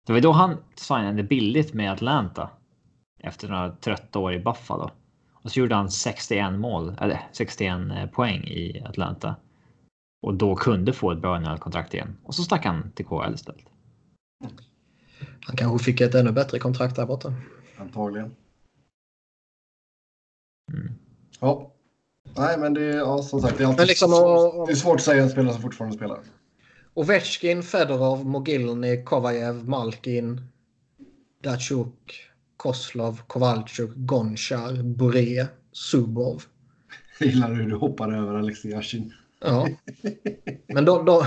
[0.07, 2.51] Det var då han signade billigt med Atlanta.
[3.27, 4.91] Efter några trötta år i Buffalo.
[5.33, 9.37] Och så gjorde han 61 mål, eller 61 poäng i Atlanta.
[10.23, 12.17] Och då kunde få ett bra NHL-kontrakt igen.
[12.23, 13.65] Och så stack han till KHL istället.
[15.41, 17.35] Han kanske fick ett ännu bättre kontrakt där borta.
[17.79, 18.35] Antagligen.
[20.73, 20.93] Mm.
[21.41, 21.73] Ja.
[22.37, 24.95] Nej, men det är ja, som sagt det är, alltid liksom, och- det är svårt
[24.97, 26.19] att säga en spelare som fortfarande spelar.
[26.95, 30.41] Ovechkin, Fedorov, Mogilny, Kovajev, Malkin,
[31.43, 36.43] Datsjuk, Koslov, Kovalchuk, Gonchar, Bure, Subov.
[37.19, 39.13] Jag gillar hur du hoppar över Alexej Yashin.
[39.41, 39.69] Ja.
[40.67, 41.23] Men de, de,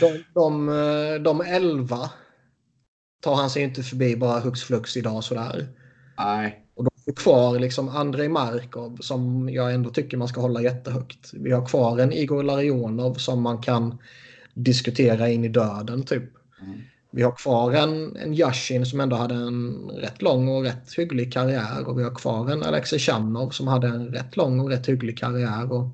[0.00, 2.10] de, de, de elva
[3.20, 5.68] tar han sig inte förbi bara hux flux idag sådär.
[6.18, 6.62] Nej.
[6.74, 11.30] Och de får kvar liksom Andrei Markov som jag ändå tycker man ska hålla jättehögt.
[11.32, 13.98] Vi har kvar en Igor Larionov som man kan
[14.54, 16.30] diskutera in i döden typ.
[16.60, 16.80] Mm.
[17.16, 21.32] Vi har kvar en, en Yashin som ändå hade en rätt lång och rätt hygglig
[21.32, 21.88] karriär.
[21.88, 25.18] Och vi har kvar en Alexej Chamnov som hade en rätt lång och rätt hygglig
[25.18, 25.72] karriär.
[25.72, 25.88] Och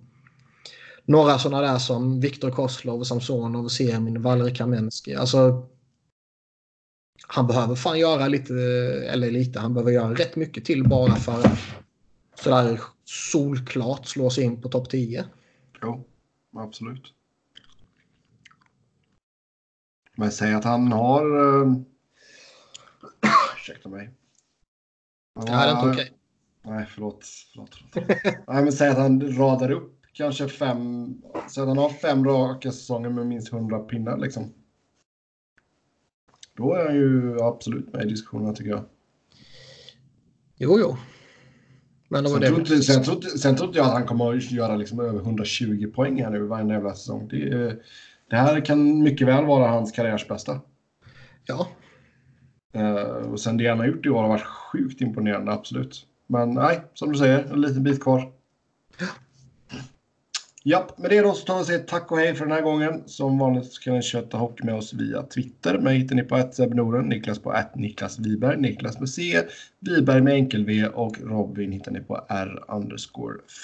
[1.05, 5.15] några sådana där som Viktor Koslov, Samsonov, Semin, Valerij Kamensky.
[5.15, 5.67] Alltså,
[7.27, 8.55] han behöver fan göra lite,
[9.13, 11.59] eller lite, han behöver göra rätt mycket till bara för att
[12.35, 15.25] sådär solklart slå sig in på topp 10.
[15.83, 16.05] Jo,
[16.57, 17.03] absolut.
[20.23, 21.37] Men säg att han har...
[21.37, 21.77] Uh...
[23.57, 24.11] Ursäkta mig.
[25.35, 26.15] Han det här är inte okej.
[26.63, 26.75] Okay.
[26.75, 27.25] Nej, förlåt.
[27.53, 28.11] förlåt, förlåt.
[28.47, 31.15] Nej, men säg att han radar upp kanske fem...
[31.51, 34.53] Säg att han har fem raka säsonger med minst 100 pinnar liksom.
[36.57, 38.85] Då är han ju absolut med i diskussionerna tycker jag.
[40.57, 40.97] Jo, jo.
[42.09, 44.77] Men sen, tror inte, sen, tror, sen tror inte jag att han kommer att göra
[44.77, 47.29] liksom över 120 poäng här nu varje jävla säsong.
[47.29, 47.77] Det,
[48.33, 50.61] det här kan mycket väl vara hans karriärs bästa.
[51.47, 51.69] Ja.
[52.77, 56.07] Uh, och sen det han har gjort i år har varit sjukt imponerande, absolut.
[56.27, 58.33] Men nej, som du säger, en liten bit kvar.
[60.63, 62.63] Ja, med det då så tar vi och säger tack och hej för den här
[62.63, 63.03] gången.
[63.07, 65.79] Som vanligt så kan ni köta hockey med oss via Twitter.
[65.79, 69.43] Mig hittar ni på att Norden, Niklas på att Niklas Wiberg, Niklas med C,
[69.81, 72.65] Wiberg med enkel V och Robin hittar ni på R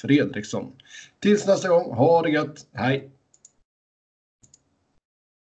[0.02, 0.72] Fredriksson.
[1.20, 3.10] Tills nästa gång, ha det gött, hej!